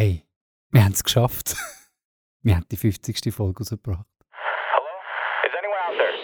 Hey, 0.00 0.24
wir 0.70 0.82
haben 0.82 0.92
es 0.92 1.04
geschafft. 1.04 1.54
wir 2.42 2.56
haben 2.56 2.64
die 2.70 2.78
50. 2.78 3.34
Folge 3.34 3.58
rausgebracht. 3.58 4.06
Is 5.44 5.52
anyone 5.58 5.76
out 5.84 5.94
there? 5.98 6.14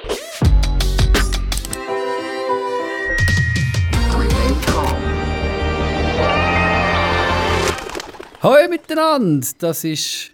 Hallo 8.43 8.69
miteinander, 8.71 9.47
das 9.59 9.85
ist 9.85 10.33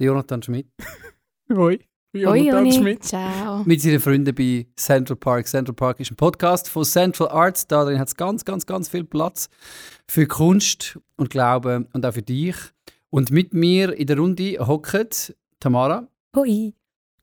der 0.00 0.06
Jonathan 0.06 0.42
Schmidt 0.42 0.66
Hoi. 1.52 1.78
Joni. 2.14 2.72
Schmidt. 2.72 3.04
Ciao. 3.04 3.64
mit 3.64 3.80
seinen 3.80 3.98
Freunden 3.98 4.34
bei 4.34 4.66
Central 4.76 5.16
Park. 5.16 5.46
Central 5.46 5.74
Park 5.74 5.98
ist 5.98 6.10
ein 6.10 6.16
Podcast 6.16 6.68
von 6.68 6.84
Central 6.84 7.28
Arts. 7.28 7.66
Da 7.66 7.86
drin 7.86 7.98
hat 7.98 8.08
es 8.08 8.16
ganz, 8.16 8.44
ganz, 8.44 8.66
ganz 8.66 8.90
viel 8.90 9.04
Platz 9.04 9.48
für 10.06 10.26
Kunst 10.26 10.98
und 11.16 11.30
Glauben 11.30 11.88
und 11.94 12.04
auch 12.04 12.12
für 12.12 12.20
dich. 12.20 12.56
Und 13.08 13.30
mit 13.30 13.54
mir 13.54 13.94
in 13.94 14.06
der 14.06 14.18
Runde 14.18 14.58
hocken 14.58 15.08
Tamara, 15.58 16.06
Hoi. 16.36 16.74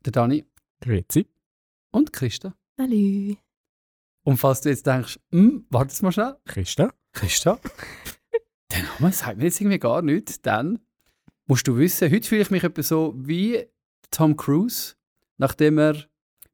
der 0.05 0.11
Dani 0.11 0.45
Grüezi. 0.81 1.27
und 1.91 2.11
Christa. 2.11 2.55
Hallo. 2.79 3.35
Und 4.23 4.37
falls 4.37 4.61
du 4.61 4.69
jetzt 4.69 4.87
denkst, 4.87 5.19
hm, 5.31 5.67
warte 5.69 6.03
mal 6.03 6.11
schnell, 6.11 6.35
Christa. 6.45 6.91
Christa, 7.13 7.59
der 8.71 8.83
Name 8.99 9.13
sagt 9.13 9.37
mir 9.37 9.45
jetzt 9.45 9.61
irgendwie 9.61 9.77
gar 9.77 10.01
nichts, 10.01 10.41
dann 10.41 10.79
musst 11.45 11.67
du 11.67 11.77
wissen, 11.77 12.11
heute 12.11 12.27
fühle 12.27 12.41
ich 12.41 12.49
mich 12.49 12.63
etwa 12.63 12.81
so 12.81 13.13
wie 13.17 13.67
Tom 14.11 14.35
Cruise, 14.37 14.95
nachdem 15.37 15.77
er 15.77 15.95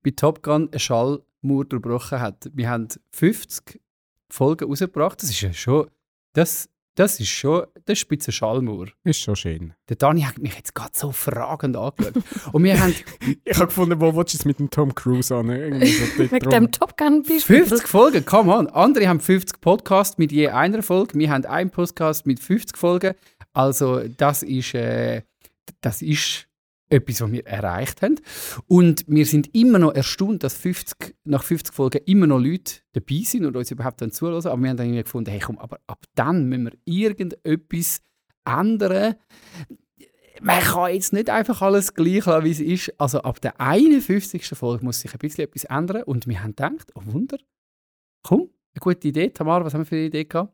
bei 0.03 0.11
Top 0.11 0.43
Gun 0.43 0.69
eine 0.69 0.79
Schallmauer 0.79 1.65
durchbrochen 1.65 2.19
hat. 2.19 2.49
Wir 2.53 2.69
haben 2.69 2.87
50 3.11 3.81
Folgen 4.29 4.67
rausgebracht, 4.67 5.21
das 5.21 5.29
ist 5.29 5.41
ja 5.41 5.53
schon, 5.53 5.89
das, 6.33 6.69
das 6.95 7.19
ist 7.19 7.29
schon, 7.29 7.65
das 7.85 7.99
ist 7.99 8.05
ein 8.05 8.17
bisschen 8.17 8.33
Schallmauer. 8.33 8.87
Ist 9.03 9.19
schon 9.19 9.35
schön. 9.35 9.73
Der 9.89 9.97
Dani 9.97 10.21
hat 10.21 10.37
mich 10.37 10.55
jetzt 10.55 10.73
gerade 10.73 10.91
so 10.93 11.11
fragend 11.11 11.75
angeschaut. 11.75 12.13
Und 12.53 12.63
wir 12.63 12.79
haben 12.79 12.93
Ich 13.43 13.55
habe 13.57 13.67
gefunden, 13.67 13.99
wo 13.99 14.15
willst 14.15 14.33
du 14.33 14.37
jetzt 14.37 14.45
mit 14.45 14.59
dem 14.59 14.69
Tom 14.69 14.93
Cruise 14.95 15.35
an? 15.35 15.47
So 15.47 16.27
drum. 16.39 16.49
dem 16.51 16.71
Top 16.71 16.97
Gun 16.97 17.23
Beispiel. 17.23 17.65
50 17.65 17.87
Folgen, 17.87 18.25
come 18.25 18.53
on. 18.53 18.67
Andere 18.67 19.07
haben 19.07 19.19
50 19.19 19.59
Podcasts 19.59 20.17
mit 20.17 20.31
je 20.31 20.49
einer 20.49 20.83
Folge. 20.83 21.17
Wir 21.17 21.29
haben 21.31 21.45
einen 21.45 21.69
Podcast 21.69 22.25
mit 22.25 22.39
50 22.39 22.77
Folgen. 22.77 23.13
Also 23.53 24.07
das 24.07 24.43
ist, 24.43 24.73
äh, 24.73 25.23
das 25.81 26.01
ist 26.01 26.47
etwas, 26.89 27.21
was 27.21 27.31
wir 27.31 27.45
erreicht 27.45 28.01
haben. 28.01 28.19
Und 28.67 29.05
wir 29.07 29.25
sind 29.25 29.55
immer 29.55 29.79
noch 29.79 29.93
erstaunt, 29.93 30.43
dass 30.43 30.55
50, 30.55 31.15
nach 31.23 31.43
50 31.43 31.73
Folgen 31.73 32.01
immer 32.05 32.27
noch 32.27 32.39
Leute 32.39 32.75
dabei 32.93 33.21
sind 33.23 33.45
und 33.45 33.55
uns 33.55 33.71
überhaupt 33.71 34.01
dann 34.01 34.11
zuhören. 34.11 34.45
Aber 34.45 34.61
wir 34.61 34.69
haben 34.69 34.77
dann 34.77 34.87
irgendwie 34.87 35.03
gefunden, 35.03 35.31
hey 35.31 35.39
komm, 35.39 35.57
aber 35.57 35.79
ab 35.87 36.05
dann 36.15 36.47
müssen 36.47 36.65
wir 36.65 36.73
irgendetwas 36.85 38.01
ändern. 38.45 39.15
Man 40.41 40.61
kann 40.61 40.93
jetzt 40.93 41.13
nicht 41.13 41.29
einfach 41.29 41.61
alles 41.61 41.93
gleich 41.93 42.25
lassen, 42.25 42.43
wie 42.43 42.51
es 42.51 42.59
ist. 42.59 42.99
Also 42.99 43.21
ab 43.21 43.41
der 43.41 43.59
51. 43.59 44.45
Folge 44.49 44.83
muss 44.83 44.99
sich 44.99 45.13
ein 45.13 45.19
bisschen 45.19 45.45
etwas 45.45 45.63
ändern. 45.63 46.03
Und 46.03 46.27
wir 46.27 46.43
haben 46.43 46.55
gedacht, 46.55 46.91
oh 46.93 47.01
Wunder, 47.05 47.37
komm, 48.21 48.49
eine 48.73 48.79
gute 48.79 49.07
Idee. 49.07 49.29
Tamara, 49.29 49.63
was 49.65 49.73
haben 49.73 49.81
wir 49.81 49.85
für 49.85 49.95
eine 49.95 50.05
Idee 50.05 50.25
gehabt? 50.25 50.53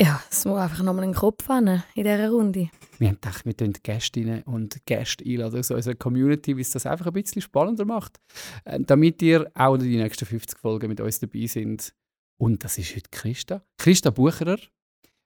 Ja, 0.00 0.22
es 0.30 0.46
muss 0.46 0.58
einfach 0.58 0.82
nochmal 0.82 1.04
in 1.04 1.10
den 1.12 1.16
Kopf 1.18 1.46
haben 1.48 1.82
in 1.94 2.04
dieser 2.04 2.30
Runde. 2.30 2.70
Wir 2.98 3.08
haben 3.08 3.16
gedacht, 3.16 3.44
wir 3.44 3.54
tun 3.54 3.74
Gästinnen 3.82 4.42
und 4.44 4.84
Gäste 4.86 5.22
einladen 5.26 5.58
aus 5.58 5.70
unserer 5.70 5.94
Community, 5.94 6.54
weil 6.54 6.62
es 6.62 6.70
das 6.70 6.86
einfach 6.86 7.06
ein 7.06 7.12
bisschen 7.12 7.42
spannender 7.42 7.84
macht. 7.84 8.18
Äh, 8.64 8.80
damit 8.80 9.20
ihr 9.20 9.50
auch 9.54 9.74
in 9.74 9.80
die 9.82 9.96
nächsten 9.98 10.24
50 10.24 10.58
Folgen 10.58 10.88
mit 10.88 11.00
uns 11.00 11.18
dabei 11.20 11.44
sind. 11.46 11.92
Und 12.38 12.64
das 12.64 12.78
ist 12.78 12.96
heute 12.96 13.10
Christa. 13.10 13.62
Christa 13.76 14.08
Bucherer 14.08 14.56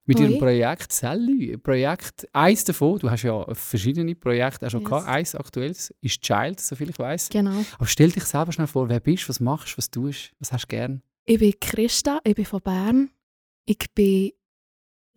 mit 0.07 0.19
Hoi. 0.19 0.25
ihrem 0.25 0.39
Projekt 0.41 0.93
Sally. 0.93 1.57
Projekt, 1.57 2.27
eins 2.33 2.65
davon, 2.65 2.99
du 2.99 3.09
hast 3.09 3.23
ja 3.23 3.47
verschiedene 3.55 4.17
Projekte 4.17 4.67
auch 4.67 4.71
schon 4.71 4.81
Yes. 4.81 4.91
gehabt. 4.91 5.07
Eins 5.09 5.35
aktuelles 5.37 5.95
ist 6.01 6.21
Child, 6.21 6.59
soviel 6.59 6.91
ich 6.91 6.99
weiß. 6.99 7.29
Genau. 7.29 7.65
Aber 7.77 7.87
stell 7.87 8.11
dich 8.11 8.25
selber 8.25 8.51
schnell 8.51 8.67
vor, 8.67 8.89
wer 8.89 8.99
bist, 8.99 9.29
was 9.29 9.39
machst, 9.39 9.79
was 9.79 9.89
tust, 9.89 10.33
was 10.41 10.51
hast 10.53 10.65
du 10.65 10.69
gern? 10.69 11.03
Ich 11.27 11.39
bin 11.39 11.55
Christa, 11.61 12.21
ich 12.25 12.35
bin 12.35 12.45
von 12.45 12.61
Bern. 12.61 13.11
Ich 13.67 13.79
bin 13.95 14.33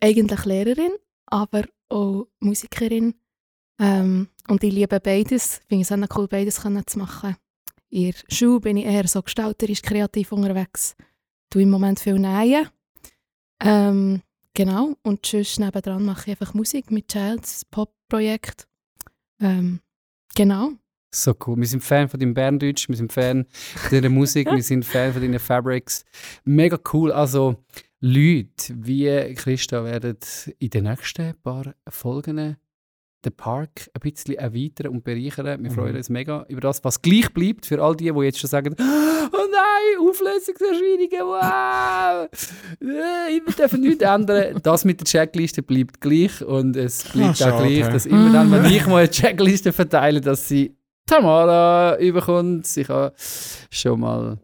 eigentlich 0.00 0.44
Lehrerin, 0.44 0.92
aber 1.26 1.64
auch 1.88 2.26
Musikerin. 2.40 3.14
Ähm, 3.80 4.28
und 4.48 4.64
ich 4.64 4.72
liebe 4.72 5.00
beides. 5.00 5.58
Ich 5.58 5.66
finde 5.66 5.82
es 5.82 5.92
auch 5.92 6.16
cool, 6.16 6.28
beides 6.28 6.62
können 6.62 6.86
zu 6.86 6.98
machen. 6.98 7.36
In 7.90 8.12
der 8.12 8.34
Schule 8.34 8.60
bin 8.60 8.76
ich 8.76 8.84
eher 8.84 9.06
so 9.08 9.22
gestalterisch, 9.22 9.82
kreativ 9.82 10.32
unterwegs. 10.32 10.94
tue 11.50 11.62
im 11.62 11.70
Moment 11.70 12.00
viel 12.00 12.18
nähen. 12.18 12.68
Ähm, 13.60 14.22
genau. 14.54 14.94
Und 15.02 15.24
sonst 15.24 15.58
nebendran 15.58 16.04
mache 16.04 16.22
ich 16.30 16.40
einfach 16.40 16.54
Musik 16.54 16.90
mit 16.90 17.08
Childs 17.08 17.64
Pop-Projekt. 17.64 18.68
Ähm, 19.40 19.80
genau. 20.34 20.72
So 21.14 21.34
cool. 21.46 21.56
Wir 21.56 21.66
sind 21.66 21.82
Fan 21.82 22.08
von 22.08 22.20
deinem 22.20 22.34
Berndeutsch, 22.34 22.88
wir 22.88 22.96
sind 22.96 23.12
Fan 23.12 23.46
von 23.50 23.90
deiner 23.90 24.10
Musik, 24.10 24.46
wir 24.52 24.62
sind 24.62 24.84
Fan 24.84 25.12
von 25.12 25.22
deinen 25.22 25.38
Fabrics. 25.38 26.04
Mega 26.44 26.78
cool. 26.92 27.10
Also 27.10 27.56
Leute 28.00 28.74
wie 28.76 29.34
Christa 29.34 29.84
werden 29.84 30.16
in 30.58 30.70
den 30.70 30.84
nächsten 30.84 31.34
paar 31.42 31.74
Folgen 31.88 32.56
den 33.24 33.32
Park 33.36 33.90
ein 33.94 34.00
bisschen 34.00 34.36
erweitern 34.36 34.92
und 34.92 35.02
bereichern. 35.02 35.46
Wir 35.46 35.70
Mhm. 35.70 35.74
freuen 35.74 35.96
uns 35.96 36.08
mega 36.08 36.46
über 36.48 36.60
das, 36.60 36.84
was 36.84 37.02
gleich 37.02 37.32
bleibt 37.34 37.66
für 37.66 37.82
all 37.82 37.96
die, 37.96 38.12
die 38.12 38.20
jetzt 38.20 38.38
schon 38.38 38.48
sagen, 38.48 38.76
oh 38.78 39.46
nein, 39.50 40.08
Auflösungserscheinungen, 40.08 41.26
wow, 41.26 42.28
äh, 42.80 43.40
wir 43.44 43.52
dürfen 43.58 43.80
nichts 43.80 44.04
ändern. 44.04 44.60
Das 44.62 44.84
mit 44.84 45.00
der 45.00 45.04
Checkliste 45.06 45.64
bleibt 45.64 46.00
gleich 46.00 46.40
und 46.44 46.76
es 46.76 47.02
bleibt 47.02 47.30
auch 47.42 47.50
schade, 47.50 47.66
gleich, 47.66 47.88
dass 47.92 48.06
immer 48.06 48.32
dann, 48.32 48.52
wenn 48.52 48.64
ich 48.72 48.86
mal 48.86 48.98
eine 48.98 49.10
Checkliste 49.10 49.72
verteile, 49.72 50.20
dass 50.20 50.46
sie 50.46 50.76
Tamara 51.06 51.98
überkommt. 51.98 52.68
Sie 52.68 52.84
kann 52.84 53.10
schon 53.70 53.98
mal 53.98 54.38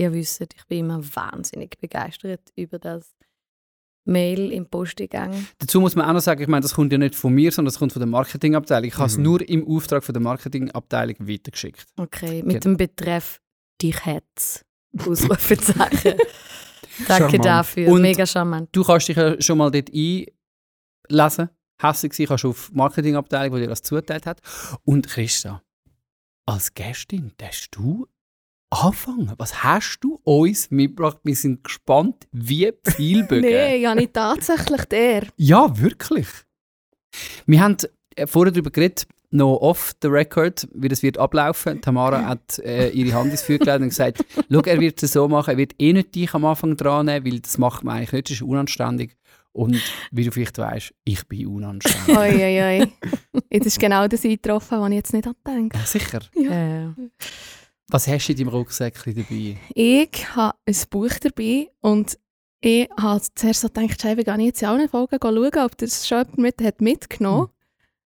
Ihr 0.00 0.12
wisst, 0.14 0.40
ich 0.40 0.64
bin 0.66 0.78
immer 0.80 1.00
wahnsinnig 1.14 1.78
begeistert 1.78 2.40
über 2.56 2.78
das 2.78 3.14
Mail 4.06 4.50
im 4.50 4.66
Posteingang. 4.66 5.46
Dazu 5.58 5.78
muss 5.80 5.94
man 5.94 6.06
auch 6.08 6.14
noch 6.14 6.20
sagen, 6.20 6.40
ich 6.40 6.48
meine, 6.48 6.62
das 6.62 6.72
kommt 6.74 6.90
ja 6.90 6.96
nicht 6.98 7.14
von 7.14 7.34
mir, 7.34 7.52
sondern 7.52 7.70
das 7.72 7.78
kommt 7.78 7.92
von 7.92 8.00
der 8.00 8.08
Marketingabteilung. 8.08 8.88
Ich 8.88 8.96
habe 8.96 9.08
es 9.08 9.18
Mhm. 9.18 9.22
nur 9.24 9.46
im 9.48 9.68
Auftrag 9.68 10.02
von 10.02 10.14
der 10.14 10.22
Marketingabteilung 10.22 11.16
weitergeschickt. 11.28 11.86
Okay, 11.98 12.42
mit 12.42 12.48
Genau. 12.48 12.60
dem 12.60 12.76
Betreff 12.78 13.40
«Dich 13.82 14.04
hätt's». 14.06 14.64
Ausrufezeichen. 15.06 16.14
Danke 17.06 17.24
Charmant. 17.30 17.44
dafür, 17.44 17.88
Und- 17.92 18.02
mega 18.02 18.24
charmant. 18.26 18.68
Du 18.72 18.82
kannst 18.84 19.08
dich 19.08 19.16
ja 19.16 19.40
schon 19.40 19.58
mal 19.58 19.70
dort 19.70 19.90
einlesen. 19.94 21.50
Hässlich 21.80 22.12
sein 22.14 22.26
kannst 22.26 22.44
du 22.44 22.50
auf 22.50 22.68
die 22.72 22.76
Marketingabteilung, 22.76 23.54
die 23.56 23.62
dir 23.62 23.68
das 23.68 23.82
zugeteilt 23.82 24.26
hat. 24.26 24.40
Und 24.84 25.08
Christa, 25.08 25.62
als 26.46 26.72
Gästin 26.74 27.32
darfst 27.38 27.68
du 27.76 28.06
anfangen. 28.70 29.32
Was 29.36 29.62
hast 29.62 30.00
du 30.00 30.20
uns 30.24 30.70
mitgebracht? 30.70 31.18
Wir 31.24 31.34
sind 31.34 31.64
gespannt, 31.64 32.26
wie 32.32 32.72
viel 32.84 33.24
Bögen. 33.28 33.50
Nein, 33.50 33.80
ja 33.80 33.94
nicht 33.94 34.14
tatsächlich 34.14 34.84
der. 34.86 35.24
Ja, 35.36 35.78
wirklich. 35.78 36.28
Wir 37.46 37.60
haben 37.60 37.76
äh, 38.16 38.26
vorher 38.26 38.52
darüber 38.52 38.70
geredet, 38.70 39.06
noch 39.32 39.56
off 39.58 39.94
the 40.02 40.08
record, 40.08 40.68
wie 40.74 40.88
das 40.88 41.02
wird 41.02 41.18
ablaufen. 41.18 41.80
Tamara 41.80 42.24
hat 42.26 42.58
äh, 42.60 42.90
ihre 42.90 43.14
Hand 43.14 43.30
ins 43.30 43.42
Feuer 43.42 43.58
gelegt 43.58 43.80
und 43.80 43.88
gesagt, 43.88 44.24
schau, 44.50 44.60
er 44.60 44.80
wird 44.80 45.02
es 45.02 45.12
so 45.12 45.28
machen, 45.28 45.50
er 45.50 45.56
wird 45.56 45.74
eh 45.78 45.92
nicht 45.92 46.14
dich 46.14 46.34
am 46.34 46.44
Anfang 46.44 46.76
dran 46.76 47.06
nehmen, 47.06 47.26
weil 47.26 47.40
das 47.40 47.58
macht 47.58 47.84
man 47.84 47.96
eigentlich 47.96 48.12
nicht, 48.12 48.30
das 48.30 48.36
ist 48.36 48.42
unanständig. 48.42 49.16
Und 49.52 49.82
wie 50.12 50.24
du 50.24 50.30
vielleicht 50.30 50.58
weißt, 50.58 50.94
ich 51.04 51.26
bin 51.26 51.48
unanständig. 51.48 52.16
Oi, 52.16 52.34
oi, 52.36 52.62
oi. 52.62 53.40
Jetzt 53.50 53.66
ist 53.66 53.80
genau 53.80 54.06
das 54.06 54.24
eingetroffen, 54.24 54.80
was 54.80 54.90
ich 54.90 54.94
jetzt 54.94 55.12
nicht 55.12 55.28
denke. 55.44 55.76
Ja, 55.76 55.84
sicher. 55.84 56.20
Ja. 56.36 56.94
Was 57.92 58.06
hast 58.06 58.28
du 58.28 58.32
in 58.32 58.38
deinem 58.38 58.48
Rucksäckchen 58.48 59.16
dabei? 59.16 59.56
Ich 59.74 60.36
habe 60.36 60.56
ein 60.64 60.76
Buch 60.90 61.10
dabei 61.20 61.70
und 61.80 62.18
ich 62.60 62.88
habe 62.96 63.22
zuerst 63.34 63.62
so 63.62 63.68
gedacht, 63.68 64.00
Scheibe, 64.00 64.22
gehe 64.22 64.38
ich 64.38 64.44
jetzt 64.44 64.62
in 64.62 64.68
allen 64.68 64.88
Folgen 64.88 65.18
schauen, 65.20 65.64
ob 65.64 65.76
das 65.76 66.06
schon 66.06 66.18
jemand 66.18 66.38
mit 66.38 66.62
hat 66.62 66.80
mitgenommen 66.80 67.48
hat. 67.48 67.50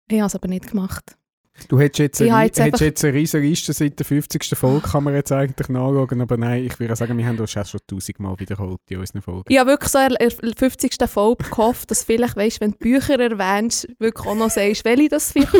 Ich 0.10 0.18
habe 0.20 0.28
es 0.28 0.36
aber 0.36 0.48
nicht 0.50 0.68
gemacht. 0.68 1.19
Du 1.68 1.80
hättest 1.80 2.00
jetzt, 2.00 2.22
eine, 2.22 2.46
jetzt 2.46 2.60
hättest 2.60 2.82
jetzt 2.82 3.06
eine 3.06 3.14
riesige 3.14 3.46
Liste 3.46 3.74
seit 3.74 4.00
der 4.00 4.06
50. 4.06 4.58
Folge, 4.58 4.88
kann 4.88 5.04
man 5.04 5.14
jetzt 5.14 5.32
eigentlich 5.32 5.70
nachschauen, 5.70 6.22
aber 6.22 6.38
nein, 6.38 6.66
ich 6.66 6.80
würde 6.80 6.96
sagen, 6.96 7.18
wir 7.18 7.26
haben 7.26 7.38
das 7.38 7.52
schon 7.52 7.80
tausendmal 7.88 8.40
wiederholt 8.40 8.80
in 8.90 9.00
unseren 9.00 9.22
Folgen. 9.22 9.46
Ich 9.48 9.60
habe 9.60 9.72
wirklich 9.72 9.92
so 9.92 10.00
in 10.00 10.16
der 10.20 10.32
50. 10.56 10.96
Folge 11.08 11.44
gehofft, 11.50 11.92
dass 11.92 12.04
vielleicht, 12.04 12.36
weißt, 12.36 12.62
wenn 12.62 12.72
du 12.72 12.78
Bücher 12.78 13.20
erwähnst, 13.20 13.88
wirklich 14.00 14.26
auch 14.26 14.36
noch 14.36 14.50
sagst, 14.50 14.86
welche 14.86 15.10
das 15.10 15.32
vielleicht. 15.32 15.60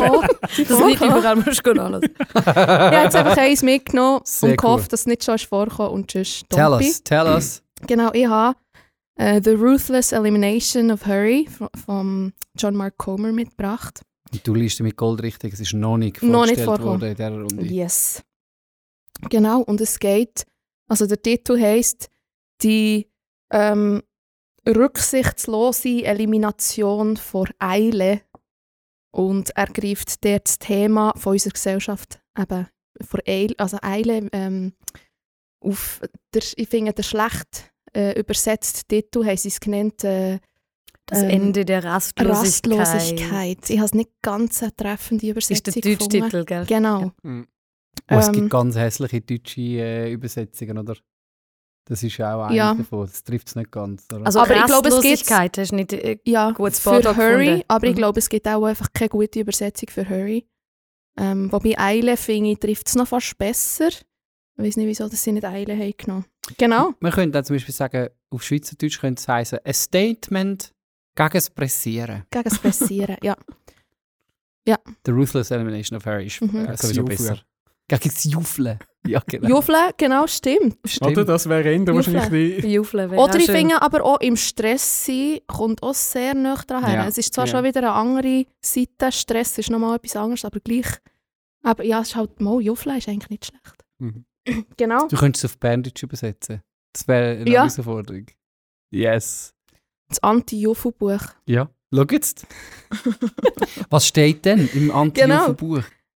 Das 0.70 0.84
nicht 0.84 1.00
überall 1.00 1.36
musst 1.36 1.66
alles. 1.66 2.02
Ich 2.02 2.46
habe 2.46 2.96
jetzt 2.96 3.16
einfach 3.16 3.36
eins 3.36 3.62
mitgenommen 3.62 4.20
Sehr 4.24 4.50
und 4.50 4.58
gehofft, 4.58 4.92
dass 4.92 5.00
es 5.00 5.06
nicht 5.06 5.24
schon 5.24 5.34
ist 5.34 5.44
vorkommen 5.44 5.90
und 5.90 6.10
sonst 6.10 6.44
Tell 6.50 6.72
us, 6.72 7.02
tell 7.02 7.26
us. 7.26 7.62
Genau, 7.86 8.10
ich 8.12 8.26
habe 8.26 8.58
äh, 9.16 9.40
The 9.42 9.52
Ruthless 9.52 10.12
Elimination 10.12 10.90
of 10.90 11.06
Hurry 11.06 11.48
von 11.86 12.32
John 12.56 12.76
Mark 12.76 12.98
Comer 12.98 13.32
mitgebracht. 13.32 14.02
Und 14.32 14.46
du 14.46 14.54
liest 14.54 14.80
mit 14.80 14.96
Gold 14.96 15.22
richtig, 15.22 15.54
es 15.54 15.60
ist 15.60 15.72
noch 15.72 15.96
nicht 15.96 16.22
Noch 16.22 16.46
nicht 16.46 16.60
vorgestellt 16.60 16.86
worden 16.86 17.08
in 17.10 17.16
dieser 17.16 17.30
Runde. 17.30 17.64
Yes. 17.66 18.22
Genau, 19.28 19.62
und 19.62 19.80
es 19.80 19.98
geht, 19.98 20.46
also 20.88 21.06
der 21.06 21.20
Titel 21.20 21.60
heißt 21.60 22.08
die 22.62 23.10
ähm, 23.52 24.02
rücksichtslose 24.66 26.04
Elimination 26.04 27.16
vor 27.16 27.48
Eile 27.58 28.22
und 29.12 29.50
er 29.56 29.66
greift 29.66 30.24
dort 30.24 30.46
das 30.46 30.58
Thema 30.58 31.12
von 31.16 31.32
unserer 31.32 31.52
Gesellschaft 31.52 32.20
eben 32.38 32.68
vor 33.02 33.20
Eile, 33.26 33.54
also 33.58 33.78
Eile 33.82 34.28
ähm, 34.32 34.74
auf 35.62 36.00
der, 36.32 36.42
ich 36.56 36.68
finde 36.68 36.92
der 36.92 37.02
schlecht 37.02 37.72
äh, 37.94 38.18
übersetzte 38.18 38.84
Titel 38.86 39.24
haben 39.24 39.36
sie 39.36 39.48
es 39.48 39.60
genannt 39.60 40.04
äh, 40.04 40.38
Das 41.10 41.22
ähm, 41.22 41.28
Ende 41.30 41.64
der 41.64 41.84
Rastlosigkeit. 41.84 42.78
Rastlosigkeit. 42.78 43.70
Ich 43.70 43.76
habe 43.78 43.86
es 43.86 43.94
nicht 43.94 44.10
ganz 44.22 44.62
eine 44.62 44.74
treffende 44.74 45.26
Ist 45.26 45.50
der 45.50 45.74
Übersetzung 45.74 45.82
gefunden. 45.82 46.20
Deutschtitel, 46.20 46.44
gell? 46.44 46.64
Genau. 46.66 47.12
Mhm. 47.22 47.46
Oh, 48.10 48.14
es 48.16 48.28
Ähm, 48.28 48.32
gibt 48.34 48.50
ganz 48.50 48.76
hässliche 48.76 49.20
deutsche 49.20 49.60
äh, 49.60 50.12
Übersetzungen, 50.12 50.78
oder? 50.78 50.96
Das 51.86 52.02
ist 52.04 52.16
ja 52.18 52.34
auch 52.36 52.44
eine 52.46 52.56
Ja. 52.56 52.74
davon. 52.74 53.06
Das 53.06 53.24
trifft 53.24 53.48
es 53.48 53.56
nicht 53.56 53.72
ganz. 53.72 54.06
Oder? 54.12 54.24
Also 54.26 54.40
Aber 54.40 54.54
ich 54.56 54.64
glaube, 54.64 54.88
es 54.88 54.94
gibt- 55.00 55.04
Rastlosigkeit 55.30 55.58
hast 55.58 55.72
nicht... 55.72 55.92
Äh, 55.92 56.18
Ja, 56.24 56.52
Gutes 56.52 56.78
für 56.78 56.90
Wort 56.90 57.06
auch 57.06 57.16
Hurry, 57.16 57.44
gefunden. 57.46 57.64
aber 57.68 57.86
ich 57.86 57.92
Mhm. 57.92 57.96
glaube, 57.96 58.18
es 58.20 58.28
gibt 58.28 58.46
auch 58.46 58.64
einfach 58.64 58.92
keine 58.92 59.08
gute 59.08 59.40
Übersetzung 59.40 59.88
für 59.90 60.08
Hurry. 60.08 60.46
Ähm, 61.18 61.50
wobei 61.50 61.76
Eile, 61.78 62.16
finde 62.16 62.50
ich, 62.52 62.58
trifft 62.60 62.86
es 62.86 62.94
noch 62.94 63.08
fast 63.08 63.36
besser. 63.36 63.88
Ich 63.88 64.64
weiß 64.66 64.76
nicht, 64.76 64.86
wieso 64.86 65.08
dass 65.08 65.22
sie 65.22 65.32
nicht 65.32 65.44
Eile 65.44 65.76
haben 65.76 65.94
genommen. 65.96 66.24
Genau. 66.58 66.92
Man 67.00 67.12
könnte 67.12 67.32
dann 67.32 67.44
zum 67.44 67.56
Beispiel 67.56 67.74
sagen, 67.74 68.08
auf 68.30 68.42
Schweizerdeutsch 68.44 69.00
könnte 69.00 69.20
es 69.20 69.26
heißen, 69.28 69.58
ein 69.64 69.74
Statement 69.74 70.72
gegen 71.14 71.30
das 71.32 71.50
Pressieren. 71.50 72.24
Gegen 72.30 72.44
das 72.44 72.58
Pressieren, 72.58 73.16
ja. 73.22 73.36
The 75.04 75.10
Ruthless 75.10 75.50
Elimination 75.50 75.96
of 75.96 76.06
Harry 76.06 76.26
ist 76.26 76.40
Mhm. 76.40 76.66
äh, 76.66 76.76
sowieso 76.76 77.04
besser. 77.04 77.38
Gegen 77.88 78.02
das 78.08 78.24
Juffeln. 78.24 78.78
Ja, 79.06 79.20
genau. 79.26 79.48
Juffeln, 79.48 79.90
genau, 79.96 80.26
stimmt. 80.28 80.76
Stimmt. 80.84 81.10
Oder 81.10 81.24
das 81.24 81.48
wäre 81.48 81.68
eher 81.72 81.86
wahrscheinlich 81.94 82.60
die... 82.62 82.68
Juffeln 82.74 83.10
Oder 83.10 83.36
ich 83.36 83.50
finde 83.50 83.80
aber 83.82 84.04
auch 84.04 84.20
im 84.20 84.36
Stress 84.36 85.06
sein, 85.06 85.40
kommt 85.48 85.82
auch 85.82 85.94
sehr 85.94 86.34
nah 86.34 86.54
dran 86.54 86.84
her. 86.84 86.94
Ja. 87.02 87.06
Es 87.08 87.18
ist 87.18 87.34
zwar 87.34 87.46
Ja. 87.46 87.50
schon 87.52 87.64
wieder 87.64 87.80
eine 87.80 87.92
andere 87.92 88.44
Seite, 88.60 89.10
Stress 89.10 89.58
ist 89.58 89.70
nochmal 89.70 89.96
etwas 89.96 90.14
anderes, 90.16 90.44
aber 90.44 90.60
gleich. 90.60 90.86
Aber 91.62 91.82
ja, 91.82 92.00
es 92.02 92.08
ist 92.10 92.16
halt, 92.16 92.40
mal, 92.40 92.60
Juffeln 92.60 92.96
ist 92.98 93.08
eigentlich 93.08 93.30
nicht 93.30 93.46
schlecht. 93.46 93.84
Mhm. 93.98 94.24
Genau. 94.76 95.08
Du 95.08 95.16
könntest 95.16 95.44
es 95.44 95.50
auf 95.50 95.58
Berndeutsch 95.58 96.02
übersetzen. 96.02 96.62
Das 96.92 97.08
wäre 97.08 97.38
eine 97.40 97.50
Ja. 97.50 97.60
Herausforderung. 97.62 98.26
Yes. 98.90 99.52
Das 100.10 100.22
Anti-Juffel-Buch. 100.22 101.22
Ja. 101.46 101.70
Schau 101.92 102.04
jetzt. 102.10 102.46
Was 103.90 104.06
steht 104.06 104.44
denn 104.44 104.68
im 104.74 104.90
anti 104.90 105.22
Genau. 105.22 105.54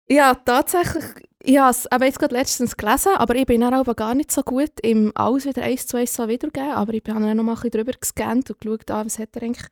Ja, 0.09 0.35
tatsächlich. 0.35 1.05
Ich 1.43 1.57
habe 1.59 1.71
es 1.71 1.87
aber 1.87 2.05
jetzt 2.07 2.19
gerade 2.19 2.35
letztens 2.35 2.77
gelesen, 2.77 3.13
aber 3.17 3.35
ich 3.37 3.47
bin 3.47 3.63
aber 3.63 3.95
gar 3.95 4.15
nicht 4.15 4.31
so 4.33 4.43
gut 4.43 4.73
im 4.83 5.11
alles 5.15 5.47
wieder 5.47 5.63
eins 5.63 5.87
zu 5.87 5.97
eins 5.97 6.15
so 6.15 6.29
wiedergeben. 6.29 6.71
Aber 6.73 6.93
ich 6.93 7.03
habe 7.09 7.21
dann 7.21 7.37
noch 7.37 7.45
mal 7.45 7.53
ein 7.53 7.55
bisschen 7.57 7.71
drüber 7.71 7.93
gescannt 7.99 8.51
und 8.51 8.61
geschaut, 8.61 8.91
ah, 8.91 9.05
was 9.05 9.19
hat 9.19 9.35
er 9.37 9.43
eigentlich, 9.43 9.67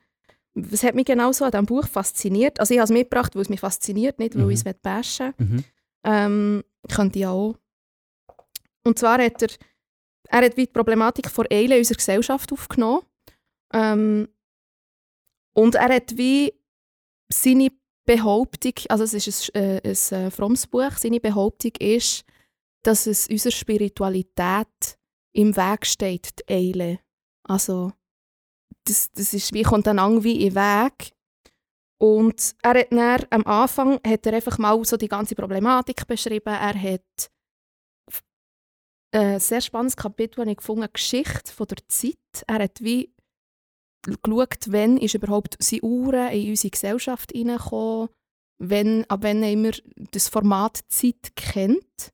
was 0.54 0.82
hat 0.82 0.94
mich 0.94 1.04
genau 1.06 1.32
so 1.32 1.44
an 1.44 1.50
diesem 1.50 1.66
Buch 1.66 1.86
fasziniert. 1.86 2.58
Also 2.60 2.72
ich 2.74 2.80
habe 2.80 2.84
es 2.84 2.90
mitgebracht, 2.90 3.34
weil 3.34 3.42
es 3.42 3.48
mich 3.50 3.60
fasziniert, 3.60 4.18
nicht 4.18 4.34
weil 4.36 4.44
Mhm. 4.44 4.50
ich 4.50 4.64
es 4.64 4.74
bashen 4.82 5.34
Mhm. 5.38 5.64
ähm, 6.04 6.64
Könnte 6.90 7.18
ja 7.18 7.30
auch. 7.30 7.56
Und 8.84 8.98
zwar 8.98 9.18
hat 9.22 9.42
er, 9.42 9.48
er 10.28 10.44
hat 10.46 10.56
wie 10.56 10.64
die 10.66 10.72
Problematik 10.72 11.28
vor 11.28 11.44
Eile 11.50 11.74
in 11.74 11.80
unserer 11.80 11.96
Gesellschaft 11.96 12.50
aufgenommen. 12.52 13.02
Ähm, 13.72 14.28
und 15.54 15.74
er 15.74 15.94
hat 15.94 16.16
wie 16.16 16.54
seine 17.32 17.70
Behauptung, 18.06 18.72
also 18.88 19.04
es 19.04 19.14
ist 19.14 19.54
ein, 19.54 19.62
äh, 19.62 19.80
ein 19.84 20.26
äh, 20.26 20.30
frommes 20.30 20.66
Buch, 20.66 20.92
seine 20.96 21.20
Behauptung 21.20 21.72
ist, 21.78 22.24
dass 22.82 23.06
es 23.06 23.28
unserer 23.28 23.52
Spiritualität 23.52 24.98
im 25.34 25.56
Weg 25.56 25.84
steht, 25.84 26.30
die 26.38 26.52
Eile. 26.52 27.00
Also 27.44 27.92
das, 28.84 29.10
das 29.12 29.34
ist 29.34 29.52
wie, 29.52 29.62
kommt 29.62 29.86
dann 29.86 29.98
irgendwie 29.98 30.46
in 30.46 30.54
Weg. 30.54 31.12
Und 32.00 32.54
er 32.62 32.80
hat 32.80 32.92
dann, 32.92 33.26
am 33.30 33.44
Anfang 33.44 34.00
hat 34.06 34.24
er 34.26 34.34
einfach 34.34 34.58
mal 34.58 34.82
so 34.84 34.96
die 34.96 35.08
ganze 35.08 35.34
Problematik 35.34 36.06
beschrieben. 36.06 36.48
Er 36.48 36.80
hat 36.80 37.30
ein 39.10 39.40
sehr 39.40 39.60
spannendes 39.60 39.96
Kapitel 39.96 40.40
habe 40.40 40.50
ich 40.50 40.58
gefunden, 40.58 40.86
Geschichte 40.92 41.52
von 41.52 41.66
der 41.66 41.78
Zeit. 41.88 42.44
Er 42.46 42.62
hat 42.62 42.80
wie 42.80 43.12
geschaut, 44.02 44.66
wann 44.68 44.96
ist 44.96 45.14
überhaupt 45.14 45.56
seine 45.60 45.82
Uhren 45.82 46.30
in 46.30 46.50
unsere 46.50 46.70
Gesellschaft 46.70 47.32
hineingekommen, 47.32 48.08
wenn, 48.58 49.04
ab 49.08 49.20
wann 49.22 49.42
immer 49.42 49.70
das 50.12 50.28
Format 50.28 50.80
Zeit 50.88 51.34
kennt. 51.36 52.12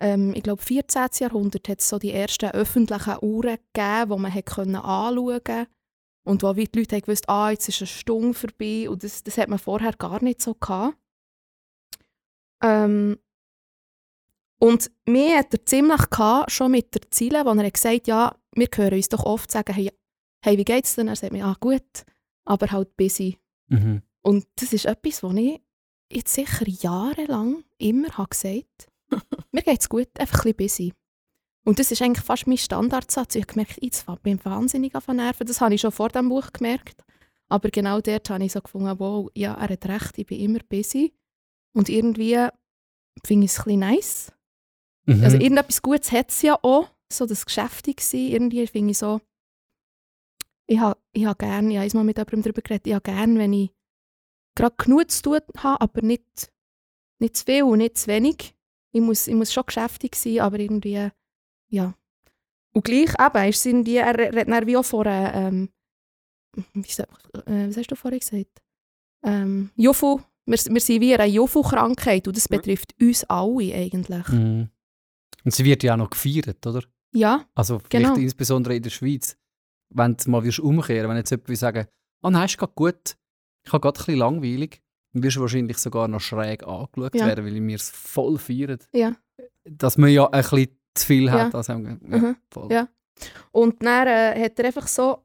Ähm, 0.00 0.32
ich 0.34 0.42
glaube, 0.42 0.62
14. 0.62 1.08
Jahrhundert 1.20 1.68
hat 1.68 1.80
es 1.80 1.88
so 1.88 1.98
die 1.98 2.12
ersten 2.12 2.50
öffentlichen 2.50 3.18
Uhren 3.20 3.58
gegeben, 3.72 4.10
die 4.10 4.18
man 4.18 4.34
hat 4.34 4.46
können 4.46 4.76
anschauen 4.76 5.40
konnte. 5.44 5.66
Und 6.24 6.42
wo 6.42 6.52
die 6.52 6.68
Leute 6.74 7.00
gewusst 7.00 7.28
ah, 7.28 7.50
jetzt 7.50 7.68
ist 7.68 7.80
eine 7.80 7.86
Stunde 7.86 8.34
vorbei. 8.34 8.90
Und 8.90 9.02
das, 9.02 9.22
das 9.22 9.38
hat 9.38 9.48
man 9.48 9.58
vorher 9.58 9.92
gar 9.92 10.22
nicht 10.22 10.42
so 10.42 10.54
gehabt. 10.54 10.96
Ähm, 12.62 13.18
und 14.60 14.90
mir 15.06 15.38
hat 15.38 15.54
er 15.54 15.64
ziemlich 15.64 16.10
gehabt, 16.10 16.50
schon 16.50 16.72
mit 16.72 16.94
der 16.94 17.10
Ziele, 17.10 17.44
wo 17.44 17.50
er 17.50 17.64
hat 17.64 17.74
gesagt 17.74 18.08
ja, 18.08 18.36
wir 18.52 18.68
hören 18.74 18.94
uns 18.94 19.08
doch 19.08 19.24
oft 19.24 19.50
sagen, 19.50 19.72
hey, 19.72 19.90
hey 20.44 20.58
wie 20.58 20.64
geht's 20.64 20.94
denn? 20.94 21.08
Er 21.08 21.16
sagt 21.16 21.32
mir, 21.32 21.44
ah 21.44 21.56
gut, 21.60 22.04
aber 22.44 22.70
halt 22.70 22.96
busy. 22.96 23.38
Mhm. 23.68 24.02
Und 24.22 24.46
das 24.56 24.72
ist 24.72 24.86
etwas, 24.86 25.22
was 25.22 25.34
ich 25.34 25.60
jetzt 26.10 26.34
sicher 26.34 26.66
jahrelang 26.66 27.64
immer 27.78 28.08
habe 28.16 28.30
gesagt 28.30 28.88
mir 29.52 29.62
geht's 29.62 29.88
gut, 29.88 30.08
einfach 30.18 30.44
ein 30.44 30.54
bisschen 30.54 30.90
busy. 30.90 30.94
Und 31.64 31.78
das 31.78 31.90
ist 31.90 32.00
eigentlich 32.00 32.24
fast 32.24 32.46
mein 32.46 32.56
Standardsatz. 32.56 33.34
Ich 33.34 33.42
habe 33.42 33.52
gemerkt, 33.52 33.78
jetzt 33.82 34.06
bin 34.22 34.36
ich 34.36 34.44
wahnsinnig 34.44 34.94
auf 34.94 35.06
Nerven. 35.08 35.46
Das 35.46 35.60
habe 35.60 35.74
ich 35.74 35.80
schon 35.80 35.92
vor 35.92 36.08
dem 36.08 36.28
Buch 36.28 36.50
gemerkt. 36.52 37.04
Aber 37.48 37.68
genau 37.70 38.00
dort 38.00 38.30
habe 38.30 38.44
ich 38.44 38.52
so 38.52 38.60
gefunden, 38.60 38.98
wow, 38.98 39.30
ja, 39.34 39.54
er 39.54 39.68
hat 39.68 39.86
recht, 39.86 40.18
ich 40.18 40.26
bin 40.26 40.40
immer 40.40 40.60
busy. 40.68 41.12
Und 41.74 41.88
irgendwie 41.88 42.46
finde 43.24 43.44
ich 43.44 43.52
es 43.52 43.58
ein 43.58 43.64
bisschen 43.64 43.80
nice. 43.80 44.32
Mhm. 45.06 45.24
Also 45.24 45.36
irgendetwas 45.36 45.82
Gutes 45.82 46.12
hat 46.12 46.30
es 46.30 46.42
ja 46.42 46.58
auch, 46.62 46.88
so 47.10 47.26
das 47.26 47.46
Geschäftige 47.46 48.02
sein. 48.02 48.28
Irgendwie 48.28 48.66
finde 48.66 48.92
ich 48.92 48.98
so, 48.98 49.20
ich 50.68 50.78
habe 50.78 51.00
ich 51.12 51.24
ha 51.26 51.32
gerne, 51.32 51.72
ich 51.72 51.78
habe 51.78 51.96
mal 51.98 52.04
mit 52.04 52.18
jemandem 52.18 52.42
darüber 52.42 52.62
geredet, 52.62 52.86
ich 52.86 52.92
habe 52.94 53.02
gerne, 53.02 53.38
wenn 53.38 53.52
ich 53.52 53.70
gerade 54.54 54.76
genug 54.76 55.10
zu 55.10 55.22
tun 55.22 55.40
habe, 55.56 55.80
aber 55.80 56.02
nicht, 56.02 56.52
nicht 57.18 57.36
zu 57.36 57.44
viel 57.44 57.62
und 57.64 57.78
nicht 57.78 57.96
zu 57.98 58.06
wenig. 58.08 58.54
Ich 58.92 59.00
muss, 59.00 59.26
ich 59.28 59.34
muss 59.34 59.52
schon 59.52 59.64
geschäftig 59.66 60.14
sein, 60.16 60.40
aber 60.40 60.58
irgendwie, 60.58 61.08
ja. 61.70 61.94
Und 62.74 62.84
gleich 62.84 63.10
eben, 63.18 63.48
ist 63.48 63.56
es 63.58 63.66
irgendwie, 63.66 63.96
er 63.96 64.16
redet 64.18 64.48
dann 64.48 64.66
wie 64.66 64.76
auch 64.76 64.84
von 64.84 65.06
einer, 65.06 65.34
ähm, 65.34 65.68
wie 66.74 66.90
soll, 66.90 67.06
äh, 67.46 67.68
was 67.68 67.76
hast 67.76 67.90
du 67.90 67.96
vorhin 67.96 68.20
gesagt? 68.20 68.62
Ähm, 69.24 69.70
Jofu, 69.76 70.20
wir, 70.46 70.58
wir 70.58 70.80
sind 70.80 71.00
wie 71.00 71.14
eine 71.14 71.26
Jofu-Krankheit 71.32 72.26
und 72.28 72.36
das 72.36 72.48
Mhm. 72.48 72.56
betrifft 72.56 72.94
uns 73.00 73.24
alle 73.24 73.74
eigentlich. 73.74 74.28
Mhm. 74.28 74.68
Und 75.44 75.54
sie 75.54 75.64
wird 75.64 75.82
ja 75.82 75.94
auch 75.94 75.98
noch 75.98 76.10
gefeiert, 76.10 76.66
oder? 76.66 76.82
Ja, 77.12 77.44
Also 77.54 77.78
vielleicht 77.78 77.90
Genau. 78.14 78.14
insbesondere 78.16 78.76
in 78.76 78.82
der 78.82 78.90
Schweiz. 78.90 79.36
Wenn 79.90 80.16
du 80.16 80.30
mal 80.30 80.44
wirst 80.44 80.60
umkehren, 80.60 81.08
wenn 81.08 81.16
jetzt 81.16 81.30
jemand 81.30 81.56
sagen, 81.56 81.86
oh 82.22 82.30
nein, 82.30 82.46
ist 82.46 82.58
gerade 82.58 82.72
gut, 82.74 83.16
ich 83.64 83.72
habe 83.72 83.80
gerade 83.80 83.98
ein 83.98 84.04
bisschen 84.04 84.18
langweilig, 84.18 84.82
dann 85.12 85.22
wirst 85.22 85.36
du 85.36 85.40
wahrscheinlich 85.40 85.78
sogar 85.78 86.08
noch 86.08 86.20
schräg 86.20 86.62
angeschaut 86.66 87.14
Ja. 87.14 87.26
werden, 87.26 87.44
weil 87.46 87.54
wir 87.66 87.76
es 87.76 87.90
voll 87.90 88.38
feiern. 88.38 88.78
ja. 88.92 89.14
Dass 89.70 89.98
man 89.98 90.10
ja 90.10 90.24
ein 90.26 90.40
bisschen 90.40 90.68
zu 90.94 91.06
viel 91.06 91.30
hat. 91.30 91.52
Ja. 91.52 91.58
Also, 91.58 91.72
ja, 91.72 91.78
Mhm. 91.78 92.36
Ja. 92.70 92.88
Und 93.52 93.82
dann 93.84 94.06
äh, 94.08 94.42
hat 94.44 94.58
er 94.58 94.64
einfach 94.66 94.86
so, 94.88 95.24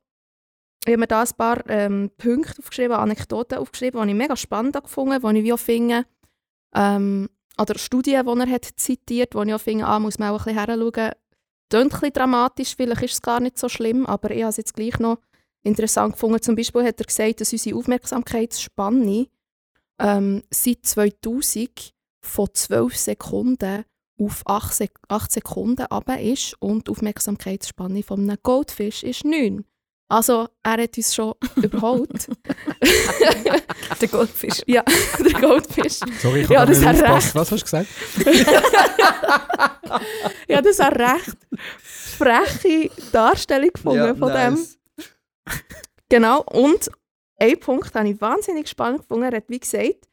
ich 0.86 0.92
habe 0.92 0.98
mir 1.00 1.08
da 1.08 1.22
ein 1.22 1.30
paar 1.38 1.64
ähm, 1.70 2.12
Punkte 2.18 2.60
aufgeschrieben, 2.60 2.98
Anekdoten 2.98 3.58
aufgeschrieben, 3.60 4.02
die 4.04 4.10
ich 4.10 4.18
mega 4.18 4.36
spannend 4.36 4.76
habe 4.76 4.84
gefunden 4.86 5.18
die 5.22 5.40
ich 5.40 5.44
wie 5.46 5.54
auch 5.54 5.60
finde, 5.60 6.06
ähm, 6.76 7.30
oder 7.60 7.78
Studien, 7.78 8.26
die 8.26 8.40
er 8.40 8.50
hat 8.50 8.66
zitiert, 8.66 9.36
wo 9.36 9.44
ich 9.44 9.54
auch 9.54 9.62
finde, 9.62 9.86
ah, 9.86 10.00
muss 10.00 10.20
man 10.20 10.30
auch 10.30 10.46
ein 10.46 10.56
bisschen 10.56 10.60
heranschauen. 10.60 11.12
Klingt 11.70 12.04
ein 12.04 12.14
dramatisch, 12.14 12.76
vielleicht 12.76 13.02
ist 13.04 13.14
es 13.14 13.22
gar 13.22 13.40
nicht 13.40 13.58
so 13.58 13.68
schlimm, 13.68 14.06
aber 14.06 14.32
ich 14.32 14.42
habe 14.42 14.50
es 14.50 14.58
jetzt 14.58 14.76
gleich 14.76 15.00
noch 15.00 15.18
interessant 15.64 16.14
gefunden. 16.14 16.42
Zum 16.42 16.56
Beispiel 16.56 16.84
hat 16.84 17.00
er 17.00 17.06
gesagt, 17.06 17.42
dass 17.42 17.52
unsere 17.52 17.78
Aufmerksamkeitsspanne 17.78 19.28
ähm, 20.00 20.44
seit 20.52 20.86
2000 20.86 21.94
von 22.22 22.50
12 22.54 22.96
Sekunden 22.98 23.86
auf 24.20 24.44
8, 24.46 24.74
Sek 24.74 24.92
8 25.08 25.32
Sekunden 25.32 25.86
runter 25.86 26.20
ist 26.20 26.56
und 26.60 26.88
die 26.88 26.92
Aufmerksamkeitsspanne 26.92 28.04
von 28.04 28.22
einem 28.22 28.38
Goldfisch 28.44 29.04
ist 29.04 29.26
9. 29.26 29.66
Also, 30.10 30.48
er 30.64 30.84
hat 30.84 30.98
uns 30.98 31.16
schon 31.16 31.34
überholt. 31.56 32.28
Der 34.02 34.08
Goldfisch. 34.10 34.62
ja, 34.68 34.84
der 35.20 35.40
Goldfisch. 35.40 36.00
Sorry, 36.22 36.42
ich 36.42 36.50
Ja, 36.50 36.62
habe 36.62 36.72
das 36.74 36.82
nicht 36.82 37.02
recht. 37.04 37.36
Was 37.36 37.52
hast 37.52 37.52
du 37.52 37.64
gesagt? 37.64 37.88
ja, 40.48 40.62
das 40.62 40.72
ist 40.74 40.82
eine 40.82 41.00
recht 41.14 41.38
freche 41.58 42.90
Darstellung 43.12 43.70
gefunden 43.74 43.98
Ja, 43.98 44.16
von 44.16 44.32
dem. 44.34 44.54
nice. 44.56 44.78
Genau, 46.10 46.42
und 46.44 46.90
ein 47.38 47.60
Punkt 47.60 47.94
habe 47.96 48.10
ich 48.10 48.22
wahnsinnig 48.22 48.68
spannend 48.70 49.02
gefunden. 49.02 49.24
Er 49.32 49.38
hat 49.38 49.46
wie 49.48 49.60
gesagt, 49.60 50.08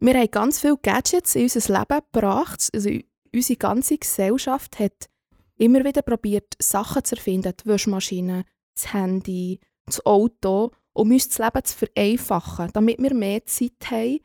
wir 0.00 0.14
haben 0.14 0.30
ganz 0.30 0.60
viele 0.60 0.78
Gadgets 0.82 1.34
in 1.34 1.42
unser 1.44 1.72
Leben 1.78 2.00
gebracht. 2.12 2.68
Also 2.74 2.90
unsere 3.34 3.56
ganze 3.56 3.98
Gesellschaft 3.98 4.78
hat 4.78 5.08
immer 5.56 5.84
wieder 5.84 6.02
probiert, 6.02 6.54
Sachen 6.60 7.04
zu 7.04 7.16
erfinden. 7.16 7.52
Die 7.64 7.68
Waschmaschine, 7.68 8.44
das 8.80 8.92
Handy, 8.92 9.60
das 9.86 10.04
Auto, 10.04 10.72
um 10.92 11.10
uns 11.10 11.28
das 11.28 11.38
Leben 11.38 11.64
zu 11.64 11.76
vereinfachen, 11.76 12.70
damit 12.72 12.98
wir 12.98 13.14
mehr 13.14 13.44
Zeit 13.46 13.90
haben, 13.90 14.20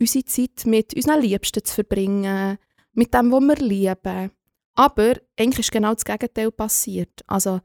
unsere 0.00 0.24
Zeit 0.24 0.66
mit 0.66 0.94
unseren 0.94 1.20
Liebsten 1.20 1.64
zu 1.64 1.74
verbringen, 1.74 2.58
mit 2.92 3.14
dem, 3.14 3.32
was 3.32 3.40
wir 3.40 3.56
lieben. 3.56 4.30
Aber 4.74 5.14
eigentlich 5.38 5.66
ist 5.66 5.72
genau 5.72 5.94
das 5.94 6.04
Gegenteil 6.04 6.52
passiert. 6.52 7.22
Also, 7.26 7.60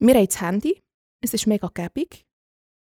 wir 0.00 0.14
haben 0.14 0.26
das 0.26 0.40
Handy, 0.40 0.82
es 1.20 1.34
ist 1.34 1.46
mega 1.46 1.68
gäbig, 1.72 2.26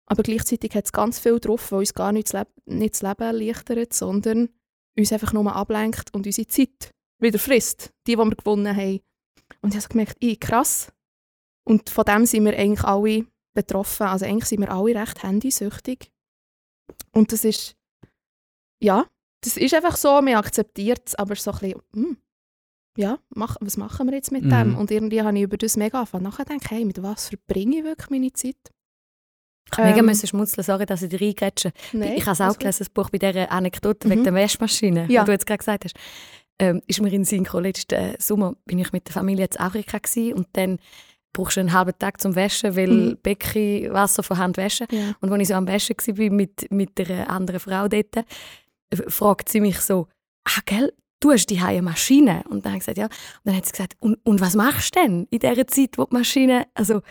aber 0.07 0.23
gleichzeitig 0.23 0.73
hat 0.73 0.85
es 0.85 0.91
ganz 0.91 1.19
viel 1.19 1.39
drauf, 1.39 1.71
was 1.71 1.79
uns 1.79 1.93
gar 1.93 2.11
nicht 2.11 2.33
das, 2.33 2.41
Leb 2.41 2.47
nicht 2.65 2.95
das 2.95 3.01
Leben 3.01 3.21
erleichtert, 3.21 3.93
sondern 3.93 4.49
uns 4.97 5.13
einfach 5.13 5.33
nur 5.33 5.53
ablenkt 5.53 6.13
und 6.13 6.25
unsere 6.25 6.47
Zeit 6.47 6.91
wieder 7.19 7.39
frisst, 7.39 7.91
die, 8.07 8.15
die 8.15 8.17
wir 8.17 8.35
gewonnen 8.35 8.75
haben. 8.75 8.99
Und 9.61 9.75
ich 9.75 9.81
habe 9.81 9.89
gemerkt, 9.89 10.17
ey, 10.21 10.37
krass. 10.37 10.91
Und 11.67 11.89
von 11.89 12.05
dem 12.05 12.25
sind 12.25 12.45
wir 12.45 12.57
eigentlich 12.57 12.83
alle 12.85 13.25
betroffen. 13.53 14.07
Also 14.07 14.25
eigentlich 14.25 14.45
sind 14.45 14.61
wir 14.61 14.71
alle 14.71 14.95
recht 14.95 15.23
handysüchtig. 15.23 16.11
Und 17.11 17.31
das 17.31 17.43
ist, 17.43 17.75
ja, 18.81 19.05
das 19.41 19.57
ist 19.57 19.73
einfach 19.73 19.97
so, 19.97 20.21
man 20.21 20.35
akzeptiert 20.35 21.01
es, 21.07 21.15
aber 21.15 21.35
so 21.35 21.51
ein 21.51 21.59
bisschen, 21.59 21.81
hm, 21.93 22.17
ja, 22.97 23.19
mach, 23.35 23.57
was 23.59 23.77
machen 23.77 24.07
wir 24.07 24.15
jetzt 24.15 24.31
mit 24.31 24.43
Mhm. 24.45 24.49
dem? 24.49 24.75
Und 24.77 24.91
irgendwie 24.91 25.21
habe 25.21 25.37
ich 25.37 25.43
über 25.43 25.57
das 25.57 25.77
mega 25.77 25.99
angefangen 25.99 26.23
nachzudenken, 26.23 26.67
hey, 26.69 26.85
mit 26.85 27.01
was 27.03 27.29
verbringe 27.29 27.77
ich 27.79 27.83
wirklich 27.83 28.09
meine 28.09 28.33
Zeit? 28.33 28.55
Ich 29.71 29.77
mega 29.77 29.99
Ähm, 29.99 30.05
müssen 30.05 30.27
schmunzeln, 30.27 30.63
sorry, 30.63 30.85
dass 30.85 31.01
ich 31.01 31.09
dir 31.09 31.19
reingrätsche. 31.19 31.73
Nein, 31.91 32.13
ich 32.13 32.25
habe 32.25 32.31
es 32.31 32.41
auch 32.41 32.57
gelesen, 32.57 32.79
das 32.79 32.89
Buch 32.89 33.09
bei 33.09 33.17
dieser 33.17 33.51
Anekdote 33.51 34.07
Mhm. 34.07 34.11
wegen 34.11 34.23
der 34.23 34.33
Waschmaschine, 34.33 35.07
Ja. 35.09 35.21
die 35.23 35.25
du 35.27 35.31
jetzt 35.33 35.45
gerade 35.45 35.57
gesagt 35.59 35.83
hast. 35.85 35.95
Ähm, 36.59 36.81
ist 36.87 37.01
mir 37.01 37.11
in 37.11 37.25
Sinn 37.25 37.43
gekommen, 37.43 37.65
letzten 37.65 38.15
Sommer 38.19 38.55
bin 38.65 38.79
ich 38.79 38.91
mit 38.93 39.07
der 39.07 39.13
Familie 39.13 39.45
in 39.45 39.57
Afrika 39.59 39.97
gewesen, 39.99 40.33
und 40.33 40.47
dann 40.53 40.79
brauchst 41.37 41.55
du 41.57 41.61
einen 41.61 41.71
halben 41.73 41.97
Tag 41.97 42.19
zum 42.19 42.35
Waschen, 42.35 42.75
weil 42.75 42.87
Mhm. 42.89 43.17
Becky 43.23 43.87
Wasser 43.91 44.23
von 44.23 44.37
Hand 44.37 44.57
waschen. 44.57 44.87
Ja. 44.91 45.13
Und 45.21 45.31
als 45.31 45.41
ich 45.41 45.47
so 45.47 45.53
am 45.53 45.67
Waschen 45.67 45.95
war 45.97 46.29
mit, 46.31 46.71
mit 46.71 46.99
einer 46.99 47.29
anderen 47.29 47.59
Frau 47.59 47.87
dort, 47.87 48.15
äh, 48.17 48.23
fragt 49.07 49.49
sie 49.49 49.61
mich 49.61 49.79
so, 49.79 50.07
ah, 50.45 50.59
gell, 50.65 50.93
du 51.19 51.31
hast 51.31 51.47
die 51.49 51.59
eine 51.59 51.81
Maschine? 51.81 52.43
Und 52.49 52.65
dann 52.65 52.73
habe 52.73 52.79
ich 52.79 52.85
gesagt, 52.87 52.97
ja. 52.97 53.05
Und 53.05 53.11
dann 53.45 53.55
hat 53.55 53.65
sie 53.65 53.71
gesagt, 53.71 53.93
und, 53.99 54.17
und 54.23 54.41
was 54.41 54.55
machst 54.55 54.95
du 54.95 55.01
denn 55.01 55.27
in 55.29 55.39
dieser 55.39 55.67
Zeit, 55.67 55.97
wo 55.97 56.05
die 56.05 56.15
Maschine 56.15 56.65
also, 56.73 57.01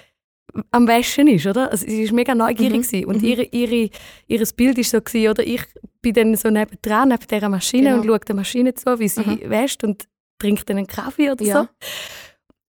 am 0.71 0.87
Waschen 0.89 1.29
ist, 1.29 1.47
oder? 1.47 1.71
Also, 1.71 1.87
sie 1.87 2.07
war 2.09 2.15
mega 2.15 2.35
neugierig 2.35 2.91
Mhm. 2.93 3.05
und 3.09 3.19
Mhm. 3.23 3.29
ihre, 3.29 3.43
ihre, 3.45 3.91
ihr 4.27 4.47
Bild 4.57 4.77
war 4.79 4.85
so, 4.85 5.01
gewesen, 5.03 5.31
oder? 5.31 5.47
Ich 5.47 5.63
bin 6.03 6.15
dann 6.15 6.35
so 6.37 6.49
nebendran, 6.51 7.09
neben 7.11 7.27
dieser 7.31 7.49
Maschine 7.49 7.91
Genau. 7.91 8.01
und 8.01 8.07
schaue 8.07 8.21
der 8.21 8.35
Maschine 8.37 8.75
zu, 8.75 8.99
wie 8.99 9.09
sie 9.09 9.21
Mhm. 9.23 9.51
wäscht 9.51 9.85
und 9.85 10.05
trinkt 10.39 10.69
dann 10.71 10.79
einen 10.79 10.87
Kaffee 10.87 11.31
oder 11.31 11.45
Ja. 11.45 11.63
so. 11.63 11.69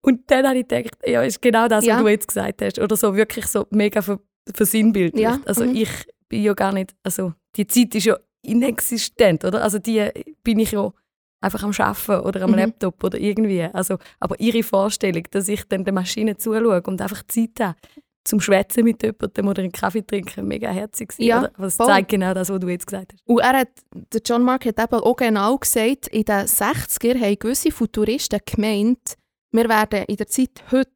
Und 0.03 0.31
dann 0.31 0.47
habe 0.49 0.59
ich 0.59 0.69
gedacht, 0.69 0.97
ja, 1.07 1.23
ist 1.23 1.41
genau 1.41 1.69
das, 1.69 1.85
Ja. 1.85 1.97
was 1.97 2.03
du 2.03 2.09
jetzt 2.09 2.29
gesagt 2.29 2.61
hast. 2.63 2.79
Oder 2.79 2.97
so 2.97 3.15
wirklich 3.15 3.47
so 3.47 3.67
mega 3.71 4.03
ver 4.03 4.19
versinnbildlich. 4.53 5.23
Ja, 5.23 5.39
Also 5.47 5.65
mhm. 5.65 5.77
ich 5.77 5.91
bin 6.29 6.43
ja 6.43 6.53
gar 6.55 6.73
nicht, 6.73 6.95
also 7.05 7.33
die 7.57 7.67
Zeit 7.67 7.95
ist 7.95 8.07
ja 8.07 8.17
inexistent, 8.45 9.45
oder? 9.45 9.63
Also 9.63 9.79
die 9.79 10.09
bin 10.43 10.59
ich 10.59 10.73
ja 10.73 10.93
einfach 11.41 11.63
am 11.63 11.73
Arbeiten 11.77 12.27
oder 12.27 12.43
am 12.43 12.51
Mhm. 12.51 12.57
Laptop 12.59 13.03
oder 13.05 13.19
irgendwie. 13.19 13.63
Also, 13.63 13.99
aber 14.21 14.39
ihre 14.41 14.63
Vorstellung, 14.63 15.25
dass 15.31 15.49
ich 15.49 15.65
dann 15.69 15.85
der 15.85 15.93
Maschine 15.95 16.37
zuschaue 16.37 16.83
und 16.83 17.01
einfach 17.01 17.23
Zeit 17.29 17.51
habe, 17.61 17.77
zum 18.25 18.41
Schwätzen 18.41 18.85
mit 18.85 19.03
jemandem 19.03 19.49
oder 19.49 19.63
einen 19.63 19.73
Kaffee 19.73 20.03
trinken, 20.07 20.47
mega 20.47 20.71
herzig 20.71 21.09
gewesen, 21.09 21.23
Ja, 21.29 21.41
oder? 21.41 21.51
Aber 21.57 21.67
es 21.67 21.77
zeigt 21.77 22.09
genau 22.09 22.33
das, 22.35 22.51
was 22.51 22.61
du 22.61 22.69
jetzt 22.69 22.87
gesagt 22.87 23.13
hast. 23.13 23.23
Und 23.27 23.41
er 23.41 23.53
hat, 23.59 23.69
der 24.13 24.21
John 24.25 24.43
Mark 24.45 24.65
hat 24.65 24.79
eben 24.79 25.01
auch 25.03 25.17
genau 25.17 25.57
gesagt, 25.59 26.07
in 26.09 26.25
den 26.25 26.47
60er 26.47 27.21
haben 27.21 27.39
gewisse 27.41 27.73
Futuristen 27.73 28.39
gemeint, 28.47 29.17
wir 29.53 29.69
werden 29.69 30.05
in 30.07 30.17
der 30.17 30.27
Zeit 30.27 30.65
heute 30.71 30.91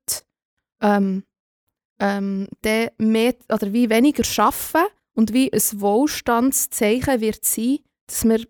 ähm, 0.81 1.25
ähm, 1.99 2.49
mehr, 2.99 3.35
oder 3.51 3.73
wie 3.73 3.89
weniger 3.89 4.25
arbeiten 4.43 4.93
und 5.15 5.33
wie 5.33 5.53
ein 5.53 5.81
Wohlstandszeichen 5.81 7.21
wird 7.21 7.45
sein, 7.45 7.79
dass 8.07 8.25
wir 8.25 8.47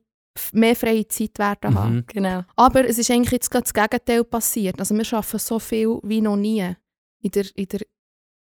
mehr 0.52 0.76
freie 0.76 1.06
Zeit 1.08 1.38
werden 1.38 1.74
haben. 1.74 1.94
Mhm. 1.94 2.04
Genau. 2.08 2.42
Aber 2.56 2.84
es 2.84 2.98
ist 2.98 3.10
eigentlich 3.10 3.32
jetzt 3.32 3.50
gerade 3.50 3.64
das 3.64 3.74
Gegenteil 3.74 4.24
passiert. 4.24 4.78
Also 4.78 4.94
wir 4.94 5.12
arbeiten 5.12 5.38
so 5.38 5.58
viel 5.58 5.98
wie 6.02 6.20
noch 6.20 6.36
nie 6.36 6.74
in 7.20 7.30
der, 7.30 7.46
in 7.54 7.66
der 7.66 7.80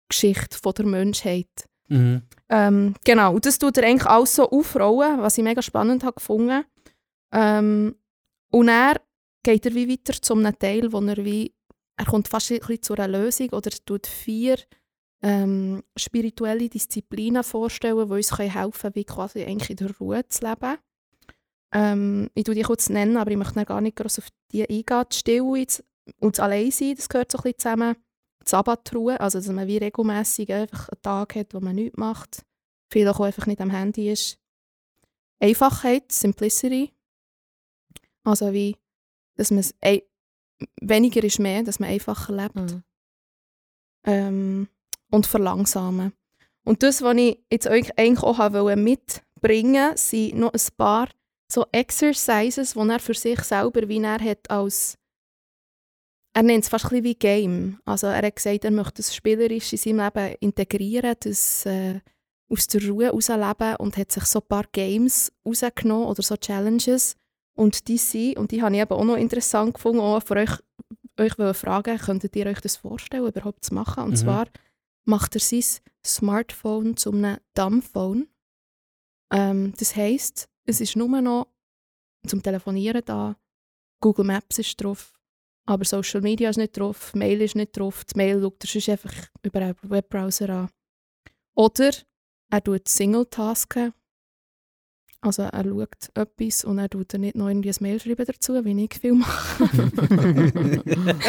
Geschichte 0.10 0.58
von 0.58 0.74
der 0.74 0.86
Menschheit. 0.86 1.68
Mhm. 1.90 2.24
Ähm, 2.50 2.96
genau, 3.04 3.36
und 3.36 3.46
das 3.46 3.60
tut 3.60 3.78
er 3.78 3.88
eigentlich 3.88 4.08
auch 4.08 4.26
so 4.26 4.50
aufrollen, 4.50 5.22
was 5.22 5.38
ich 5.38 5.44
mega 5.44 5.62
spannend 5.62 6.04
habe 6.04 6.16
gefunden. 6.16 6.64
Ähm, 7.32 7.96
und 8.52 8.68
er 8.68 9.02
geht 9.48 9.66
er 9.66 9.76
wie 9.76 9.90
weiter 9.90 10.22
zu 10.22 10.34
einem 10.34 10.60
Teil, 10.60 10.92
wo 10.92 11.00
er 11.00 11.24
wie, 11.24 11.56
er 11.96 12.06
kommt 12.06 12.28
fast 12.28 12.52
ein 12.52 12.60
bisschen 12.60 12.82
zu 12.82 12.94
einer 12.96 13.08
Lösung 13.08 13.48
oder 13.52 13.72
er 13.72 13.86
tut 13.86 14.06
vier 14.06 14.58
ähm, 15.22 15.84
spirituelle 15.96 16.68
Disziplinen 16.68 17.46
vorstellen, 17.46 18.10
die 18.10 18.14
uns 18.14 18.32
können 18.32 18.52
helfen 18.52 18.92
wie 18.94 19.06
quasi 19.06 19.46
eigentlich 19.46 19.70
in 19.70 19.78
der 19.78 19.98
Ruhe 20.00 20.28
zu 20.28 20.46
leben. 20.46 20.78
Ähm, 21.72 22.30
ich 22.36 22.44
tue 22.44 22.56
die 22.56 22.64
kurz 22.64 22.90
nennen, 22.90 23.16
aber 23.16 23.32
ich 23.32 23.38
möchte 23.38 23.64
gar 23.64 23.80
nicht 23.80 23.96
groß 23.96 24.20
auf 24.20 24.28
die 24.52 24.64
eingehen. 24.64 25.06
Die 25.14 25.16
Stille 25.16 25.44
und 26.20 26.38
das 26.38 26.40
Alleinsein, 26.42 26.96
das 26.96 27.08
gehört 27.08 27.32
so 27.32 27.38
ein 27.38 27.44
bisschen 27.44 27.60
zusammen. 27.60 27.96
Die 28.44 28.50
Sabbatruhe, 28.50 29.18
also 29.18 29.40
dass 29.40 29.48
man 29.48 29.66
wie 29.66 29.78
regelmäßig 29.78 30.52
einfach 30.52 30.90
einen 30.90 31.02
Tag 31.02 31.36
hat, 31.36 31.54
wo 31.54 31.62
man 31.62 31.76
nichts 31.76 31.98
macht. 31.98 32.46
Viel 32.92 33.08
auch 33.08 33.22
einfach 33.22 33.46
nicht 33.46 33.62
am 33.62 33.70
Handy 33.70 34.12
ist. 34.12 34.40
Einfachheit, 35.40 36.12
Simplicity. 36.12 36.92
Also 38.26 38.52
wie, 38.52 38.76
dass 39.38 39.52
man 39.52 39.60
es 39.60 39.74
ei- 39.82 40.04
weniger 40.82 41.24
ist 41.24 41.40
mehr, 41.40 41.64
dass 41.64 41.80
man 41.80 41.90
einfacher 41.90 42.34
lebt. 42.34 42.56
Mhm. 42.56 42.84
Ähm, 44.06 44.68
und 45.12 45.26
verlangsamen. 45.26 46.14
Und 46.66 46.84
das, 46.84 47.02
was 47.02 47.16
ich 47.16 47.40
jetzt 47.52 47.68
euch 47.68 47.98
eigentlich 47.98 48.24
auch 48.24 48.40
wollte 48.40 48.76
mitbringen 48.80 49.96
sind 49.96 50.38
noch 50.38 50.54
ein 50.54 50.62
paar 50.76 51.10
so 51.50 51.66
Exercises, 51.72 52.74
die 52.74 52.80
er 52.90 53.00
für 53.00 53.14
sich 53.14 53.40
selber, 53.42 53.88
wie 53.88 54.02
er 54.04 54.20
hat 54.20 54.50
als 54.50 54.98
er 56.34 56.44
nennt 56.44 56.66
es 56.66 56.70
fast 56.70 56.86
ein 56.86 56.90
bisschen 56.90 57.04
wie 57.06 57.16
Game. 57.16 57.80
Also 57.86 58.08
er 58.08 58.22
hat 58.22 58.36
gesagt, 58.36 58.64
er 58.64 58.72
möchte 58.72 58.96
das 59.02 59.16
spielerisch 59.16 59.72
in 59.72 59.80
seinem 59.80 60.06
Leben 60.06 60.36
integrieren, 60.40 61.16
das 61.20 61.66
äh, 61.66 62.00
aus 62.50 62.68
der 62.68 62.88
Ruhe 62.88 63.06
herausleben 63.06 63.78
und 63.78 63.98
hat 63.98 64.12
sich 64.12 64.24
so 64.26 64.40
ein 64.40 64.48
paar 64.48 64.66
Games 64.72 65.32
rausgenommen 65.48 66.06
oder 66.08 66.22
so 66.22 66.38
Challenges. 66.38 67.16
Und 67.58 67.88
die 67.88 67.98
sind, 67.98 68.38
und 68.38 68.52
die 68.52 68.62
habe 68.62 68.76
ich 68.76 68.82
eben 68.82 68.92
auch 68.94 69.04
noch 69.04 69.16
interessant 69.18 69.74
gefunden, 69.74 70.00
auch 70.00 70.22
für 70.22 70.36
euch, 70.36 70.52
euch 71.20 71.58
fragen, 71.58 71.98
könntet 71.98 72.36
ihr 72.36 72.46
euch 72.46 72.62
das 72.62 72.78
vorstellen, 72.78 73.26
überhaupt 73.28 73.66
zu 73.66 73.74
machen? 73.74 74.04
Und 74.04 74.12
Mhm. 74.12 74.16
zwar 74.16 74.48
macht 75.06 75.36
er 75.36 75.42
sein 75.42 75.64
Smartphone 76.06 76.96
zu 76.98 77.12
einem 77.12 77.38
Dumbphone. 77.56 78.28
Ähm, 79.34 79.74
das 79.78 79.96
heisst, 79.96 80.48
es 80.66 80.80
ist 80.82 80.96
nur 80.96 81.22
noch 81.22 81.48
zum 82.28 82.44
Telefonieren 82.44 83.02
da, 83.06 83.36
Google 84.02 84.26
Maps 84.26 84.60
ist 84.60 84.76
drauf, 84.82 85.20
aber 85.66 85.84
Social 85.84 86.22
Media 86.22 86.50
ist 86.50 86.58
nicht 86.58 86.78
drauf, 86.78 87.14
Mail 87.16 87.42
ist 87.42 87.56
nicht 87.56 87.76
drauf, 87.78 88.06
die 88.06 88.18
Mail 88.18 88.40
schaut 88.42 88.64
er 88.64 88.68
sonst 88.70 88.90
einfach 88.90 89.14
über 89.44 89.60
einen 89.62 89.76
Webbrowser 89.82 90.50
an. 90.50 90.70
Oder 91.56 91.92
er 92.52 92.64
tut 92.64 92.88
Single-Tasken, 92.88 93.94
also 95.22 95.44
er 95.44 95.64
schaut 95.64 96.10
etwas 96.14 96.64
und 96.64 96.80
er 96.80 96.90
tut 96.90 97.14
dann 97.14 97.22
nicht 97.22 97.36
noch 97.36 97.48
irgendwie 97.48 97.70
ein 97.70 97.76
Mail 97.80 98.00
schreiben 98.00 98.26
dazu, 98.26 98.54
wie 98.64 98.84
ich 98.84 99.00
viel 99.00 99.14
mache. 99.14 99.70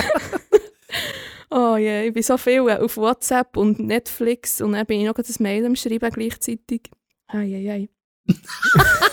oh 1.50 1.76
je, 1.76 2.08
ich 2.08 2.12
bin 2.12 2.22
so 2.22 2.36
viel 2.36 2.60
auf 2.70 2.96
WhatsApp 2.96 3.56
und 3.56 3.78
Netflix 3.80 4.60
und 4.60 4.72
dann 4.72 4.86
bin 4.86 5.00
ich 5.00 5.06
noch 5.06 5.16
ein 5.16 5.24
Mail 5.38 5.66
am 5.66 5.76
Schreiben 5.76 6.10
gleichzeitig. 6.10 6.90
Eieiei. 7.28 7.88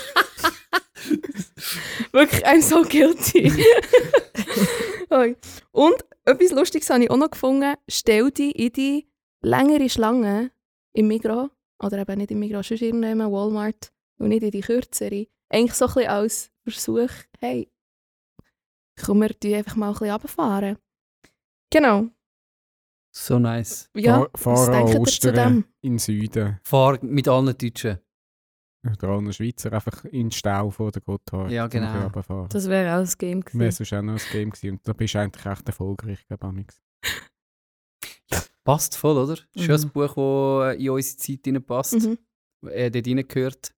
Wirklich, 2.12 2.46
I'm 2.46 2.62
so 2.62 2.82
guilty. 2.82 3.52
Und 5.72 6.04
etwas 6.24 6.50
Lustiges 6.50 6.90
habe 6.90 7.04
ich 7.04 7.10
auch 7.10 7.16
noch 7.16 7.30
gefunden. 7.30 7.74
Stell 7.88 8.30
dich 8.30 8.58
in 8.58 8.72
die 8.72 9.06
längere 9.42 9.88
Schlange 9.88 10.50
im 10.92 11.08
Migros, 11.08 11.50
oder 11.82 11.98
eben 11.98 12.18
nicht 12.18 12.30
im 12.30 12.38
Migros, 12.38 12.68
sonst 12.68 12.82
irgendjemand, 12.82 13.32
Walmart, 13.32 13.92
und 14.18 14.28
nicht 14.28 14.42
in 14.42 14.50
die 14.50 14.60
kürzere. 14.60 15.26
Eigentlich 15.48 15.74
so 15.74 15.86
ein 15.86 15.94
bisschen 15.94 16.08
als 16.10 16.50
Versuch, 16.66 17.10
hey, 17.38 17.70
komm, 19.00 19.20
wir 19.22 19.30
einfach 19.58 19.76
mal 19.76 19.88
ein 19.88 19.92
bisschen 19.92 20.10
runterfahren. 20.10 20.78
Genau. 21.72 22.08
So 23.14 23.38
nice. 23.38 23.88
Ja, 23.94 24.18
Fahr- 24.18 24.30
was 24.34 24.40
fahren 24.66 24.72
denkt 24.72 24.88
ihr 24.90 24.94
zu 24.96 25.00
Ostern 25.02 25.34
dem? 25.34 25.64
in 25.82 25.92
den 25.94 25.98
Süden. 25.98 26.60
Fahr 26.64 26.98
mit 27.02 27.28
allen 27.28 27.56
Deutschen. 27.56 27.98
Oder 28.86 29.08
allen 29.08 29.32
Schweizer 29.32 29.72
einfach 29.72 30.04
in 30.04 30.26
den 30.26 30.30
Stau 30.30 30.70
von 30.70 30.90
der 30.92 31.02
Gotthard. 31.02 31.50
Ja, 31.50 31.66
genau. 31.66 32.08
Das 32.48 32.68
wäre 32.68 32.94
auch 32.96 33.00
ein 33.00 33.12
Game 33.18 33.38
Wäre 33.44 33.50
gewesen. 33.50 33.84
sonst 33.84 33.92
auch 33.94 34.02
noch 34.02 34.12
ein 34.14 34.32
Game 34.32 34.50
gewesen. 34.50 34.70
Und 34.72 34.86
da 34.88 34.92
bist 34.92 35.14
du 35.14 35.18
eigentlich 35.20 35.46
echt 35.46 35.66
erfolgreich, 35.66 36.24
glaube 36.28 36.60
ich. 36.60 36.66
Passt 38.64 38.96
voll, 38.96 39.16
oder? 39.16 39.38
Mhm. 39.54 39.60
Schönes 39.60 39.86
Buch, 39.86 40.14
das 40.14 40.76
in 40.76 40.90
unsere 40.90 41.16
Zeit 41.16 41.40
hineinpasst. 41.44 41.94
Mhm. 42.00 42.18
äh, 42.68 42.90
dort 42.90 43.06
reingehört. 43.06 43.74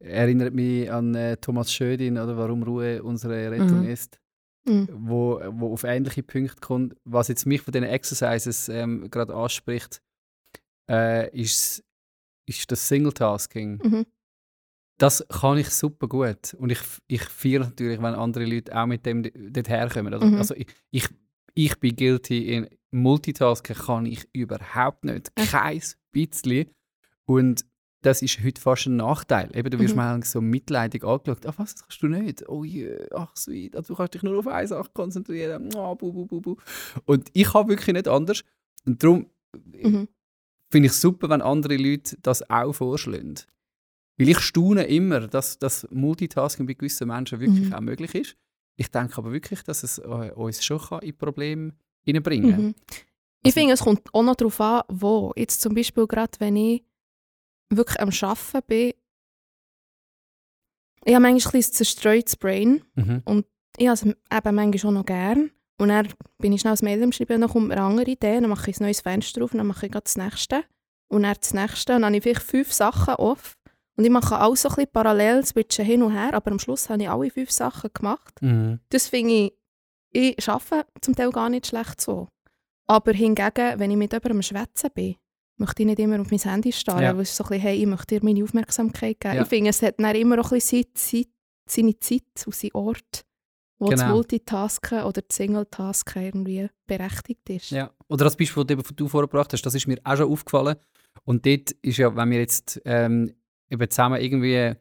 Erinnert 0.00 0.52
mich 0.54 0.90
an 0.90 1.14
äh, 1.14 1.36
Thomas 1.36 1.72
Schödin, 1.72 2.18
oder 2.18 2.36
warum 2.36 2.62
Ruhe 2.62 3.02
unsere 3.02 3.50
Rettung 3.50 3.80
Mhm. 3.80 3.88
ist, 3.88 4.18
Mhm. 4.66 4.88
wo, 4.92 5.40
wo 5.52 5.72
auf 5.72 5.84
ähnliche 5.84 6.22
Punkte 6.22 6.56
kommt. 6.60 6.94
Was 7.04 7.28
jetzt 7.28 7.46
mich 7.46 7.62
von 7.62 7.72
diesen 7.72 7.86
Exercises 7.88 8.68
ähm, 8.68 9.08
gerade 9.10 9.34
anspricht, 9.34 10.00
äh, 10.90 11.30
ist, 11.38 11.82
ist 12.46 12.70
das 12.70 12.86
Single-Tasking. 12.88 13.80
Mhm. 13.82 14.06
Das 14.98 15.26
kann 15.28 15.58
ich 15.58 15.70
super 15.70 16.06
gut. 16.08 16.54
Und 16.54 16.70
ich, 16.70 16.78
ich 17.08 17.22
feiere 17.24 17.60
natürlich, 17.64 17.98
wenn 18.00 18.14
andere 18.14 18.44
Leute 18.44 18.76
auch 18.78 18.86
mit 18.86 19.04
dem 19.06 19.22
d- 19.24 19.32
dort 19.50 19.68
herkommen. 19.68 20.14
Also, 20.14 20.26
Mhm. 20.26 20.34
also 20.36 20.54
ich, 20.54 20.66
ich, 20.90 21.08
ich 21.54 21.78
bin 21.80 21.96
guilty 21.96 22.52
in 22.54 22.68
Multitasking 22.92 23.74
kann 23.76 24.06
ich 24.06 24.28
überhaupt 24.32 25.04
nicht. 25.04 25.34
Kein 25.34 25.82
bisschen. 26.12 26.70
Und 27.26 27.64
das 28.04 28.22
ist 28.22 28.42
heute 28.44 28.60
fast 28.60 28.86
ein 28.86 28.96
Nachteil. 28.96 29.50
Eben, 29.56 29.70
du 29.70 29.78
wirst 29.78 29.94
Mhm. 29.94 29.96
mal 30.00 30.22
so 30.24 30.40
mitleidig 30.40 31.04
angeschaut. 31.04 31.46
Ach, 31.46 31.54
was, 31.58 31.74
das 31.74 31.82
kannst 31.82 32.02
du 32.02 32.08
nicht? 32.08 32.48
Oh 32.48 32.64
je, 32.64 32.96
ach 33.14 33.34
sweet. 33.36 33.74
Also, 33.76 33.94
du 33.94 33.96
kannst 33.96 34.14
dich 34.14 34.22
nur 34.22 34.38
auf 34.38 34.46
eine 34.46 34.66
Sache 34.68 34.90
konzentrieren. 34.92 35.70
Oh, 35.74 35.94
bu, 35.94 36.12
bu, 36.12 36.26
bu, 36.26 36.40
bu. 36.40 36.56
Und 37.06 37.28
ich 37.32 37.52
habe 37.54 37.70
wirklich 37.70 37.94
nicht 37.94 38.08
anders. 38.08 38.44
Und 38.86 39.02
darum 39.02 39.26
Mhm. 39.56 40.08
finde 40.70 40.86
ich 40.86 40.92
super, 40.92 41.28
wenn 41.30 41.40
andere 41.42 41.76
Leute 41.76 42.16
das 42.22 42.48
auch 42.50 42.72
vorschlagen. 42.72 43.34
Weil 44.18 44.28
ich 44.28 44.38
staune 44.40 44.84
immer, 44.84 45.26
dass 45.26 45.58
das 45.58 45.86
Multitasking 45.90 46.66
bei 46.66 46.74
gewissen 46.74 47.08
Menschen 47.08 47.40
wirklich 47.40 47.68
Mhm. 47.68 47.74
auch 47.74 47.80
möglich 47.80 48.14
ist. 48.14 48.36
Ich 48.76 48.88
denke 48.90 49.16
aber 49.18 49.32
wirklich, 49.32 49.62
dass 49.62 49.82
es 49.82 49.98
äh, 49.98 50.02
uns 50.34 50.64
schon 50.64 50.80
kann 50.80 51.00
in 51.00 51.16
Probleme 51.16 51.72
hineinbringen 52.04 52.50
kann. 52.50 52.62
Mhm. 52.66 52.74
Ich 53.46 53.54
finde, 53.54 53.74
es 53.74 53.80
kommt 53.80 54.02
auch 54.14 54.22
noch 54.22 54.36
darauf 54.36 54.60
an, 54.60 54.82
wo. 54.88 55.32
Jetzt 55.36 55.60
zum 55.60 55.74
Beispiel 55.74 56.06
gerade, 56.06 56.32
wenn 56.38 56.56
ich 56.56 56.82
wirklich 57.70 58.00
am 58.00 58.10
Arbeiten 58.10 58.66
bin, 58.66 58.92
ich 61.06 61.14
habe 61.14 61.22
manchmal 61.22 61.56
ein 61.56 61.62
zerstreutes 61.62 62.36
Brain. 62.36 62.82
Mhm. 62.94 63.22
Ich 63.76 63.88
habe 63.88 63.94
es 63.94 64.04
eben 64.04 64.54
manchmal 64.54 64.90
auch 64.90 64.98
noch 64.98 65.06
gern. 65.06 65.50
Und 65.78 65.88
dann 65.88 66.08
bin 66.38 66.52
ich 66.52 66.60
schnell 66.60 66.72
das 66.72 66.82
Mail 66.82 67.02
am 67.02 67.12
Schreiben, 67.12 67.40
dann 67.40 67.50
kommt 67.50 67.68
mir 67.68 67.74
eine 67.74 67.82
andere 67.82 68.10
Idee, 68.10 68.40
dann 68.40 68.48
mache 68.48 68.70
ich 68.70 68.78
ein 68.78 68.84
neues 68.84 69.00
Fenster 69.00 69.42
auf, 69.42 69.50
dann 69.50 69.66
mache 69.66 69.86
ich 69.86 69.92
das 69.92 70.16
nächste. 70.16 70.64
Und 71.08 71.24
dann 71.24 71.36
das 71.38 71.52
nächste. 71.52 71.96
Und 71.96 72.02
dann 72.02 72.14
habe 72.14 72.16
ich 72.16 72.22
vielleicht 72.22 72.42
fünf 72.42 72.72
Sachen 72.72 73.14
auf. 73.14 73.56
Und 73.96 74.04
ich 74.04 74.10
mache 74.10 74.38
alles 74.38 74.62
so 74.62 74.68
ein 74.68 74.76
bisschen 74.76 74.92
parallel, 74.92 75.44
switchen 75.44 75.84
hin 75.84 76.02
und 76.02 76.12
her, 76.12 76.34
aber 76.34 76.52
am 76.52 76.58
Schluss 76.58 76.88
habe 76.88 77.02
ich 77.02 77.08
alle 77.08 77.30
fünf 77.30 77.50
Sachen 77.50 77.90
gemacht. 77.92 78.40
Mhm. 78.40 78.80
Das 78.88 79.08
finde 79.08 79.34
ich, 79.34 79.54
ich 80.10 80.48
arbeite 80.48 80.88
zum 81.00 81.14
Teil 81.14 81.30
gar 81.30 81.50
nicht 81.50 81.66
schlecht 81.66 82.00
so. 82.00 82.28
Aber 82.86 83.12
hingegen, 83.12 83.78
wenn 83.78 83.90
ich 83.90 83.96
mit 83.96 84.12
jemandem 84.12 84.42
Schwätzen 84.42 84.90
bin, 84.94 85.16
möchte 85.56 85.82
ich 85.82 85.86
nicht 85.86 85.98
immer 86.00 86.20
auf 86.20 86.30
mein 86.30 86.40
Handy 86.40 86.72
starren, 86.72 87.02
Ja. 87.02 87.14
weil 87.14 87.22
es 87.22 87.36
so 87.36 87.44
ein 87.44 87.48
bisschen, 87.48 87.62
hey, 87.62 87.76
ich 87.80 87.86
möchte 87.86 88.18
dir 88.18 88.24
meine 88.24 88.42
Aufmerksamkeit 88.42 89.20
geben. 89.20 89.36
Ja. 89.36 89.42
Ich 89.42 89.48
finde, 89.48 89.70
es 89.70 89.82
hat 89.82 89.98
dann 90.00 90.14
immer 90.16 90.40
auch 90.40 90.50
ein 90.50 90.58
bisschen 90.58 90.84
Zeit, 90.94 91.28
seine 91.68 91.98
Zeit 91.98 92.22
und 92.46 92.54
seinen 92.54 92.72
Ort, 92.74 93.24
wo 93.78 93.88
das 93.90 94.00
Genau. 94.00 94.14
Multitasken 94.14 95.02
oder 95.02 95.22
das 95.22 95.36
Single-Tasken 95.36 96.22
irgendwie 96.22 96.68
berechtigt 96.86 97.48
ist. 97.50 97.70
Ja. 97.70 97.90
Oder 98.08 98.24
das 98.24 98.36
Beispiel, 98.36 98.64
das 98.64 98.78
du 98.94 99.08
vorgebracht 99.08 99.52
hast, 99.52 99.62
das 99.62 99.74
ist 99.74 99.86
mir 99.86 99.98
auch 100.04 100.16
schon 100.16 100.30
aufgefallen. 100.30 100.76
Und 101.24 101.46
dort 101.46 101.70
ist 101.82 101.98
ja, 101.98 102.14
wenn 102.16 102.30
wir 102.30 102.38
jetzt 102.40 102.80
ähm, 102.84 103.32
eben 103.70 103.90
zusammen 103.90 104.20
irgendwie 104.20 104.74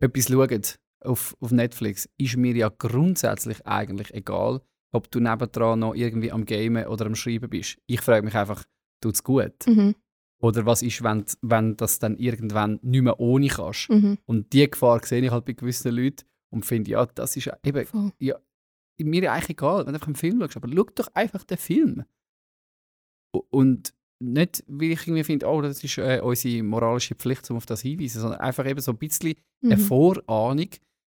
etwas 0.00 0.28
schauen 0.28 0.62
auf, 1.00 1.36
auf 1.40 1.50
Netflix, 1.50 2.08
ist 2.16 2.36
mir 2.36 2.54
ja 2.56 2.70
grundsätzlich 2.70 3.64
eigentlich 3.66 4.12
egal, 4.14 4.62
ob 4.92 5.10
du 5.10 5.20
nebendran 5.20 5.80
noch 5.80 5.94
irgendwie 5.94 6.32
am 6.32 6.44
Gamen 6.46 6.86
oder 6.86 7.06
am 7.06 7.14
Schreiben 7.14 7.50
bist. 7.50 7.76
Ich 7.86 8.00
frage 8.00 8.24
mich 8.24 8.34
einfach, 8.34 8.64
tut 9.00 9.14
es 9.14 9.22
gut? 9.22 9.52
Mhm. 9.66 9.94
Oder 10.44 10.66
was 10.66 10.82
ist, 10.82 11.02
wenn, 11.02 11.24
wenn 11.40 11.74
das 11.78 12.00
dann 12.00 12.18
irgendwann 12.18 12.78
nicht 12.82 13.00
mehr 13.00 13.18
ohne 13.18 13.48
kannst? 13.48 13.88
Mhm. 13.88 14.18
Und 14.26 14.52
die 14.52 14.70
Gefahr 14.70 15.02
sehe 15.02 15.22
ich 15.24 15.30
halt 15.30 15.46
bei 15.46 15.54
gewissen 15.54 15.90
Leuten 15.96 16.26
und 16.50 16.66
finde, 16.66 16.90
ja, 16.90 17.06
das 17.06 17.34
ist 17.34 17.50
eben 17.64 17.86
Voll. 17.86 18.12
mir 18.98 19.22
ja 19.22 19.32
eigentlich 19.32 19.48
egal, 19.48 19.78
wenn 19.78 19.86
du 19.86 19.94
einfach 19.94 20.08
einen 20.08 20.16
Film 20.16 20.40
schaust, 20.40 20.58
aber 20.58 20.68
schau 20.68 20.84
doch 20.94 21.08
einfach 21.14 21.44
den 21.44 21.56
Film. 21.56 22.04
Und 23.48 23.94
nicht, 24.22 24.64
weil 24.66 24.92
ich 24.92 25.06
irgendwie 25.06 25.24
finde, 25.24 25.46
oh, 25.46 25.62
das 25.62 25.82
ist 25.82 25.96
äh, 25.96 26.20
unsere 26.22 26.62
moralische 26.62 27.14
Pflicht, 27.14 27.50
um 27.50 27.56
auf 27.56 27.64
das 27.64 27.80
hinzuweisen, 27.80 28.20
sondern 28.20 28.40
einfach 28.40 28.66
eben 28.66 28.80
so 28.80 28.92
ein 28.92 28.98
bisschen 28.98 29.36
eine 29.62 29.78
Mhm. 29.78 29.80
Vorahnung, 29.80 30.68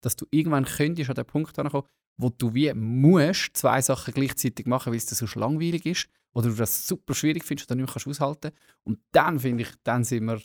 dass 0.03 0.15
du 0.15 0.25
irgendwann 0.31 0.63
könntest 0.63 1.09
an 1.09 1.15
den 1.15 1.25
Punkt 1.25 1.59
ankommen, 1.59 1.85
wo 2.17 2.29
du 2.29 2.53
wie 2.53 2.73
musst 2.73 3.55
zwei 3.55 3.81
Sachen 3.81 4.13
gleichzeitig 4.13 4.65
machen, 4.65 4.91
weil 4.91 4.97
es 4.97 5.07
sonst 5.07 5.35
langweilig 5.35 5.85
ist 5.85 6.09
oder 6.33 6.49
du 6.49 6.55
das 6.55 6.87
super 6.87 7.13
schwierig 7.13 7.43
findest 7.45 7.65
und 7.65 7.71
dann 7.71 7.77
nicht 7.77 7.87
mehr 7.87 7.93
kannst 7.93 8.07
aushalten 8.07 8.51
Und 8.83 8.99
dann 9.11 9.39
finde 9.39 9.63
ich, 9.63 9.69
dann 9.83 10.03
sind 10.03 10.25
wir, 10.25 10.41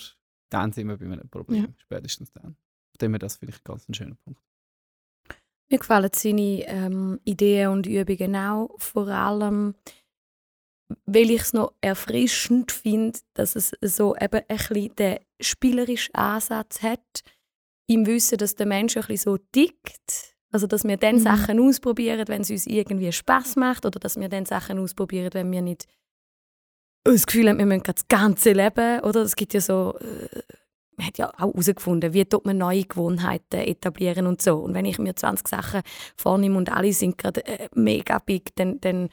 dann 0.50 0.72
sind 0.72 0.88
wir 0.88 0.96
bei 0.96 1.06
einem 1.06 1.28
Problem, 1.28 1.64
Ja. 1.64 1.68
spätestens 1.78 2.30
dann. 2.32 2.56
Von 2.92 2.98
dem 3.00 3.12
her 3.12 3.18
das 3.18 3.36
finde 3.36 3.54
ich 3.54 3.64
ganz 3.64 3.88
ein 3.88 3.94
schöner 3.94 4.16
Punkt. 4.24 4.40
Mir 5.70 5.78
gefallen 5.78 6.10
seine 6.14 6.66
ähm, 6.66 7.20
Ideen 7.24 7.70
und 7.70 7.86
Übungen 7.86 8.36
auch, 8.36 8.74
vor 8.78 9.08
allem, 9.08 9.74
weil 11.06 11.30
ich 11.30 11.40
es 11.40 11.52
noch 11.54 11.72
erfrischend 11.80 12.70
finde, 12.70 13.18
dass 13.32 13.56
es 13.56 13.72
so 13.80 14.14
eben 14.16 14.42
ein 14.46 14.56
bisschen 14.58 14.94
den 14.96 15.18
spielerischen 15.40 16.14
Ansatz 16.14 16.82
hat, 16.82 17.22
im 17.86 18.06
Wissen, 18.06 18.36
dass 18.36 18.54
der 18.54 18.66
Mensch 18.66 18.96
ein 18.96 19.06
bisschen 19.06 19.32
so 19.32 19.38
tickt. 19.52 20.31
Also, 20.52 20.66
dass 20.66 20.84
wir 20.84 20.98
dann 20.98 21.16
Mhm. 21.16 21.20
Sachen 21.20 21.60
ausprobieren, 21.60 22.28
wenn 22.28 22.42
es 22.42 22.50
uns 22.50 22.66
irgendwie 22.66 23.10
Spaß 23.10 23.56
macht, 23.56 23.86
oder 23.86 23.98
dass 23.98 24.20
wir 24.20 24.28
dann 24.28 24.46
Sachen 24.46 24.78
ausprobieren, 24.78 25.30
wenn 25.32 25.50
wir 25.50 25.62
nicht 25.62 25.86
das 27.04 27.26
Gefühl 27.26 27.48
haben, 27.48 27.58
wir 27.58 27.66
müssen 27.66 27.82
das 27.82 28.06
ganze 28.08 28.52
Leben, 28.52 29.00
oder? 29.00 29.22
Es 29.22 29.34
gibt 29.34 29.54
ja 29.54 29.60
so, 29.60 29.94
äh, 29.98 30.42
man 30.96 31.06
hat 31.06 31.18
ja 31.18 31.30
auch 31.30 31.38
herausgefunden, 31.38 32.12
wie 32.12 32.24
tut 32.24 32.44
man 32.44 32.58
neue 32.58 32.84
Gewohnheiten 32.84 33.60
etablieren 33.60 34.26
und 34.26 34.40
so. 34.42 34.56
Und 34.56 34.74
wenn 34.74 34.84
ich 34.84 34.98
mir 34.98 35.16
20 35.16 35.48
Sachen 35.48 35.80
vornehme 36.16 36.56
und 36.56 36.70
alle 36.70 36.92
sind 36.92 37.18
gerade 37.18 37.44
äh, 37.46 37.68
mega 37.74 38.18
big, 38.18 38.54
dann, 38.56 38.80
dann 38.80 39.08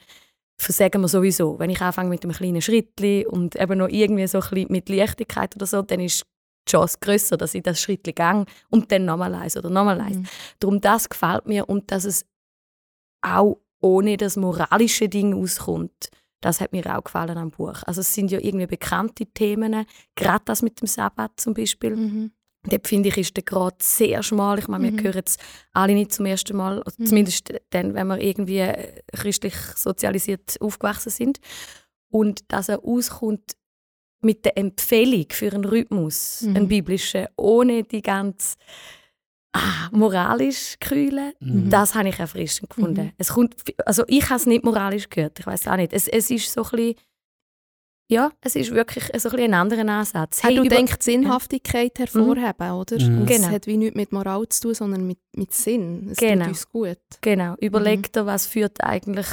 versagen 0.58 1.00
wir 1.00 1.08
sowieso. 1.08 1.58
Wenn 1.58 1.70
ich 1.70 1.80
anfange 1.80 2.10
mit 2.10 2.22
einem 2.22 2.34
kleinen 2.34 2.62
Schrittli 2.62 3.26
und 3.26 3.56
eben 3.56 3.78
noch 3.78 3.88
irgendwie 3.88 4.26
so 4.26 4.38
ein 4.38 4.50
bisschen 4.50 4.72
mit 4.72 4.88
Leichtigkeit 4.88 5.56
oder 5.56 5.66
so, 5.66 5.82
dann 5.82 6.00
ist 6.00 6.26
die 6.70 6.76
Chance 6.76 6.98
grösser, 7.00 7.36
dass 7.36 7.54
ich 7.54 7.62
das 7.62 7.80
Schrittli 7.80 8.12
gehe 8.12 8.44
und 8.70 8.90
dann 8.92 9.04
nochmal 9.04 9.34
eins 9.34 9.56
oder 9.56 9.70
nochmal 9.70 10.00
eins. 10.00 10.16
Mhm. 10.18 10.26
Darum, 10.60 10.80
das 10.80 11.08
gefällt 11.08 11.46
mir 11.46 11.68
und 11.68 11.90
dass 11.90 12.04
es 12.04 12.24
auch 13.22 13.58
ohne 13.80 14.16
das 14.16 14.36
moralische 14.36 15.08
Ding 15.08 15.34
auskommt. 15.34 16.10
Das 16.42 16.60
hat 16.60 16.72
mir 16.72 16.84
auch 16.96 17.04
gefallen 17.04 17.36
am 17.36 17.50
Buch. 17.50 17.82
Also 17.84 18.00
es 18.00 18.14
sind 18.14 18.30
ja 18.30 18.38
irgendwie 18.40 18.66
bekannte 18.66 19.26
Themen, 19.26 19.84
gerade 20.14 20.44
das 20.46 20.62
mit 20.62 20.80
dem 20.80 20.86
Sabbat 20.86 21.32
zum 21.36 21.52
Beispiel. 21.54 21.96
Mhm. 21.96 22.32
Dort 22.64 22.86
finde 22.88 23.08
ich, 23.08 23.16
ist 23.16 23.36
der 23.36 23.42
Grad 23.44 23.82
sehr 23.82 24.22
schmal. 24.22 24.58
Ich 24.58 24.68
meine, 24.68 24.90
Mhm. 24.90 24.98
wir 25.02 25.12
hören 25.12 25.22
es 25.24 25.36
alle 25.72 25.94
nicht 25.94 26.12
zum 26.12 26.26
ersten 26.26 26.56
Mal, 26.56 26.82
Mhm. 26.98 27.06
zumindest 27.06 27.52
dann, 27.70 27.94
wenn 27.94 28.06
wir 28.06 28.20
irgendwie 28.20 28.66
christlich 29.14 29.54
sozialisiert 29.76 30.56
aufgewachsen 30.60 31.10
sind. 31.10 31.40
Und 32.10 32.40
dass 32.52 32.68
er 32.68 32.84
auskommt 32.84 33.52
mit 34.22 34.44
der 34.44 34.56
Empfehlung 34.58 35.26
für 35.30 35.52
einen 35.52 35.64
Rhythmus, 35.64 36.42
Mhm. 36.42 36.56
einen 36.56 36.68
biblischen, 36.68 37.26
ohne 37.36 37.84
die 37.84 38.02
ganz 38.02 38.56
ah, 39.52 39.88
moralisch 39.90 40.76
Kühle, 40.80 41.34
Mhm. 41.40 41.70
das 41.70 41.94
habe 41.94 42.08
ich 42.10 42.18
erfrischend 42.20 42.70
gefunden. 42.70 43.06
Mhm. 43.06 43.12
Es 43.18 43.28
kommt, 43.30 43.56
also 43.84 44.04
ich 44.06 44.24
habe 44.26 44.36
es 44.36 44.46
nicht 44.46 44.64
moralisch 44.64 45.08
gehört, 45.08 45.40
ich 45.40 45.46
weiß 45.46 45.66
auch 45.68 45.76
nicht. 45.76 45.92
Es, 45.92 46.06
es 46.06 46.30
ist 46.30 46.52
so 46.52 46.62
ein 46.62 46.70
bisschen, 46.70 46.94
ja, 48.08 48.30
es 48.40 48.56
ist 48.56 48.72
wirklich 48.72 49.04
so 49.04 49.10
ein, 49.10 49.20
bisschen 49.36 49.38
ein 49.40 49.54
anderer 49.54 49.88
Ansatz. 49.88 50.42
Hey, 50.42 50.54
du 50.56 50.64
denkst 50.64 50.96
Sinnhaftigkeit 51.00 51.98
hervorheben, 51.98 52.70
oder? 52.72 53.00
Mhm. 53.00 53.22
Es 53.22 53.28
Genau. 53.36 53.48
hat 53.48 53.66
wie 53.66 53.76
nichts 53.76 53.96
mit 53.96 54.12
Moral 54.12 54.48
zu 54.48 54.60
tun, 54.62 54.74
sondern 54.74 55.06
mit, 55.06 55.18
mit 55.36 55.52
Sinn. 55.52 56.08
Es 56.10 56.18
Genau. 56.18 56.44
tut 56.44 56.48
uns 56.48 56.68
gut. 56.68 56.98
Genau, 57.20 57.54
überleg 57.60 58.12
dir, 58.12 58.26
was 58.26 58.46
führt 58.46 58.82
eigentlich 58.84 59.26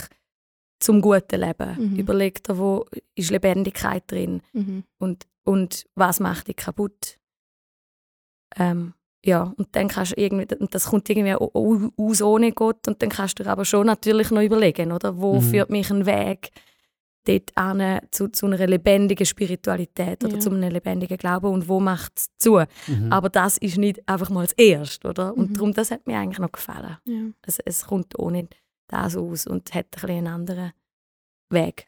zum 0.80 1.02
guten 1.02 1.40
Leben. 1.42 1.76
Mhm. 1.94 1.96
Überleg 1.98 2.44
dir, 2.44 2.58
wo 2.58 2.86
ist 3.16 3.32
Lebendigkeit 3.32 4.04
drin 4.08 4.42
Mhm. 4.54 4.84
und, 5.00 5.26
und 5.44 5.86
was 5.96 6.20
macht 6.20 6.48
dich 6.48 6.56
kaputt. 6.58 7.18
Ähm, 8.56 8.94
ja, 9.26 9.54
und 9.58 9.68
dann 9.76 9.88
kannst 9.90 10.13
du 10.16 10.22
irgendwie, 10.22 10.48
und 10.56 10.74
das 10.74 10.86
kommt 10.86 11.10
irgendwie 11.10 11.34
au- 11.36 11.52
au- 11.54 11.90
aus 11.98 12.22
ohne 12.22 12.52
Gott 12.52 12.88
und 12.88 13.02
dann 13.02 13.10
kannst 13.10 13.40
du 13.40 13.44
dir 13.44 13.50
aber 13.50 13.66
schon 13.66 13.86
natürlich 13.88 14.32
noch 14.32 14.42
überlegen, 14.42 14.92
oder? 14.92 15.18
Wo 15.20 15.36
Mhm. 15.36 15.42
führt 15.42 15.70
mich 15.70 15.90
ein 15.92 16.06
Weg 16.06 16.52
dort 17.26 17.52
an, 17.58 18.00
zu, 18.12 18.30
zu 18.30 18.46
einer 18.46 18.66
lebendigen 18.68 19.26
Spiritualität 19.26 20.24
oder 20.24 20.36
Ja. 20.36 20.40
zu 20.40 20.50
einem 20.50 20.72
lebendigen 20.72 21.18
Glauben 21.18 21.48
und 21.48 21.68
wo 21.68 21.82
macht 21.82 22.13
es 22.16 22.28
zu? 22.38 22.62
Mhm. 22.88 23.12
Aber 23.12 23.28
das 23.30 23.58
ist 23.58 23.78
nicht 23.78 24.08
einfach 24.08 24.30
mal 24.30 24.46
das 24.46 24.54
Erste, 24.54 25.10
oder? 25.10 25.36
Und 25.36 25.50
Mhm. 25.50 25.54
darum, 25.56 25.74
das 25.74 25.92
hat 25.92 26.08
mir 26.08 26.18
eigentlich 26.20 26.40
noch 26.40 26.52
gefallen. 26.54 26.98
Ja. 27.04 27.22
Es, 27.46 27.60
es 27.60 27.86
kommt 27.86 28.18
ohne 28.18 28.48
das 28.88 29.15
aus 29.15 29.47
und 29.47 29.73
hat 29.73 29.86
ein 29.86 29.89
bisschen 29.91 30.10
einen 30.10 30.28
anderen 30.28 30.73
Weg. 31.50 31.88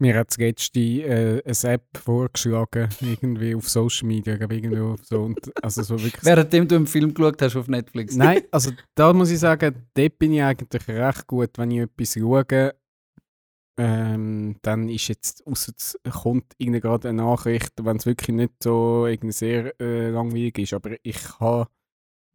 Mir 0.00 0.16
hat 0.16 0.38
jetzt 0.38 0.74
die 0.74 1.02
äh, 1.02 1.42
eine 1.44 1.72
App 1.74 1.84
vorgeschlagen, 1.94 2.88
irgendwie 3.02 3.54
auf 3.54 3.68
Social 3.68 4.08
Media, 4.08 4.34
auf 4.82 5.04
so, 5.04 5.24
und, 5.24 5.52
also 5.62 5.82
so 5.82 6.02
wirklich 6.02 6.24
Währenddem 6.24 6.66
du 6.66 6.76
einen 6.76 6.86
Film 6.86 7.12
geschaut 7.12 7.42
hast 7.42 7.54
auf 7.56 7.68
Netflix. 7.68 8.16
Nein, 8.16 8.44
also 8.50 8.70
da 8.94 9.12
muss 9.12 9.30
ich 9.30 9.38
sagen, 9.38 9.86
dort 9.92 10.18
bin 10.18 10.32
ich 10.32 10.42
eigentlich 10.42 10.88
recht 10.88 11.26
gut, 11.26 11.50
wenn 11.58 11.70
ich 11.70 11.80
etwas 11.80 12.14
schaue. 12.14 12.74
Ähm, 13.78 14.56
dann 14.62 14.88
ist 14.88 15.08
jetzt, 15.08 15.46
ausser 15.46 15.72
es 15.76 15.98
kommt 16.10 16.54
gerade 16.58 17.08
eine 17.10 17.22
Nachricht, 17.22 17.72
wenn 17.82 17.98
es 17.98 18.06
wirklich 18.06 18.34
nicht 18.34 18.54
so 18.62 19.06
irgendwie 19.06 19.32
sehr 19.32 19.78
äh, 19.80 20.08
langweilig 20.08 20.58
ist. 20.60 20.72
Aber 20.72 20.96
ich 21.02 21.38
habe 21.40 21.68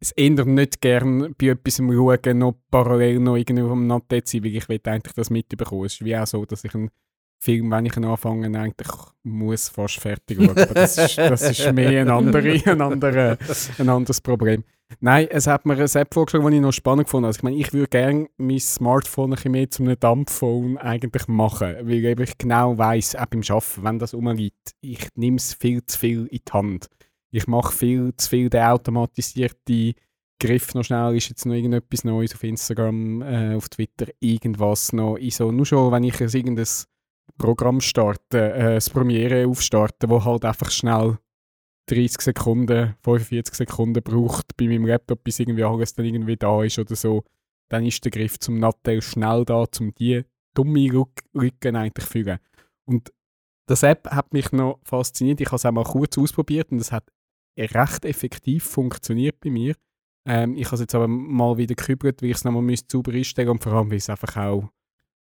es 0.00 0.12
eher 0.12 0.44
nicht 0.44 0.80
gern 0.80 1.34
bei 1.38 1.48
etwas 1.48 1.76
schauen, 1.76 2.38
noch 2.38 2.56
parallel 2.70 3.20
noch 3.20 3.36
irgendwie 3.36 3.62
dem 3.62 3.86
Nattet 3.86 4.28
sein, 4.28 4.44
weil 4.44 4.56
ich 4.56 4.68
will 4.68 4.80
eigentlich 4.84 5.14
das 5.14 5.30
mitbekommen. 5.30 5.86
Es 5.86 5.94
ist 5.94 6.04
wie 6.04 6.16
auch 6.16 6.26
so, 6.26 6.44
dass 6.44 6.64
ich 6.64 6.74
einen 6.74 6.90
Film, 7.38 7.70
wenn 7.70 7.86
ich 7.86 7.96
ihn 7.96 8.04
anfange, 8.04 8.58
eigentlich 8.58 8.88
muss 9.22 9.68
fast 9.68 9.98
fertig 9.98 10.38
schauen. 10.38 10.50
Aber 10.50 10.66
das 10.66 10.98
ist, 10.98 11.18
das 11.18 11.42
ist 11.42 11.72
mehr 11.72 12.00
ein, 12.00 12.10
andere, 12.10 12.60
ein, 12.64 12.80
andere, 12.80 13.38
ein 13.78 13.88
anderes 13.88 14.20
Problem. 14.20 14.64
Nein, 15.00 15.26
es 15.30 15.46
hat 15.46 15.66
mir 15.66 15.74
eine 15.74 15.84
App 15.84 16.14
vorgeschlagen, 16.14 16.48
die 16.50 16.56
ich 16.56 16.62
noch 16.62 16.72
spannend 16.72 17.08
fand. 17.08 17.26
Also 17.26 17.38
ich 17.38 17.42
meine, 17.42 17.56
ich 17.56 17.72
würde 17.72 17.88
gerne 17.88 18.28
mein 18.36 18.60
Smartphone 18.60 19.32
ein 19.32 19.36
bisschen 19.36 19.52
mehr 19.52 19.70
zu 19.70 19.82
einem 19.82 19.98
Dumbphone 19.98 20.78
eigentlich 20.78 21.26
machen, 21.26 21.74
weil 21.82 22.20
ich 22.20 22.38
genau 22.38 22.78
weiss, 22.78 23.16
auch 23.16 23.26
beim 23.26 23.42
Arbeiten, 23.48 23.84
wenn 23.84 23.98
das 23.98 24.14
rumliegt, 24.14 24.74
ich 24.80 25.08
nehme 25.16 25.38
es 25.38 25.54
viel 25.54 25.84
zu 25.84 25.98
viel 25.98 26.26
in 26.26 26.40
die 26.46 26.52
Hand. 26.52 26.88
Ich 27.36 27.46
mache 27.46 27.70
viel 27.70 28.14
zu 28.16 28.30
viel 28.30 28.48
den 28.48 28.62
automatisierten 28.62 29.92
Griff 30.40 30.74
noch 30.74 30.84
schnell, 30.84 31.14
ist 31.14 31.28
jetzt 31.28 31.44
noch 31.44 31.52
irgendetwas 31.54 32.02
Neues 32.02 32.34
auf 32.34 32.42
Instagram, 32.42 33.20
äh, 33.20 33.54
auf 33.54 33.68
Twitter, 33.68 34.06
irgendwas 34.20 34.94
noch. 34.94 35.16
Ich 35.18 35.36
so, 35.36 35.52
nur 35.52 35.66
schon, 35.66 35.92
wenn 35.92 36.04
ich 36.04 36.18
ein 36.22 36.30
irgendein 36.30 36.66
Programm 37.36 37.82
starte, 37.82 38.54
äh, 38.54 38.74
das 38.76 38.88
Premiere 38.88 39.46
aufstarten, 39.46 40.08
wo 40.08 40.24
halt 40.24 40.46
einfach 40.46 40.70
schnell 40.70 41.18
30 41.90 42.22
Sekunden, 42.22 42.94
45 43.02 43.54
Sekunden 43.54 44.02
braucht 44.02 44.56
bei 44.56 44.66
meinem 44.66 44.86
Laptop, 44.86 45.22
bis 45.22 45.38
irgendwie 45.38 45.64
alles 45.64 45.92
dann 45.92 46.06
irgendwie 46.06 46.36
da 46.36 46.64
ist 46.64 46.78
oder 46.78 46.96
so, 46.96 47.22
dann 47.68 47.84
ist 47.84 48.02
der 48.02 48.12
Griff 48.12 48.38
zum 48.38 48.58
Nattel 48.58 49.02
schnell 49.02 49.44
da, 49.44 49.64
um 49.78 49.94
die 49.94 50.24
dumme 50.54 51.04
Lücken 51.34 51.76
eigentlich 51.76 52.06
zu 52.06 52.10
füllen. 52.12 52.38
Und 52.86 53.12
das 53.66 53.82
App 53.82 54.08
hat 54.10 54.32
mich 54.32 54.52
noch 54.52 54.80
fasziniert. 54.84 55.40
Ich 55.42 55.48
habe 55.48 55.56
es 55.56 55.66
auch 55.66 55.72
mal 55.72 55.84
kurz 55.84 56.16
ausprobiert 56.16 56.72
und 56.72 56.80
es 56.80 56.92
hat 56.92 57.04
recht 57.56 58.04
effektiv 58.04 58.64
funktioniert 58.64 59.40
bei 59.40 59.50
mir. 59.50 59.74
Ähm, 60.26 60.56
ich 60.56 60.66
habe 60.66 60.74
es 60.74 60.80
jetzt 60.80 60.94
aber 60.94 61.08
mal 61.08 61.56
wieder 61.56 61.74
gekübelt, 61.74 62.22
weil 62.22 62.30
ich 62.30 62.36
es 62.36 62.44
nochmal 62.44 62.62
müsste 62.62 62.88
sauber 62.92 63.12
einstellen 63.12 63.50
und 63.50 63.62
vor 63.62 63.72
allem, 63.72 63.90
weil 63.90 63.98
es 63.98 64.10
einfach 64.10 64.36
auch 64.36 64.68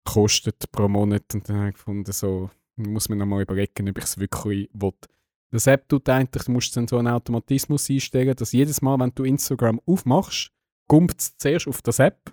kostet 0.04 0.70
pro 0.70 0.88
Monat. 0.88 1.34
Und 1.34 1.48
dann 1.48 1.56
habe 1.56 1.68
ich 1.70 1.74
gefunden, 1.74 2.12
so 2.12 2.50
muss 2.76 3.08
man 3.08 3.18
nochmal 3.18 3.42
überlegen, 3.42 3.88
ob 3.88 3.98
ich 3.98 4.04
es 4.04 4.18
wirklich 4.18 4.70
will. 4.72 4.92
Das 5.50 5.66
App 5.66 5.88
tut 5.88 6.08
eigentlich, 6.08 6.44
du 6.44 6.52
musst 6.52 6.76
dann 6.76 6.88
so 6.88 6.96
einen 6.96 7.08
Automatismus 7.08 7.90
einstellen, 7.90 8.34
dass 8.34 8.52
jedes 8.52 8.80
Mal, 8.80 8.98
wenn 8.98 9.12
du 9.14 9.24
Instagram 9.24 9.80
aufmachst, 9.84 10.50
kommt 10.88 11.20
es 11.20 11.36
zuerst 11.36 11.68
auf 11.68 11.82
das 11.82 11.98
App 11.98 12.32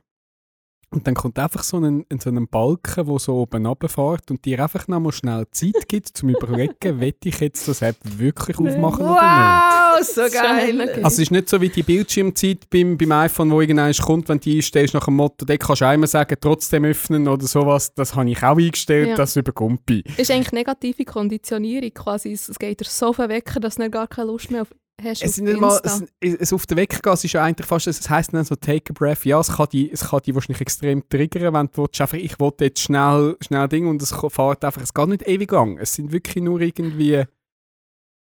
und 0.91 1.06
dann 1.06 1.13
kommt 1.13 1.38
einfach 1.38 1.63
so 1.63 1.78
ein, 1.78 2.06
so 2.19 2.30
ein 2.30 2.47
Balken, 2.47 3.06
der 3.06 3.19
so 3.19 3.36
oben 3.36 3.65
runterfährt 3.65 4.32
und 4.32 4.43
dir 4.45 4.62
einfach 4.63 4.88
nochmal 4.88 5.12
schnell 5.12 5.45
Zeit 5.52 5.88
gibt, 5.88 6.08
zum 6.10 6.30
überlegen, 6.30 6.73
will 6.99 7.13
ich 7.23 7.39
jetzt 7.39 7.67
das 7.67 7.82
App 7.82 7.97
wirklich 8.04 8.58
aufmachen 8.58 9.06
oder 9.06 9.12
nicht. 9.21 9.99
Wow, 9.99 10.04
so 10.04 10.21
geil! 10.36 10.82
Also 11.04 11.08
es 11.08 11.19
ist 11.19 11.32
nicht 11.32 11.49
so 11.49 11.62
wie 11.62 11.69
die 11.69 11.84
Bildschirmzeit 11.84 12.69
beim, 12.69 12.97
beim 12.97 13.12
iPhone, 13.12 13.52
wo 13.52 13.62
irgendwann 13.62 13.93
kommt, 13.93 14.30
wenn 14.30 14.39
du 14.39 14.49
einstellst 14.52 14.93
nach 14.93 15.06
dem 15.06 15.15
Motto, 15.15 15.45
da 15.45 15.58
kannst 15.58 15.82
du 15.82 15.88
einmal 15.88 16.08
sagen, 16.08 16.36
trotzdem 16.41 16.86
öffnen 16.86 17.28
oder 17.28 17.45
sowas. 17.45 17.93
Das 17.93 18.15
habe 18.15 18.30
ich 18.30 18.41
auch 18.43 18.58
eingestellt, 18.58 19.10
Ja. 19.10 19.15
das 19.15 19.36
überkommt 19.36 19.86
bei. 19.86 20.02
ist 20.17 20.32
eigentlich 20.32 20.52
negative 20.52 21.06
Konditionierung 21.06 21.93
quasi. 21.93 22.32
Es 22.32 22.58
geht 22.58 22.80
dir 22.80 22.86
so 22.86 23.13
viel 23.13 23.30
wecker, 23.30 23.60
dass 23.60 23.75
du 23.75 23.84
dann 23.84 23.91
gar 23.91 24.08
keine 24.08 24.28
Lust 24.28 24.49
mehr 24.52 24.63
auf, 24.63 24.69
hast 25.03 25.21
Es 25.23 25.31
auf 25.31 25.38
ist 25.38 25.41
nicht 25.41 25.59
mal, 25.59 25.79
Insta. 25.83 26.05
es, 26.19 26.33
es 26.35 26.53
auf 26.53 26.65
den 26.65 26.77
Weg 26.77 27.01
gehen, 27.01 27.13
es 27.13 27.23
ist 27.23 27.33
ja 27.33 27.43
eigentlich 27.43 27.67
fast, 27.67 27.88
es 27.88 28.09
heisst 28.09 28.33
dann 28.33 28.43
so 28.45 28.55
take 28.55 28.91
a 28.91 28.93
breath, 28.93 29.25
ja, 29.25 29.39
es 29.39 29.49
kann 29.55 29.67
die, 29.71 29.91
es 29.91 30.09
kann 30.09 30.21
die 30.25 30.35
wahrscheinlich 30.35 30.62
extrem 30.62 31.07
triggern, 31.09 31.53
wenn 31.53 31.67
du 31.67 31.83
willst, 31.83 31.99
einfach, 32.01 32.17
ich 32.17 32.39
will 32.39 32.51
jetzt 32.59 32.81
schnell, 32.81 33.38
schnell 33.41 33.67
Ding 33.67 33.88
und 33.88 34.01
es 34.01 34.13
fährt 34.13 34.63
einfach, 34.65 34.81
es 34.81 34.93
geht 34.93 35.07
nicht 35.07 35.27
ewig 35.27 35.51
lang, 35.51 35.77
es 35.77 35.93
sind 35.93 36.12
wirklich 36.12 36.43
nur 36.43 36.62
irgendwie 36.62 37.23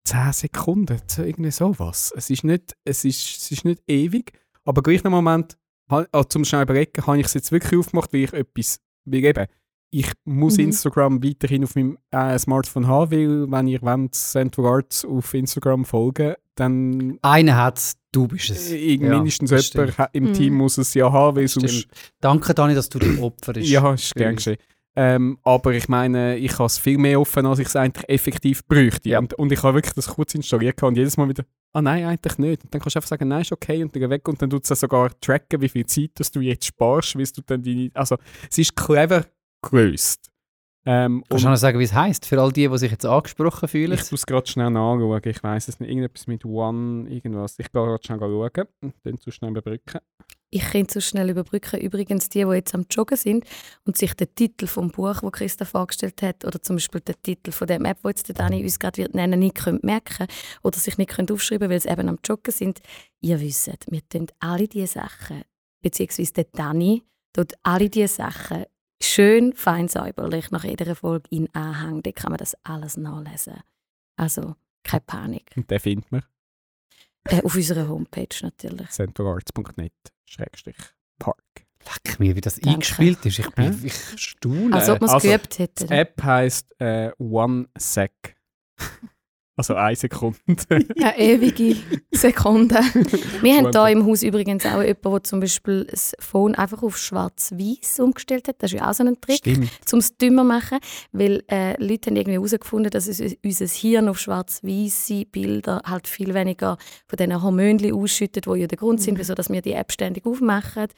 10 0.04 0.32
Sekunden, 0.32 1.00
so 1.06 1.22
irgendwie 1.22 1.50
sowas. 1.50 2.12
Es 2.16 2.30
ist 2.30 2.44
nicht, 2.44 2.76
es 2.84 3.04
ist, 3.04 3.38
es 3.38 3.50
ist 3.50 3.64
nicht 3.64 3.82
ewig, 3.88 4.32
aber 4.64 4.82
gleich 4.82 5.04
im 5.04 5.10
Moment, 5.10 5.58
ah, 5.88 6.04
zum 6.28 6.44
schnell 6.44 6.62
überlegen, 6.62 7.06
habe 7.06 7.18
ich 7.18 7.26
es 7.26 7.34
jetzt 7.34 7.50
wirklich 7.52 7.78
aufgemacht, 7.78 8.12
weil 8.12 8.24
ich 8.24 8.32
etwas, 8.32 8.80
weil 9.04 9.24
eben, 9.24 9.46
ich 9.90 10.12
muss 10.24 10.58
Mhm. 10.58 10.64
Instagram 10.64 11.22
weiterhin 11.24 11.64
auf 11.64 11.74
meinem 11.74 11.96
äh, 12.10 12.38
Smartphone 12.38 12.86
haben, 12.86 13.10
weil 13.12 13.50
wenn 13.50 13.66
ihr 13.68 13.80
wollt, 13.82 14.14
Central 14.14 14.66
Arts 14.66 15.04
auf 15.04 15.32
Instagram 15.32 15.84
folgen, 15.84 16.34
dann 16.56 17.18
Einer 17.22 17.56
hat's, 17.56 17.96
du 18.12 18.26
bist 18.28 18.50
es. 18.50 18.70
Ja, 18.70 18.76
mindestens 18.98 19.50
jemand 19.72 19.98
ha- 19.98 20.10
im 20.12 20.24
Mhm. 20.24 20.32
Team 20.32 20.54
muss 20.54 20.78
es 20.78 20.92
ja 20.94 21.10
haben, 21.12 21.36
weil 21.36 21.48
sonst... 21.48 21.70
Stimmt. 21.72 21.94
Danke, 22.20 22.54
Dani, 22.54 22.74
dass 22.74 22.88
du 22.88 22.98
dein 22.98 23.18
Opfer 23.22 23.52
bist. 23.52 23.68
Ja, 23.68 23.94
ist 23.94 24.14
gern 24.14 24.38
Stimmt. 24.38 24.56
geschehen. 24.56 24.56
Ähm, 24.98 25.38
aber 25.42 25.74
ich 25.74 25.88
meine, 25.88 26.38
ich 26.38 26.52
habe 26.54 26.64
es 26.64 26.78
viel 26.78 26.96
mehr 26.96 27.20
offen, 27.20 27.44
als 27.44 27.58
ich 27.58 27.68
es 27.68 27.76
eigentlich 27.76 28.08
effektiv 28.08 28.64
bräuchte. 28.66 29.10
Ja. 29.10 29.18
Und, 29.18 29.34
und 29.34 29.52
ich 29.52 29.62
habe 29.62 29.74
wirklich 29.74 29.92
das 29.94 30.08
kurz 30.08 30.34
installiert 30.34 30.82
und 30.82 30.96
jedes 30.96 31.18
Mal 31.18 31.28
wieder, 31.28 31.44
ah 31.74 31.82
nein, 31.82 32.04
eigentlich 32.06 32.38
nicht. 32.38 32.64
Und 32.64 32.72
dann 32.72 32.80
kannst 32.80 32.94
du 32.96 32.98
einfach 32.98 33.08
sagen, 33.10 33.28
nein, 33.28 33.42
ist 33.42 33.52
okay 33.52 33.82
und 33.82 33.94
dann 33.94 34.08
weg 34.08 34.26
und 34.26 34.40
dann 34.40 34.48
tut 34.48 34.68
es 34.70 34.80
sogar 34.80 35.10
tracken, 35.20 35.60
wie 35.60 35.68
viel 35.68 35.84
Zeit 35.84 36.12
dass 36.14 36.30
du 36.30 36.40
jetzt 36.40 36.64
sparst, 36.64 37.14
weil 37.16 37.26
du 37.26 37.42
dann 37.44 37.62
deine... 37.62 37.90
Also, 37.92 38.16
es 38.50 38.56
ist 38.56 38.74
clever 38.74 39.26
gelöst. 39.60 40.30
Ähm, 40.88 41.24
Kannst 41.28 41.44
du 41.44 41.48
noch 41.48 41.56
sagen, 41.56 41.80
wie 41.80 41.84
es 41.84 41.92
heisst? 41.92 42.26
Für 42.26 42.40
all 42.40 42.52
die, 42.52 42.68
die 42.68 42.78
sich 42.78 42.92
jetzt 42.92 43.04
angesprochen 43.04 43.68
fühlen. 43.68 43.92
ich 43.92 44.10
muss 44.12 44.24
gerade 44.24 44.46
schnell 44.46 44.70
nachschauen, 44.70 45.20
ich 45.24 45.42
weiß 45.42 45.66
es 45.66 45.80
nicht, 45.80 45.88
irgendetwas 45.90 46.28
mit 46.28 46.44
One, 46.44 47.10
irgendwas. 47.10 47.58
Ich 47.58 47.72
gehe 47.72 47.82
gerade 47.82 47.98
schnell 48.04 48.20
schauen 48.20 48.68
und 48.82 48.94
dann 49.02 49.18
zu 49.18 49.32
schnell 49.32 49.50
überbrücken. 49.50 49.98
Ich 50.50 50.62
kann 50.62 50.86
so 50.88 51.00
schnell 51.00 51.28
überbrücken. 51.28 51.80
Übrigens, 51.80 52.28
die, 52.28 52.44
die 52.44 52.50
jetzt 52.52 52.72
am 52.72 52.86
Joggen 52.88 53.16
sind 53.16 53.44
und 53.84 53.98
sich 53.98 54.14
den 54.14 54.32
Titel 54.32 54.68
vom 54.68 54.90
Buch, 54.92 55.22
wo 55.22 55.30
Christa 55.30 55.64
vorgestellt 55.64 56.22
hat, 56.22 56.44
oder 56.44 56.62
zum 56.62 56.76
Beispiel 56.76 57.00
den 57.00 57.16
Titel 57.20 57.50
von 57.50 57.66
der 57.66 57.80
App, 57.80 57.98
wo 58.02 58.08
jetzt 58.08 58.28
der 58.28 58.36
Dani 58.36 58.62
uns 58.62 58.78
gerade 58.78 58.98
wird 58.98 59.12
nennen, 59.12 59.40
nicht 59.40 59.56
können 59.56 59.80
merken 59.82 60.28
oder 60.62 60.78
sich 60.78 60.98
nicht 60.98 61.10
können 61.10 61.28
aufschreiben, 61.30 61.68
weil 61.68 61.80
sie 61.80 61.88
eben 61.88 62.08
am 62.08 62.20
Joggen 62.24 62.52
sind. 62.52 62.78
Ihr 63.20 63.40
wisst, 63.40 63.72
wir 63.90 64.08
tun 64.08 64.28
alle 64.38 64.68
diese 64.68 64.86
Sachen, 64.86 65.42
beziehungsweise 65.82 66.32
der 66.32 66.44
Dani 66.44 67.02
tut 67.32 67.54
alle 67.64 67.90
diese 67.90 68.14
Sachen 68.14 68.66
schön 69.02 69.52
fein 69.54 69.88
säuberlich 69.88 70.50
nach 70.50 70.64
jeder 70.64 70.94
Folge 70.94 71.28
in 71.30 71.52
Anhang. 71.54 72.02
Da 72.02 72.12
kann 72.12 72.30
man 72.30 72.38
das 72.38 72.56
alles 72.64 72.96
nachlesen. 72.96 73.60
Also 74.16 74.56
keine 74.82 75.00
Panik. 75.02 75.50
Und 75.56 75.70
den 75.70 75.80
findet 75.80 76.10
man 76.12 76.22
Äh, 77.28 77.42
auf 77.42 77.54
unserer 77.56 77.88
Homepage 77.88 78.28
natürlich. 78.42 78.88
centralarts.net 78.90 79.92
Park. 81.18 81.42
Leck 82.04 82.18
mir, 82.20 82.36
wie 82.36 82.40
das 82.40 82.54
Danke. 82.56 82.70
eingespielt 82.70 83.24
ist. 83.26 83.38
Ich, 83.38 83.50
bin, 83.50 83.80
ich 83.84 83.94
staune. 84.20 84.74
Als 84.74 84.88
ob 84.88 85.00
wir 85.00 85.06
es 85.06 85.12
Also, 85.12 85.28
geübt 85.28 85.58
Die 85.58 85.62
hätten. 85.62 85.92
App 85.92 86.22
heisst 86.22 86.74
äh, 86.80 87.10
One 87.18 87.68
Sec. 87.78 88.36
also 89.56 89.74
eine 89.74 89.96
Sekunde. 89.96 90.38
Eine 90.68 91.18
ewige 91.18 91.76
Sekunde. 92.12 92.74
Wir 93.40 93.56
haben 93.56 93.72
hier 93.72 93.88
im 93.88 94.06
Haus 94.06 94.22
übrigens 94.22 94.66
auch 94.66 94.82
jemanden, 94.82 95.10
der 95.10 95.22
zum 95.24 95.40
Beispiel 95.40 95.86
das 95.90 96.14
Phone 96.18 96.54
einfach 96.54 96.82
auf 96.82 96.98
schwarz-weiß 96.98 98.00
umgestellt 98.00 98.48
hat. 98.48 98.56
Das 98.58 98.70
ist 98.70 98.80
ja 98.80 98.90
auch 98.90 98.92
so 98.92 99.04
ein 99.04 99.18
Trick, 99.18 99.46
um 99.92 99.98
es 99.98 100.16
dümmer 100.18 100.42
zu 100.42 100.48
machen. 100.48 100.78
Weil 101.12 101.42
äh, 101.50 101.82
Leute 101.82 102.10
haben 102.10 102.16
irgendwie 102.16 102.36
herausgefunden, 102.36 102.90
dass 102.90 103.06
es, 103.06 103.20
unser 103.42 103.66
Hirn 103.66 104.08
auf 104.08 104.18
schwarz-weiße 104.18 105.24
Bilder 105.24 105.80
halt 105.86 106.06
viel 106.06 106.34
weniger 106.34 106.76
von 107.06 107.16
diesen 107.16 107.42
Hormonen 107.42 107.92
ausschüttet, 107.94 108.44
die 108.44 108.58
ja 108.60 108.66
der 108.66 108.78
Grund 108.78 109.00
sind, 109.00 109.18
wieso 109.18 109.34
dass 109.34 109.48
wir 109.48 109.62
die 109.62 109.72
App 109.72 109.90
ständig 109.90 110.26
aufmachen. 110.26 110.88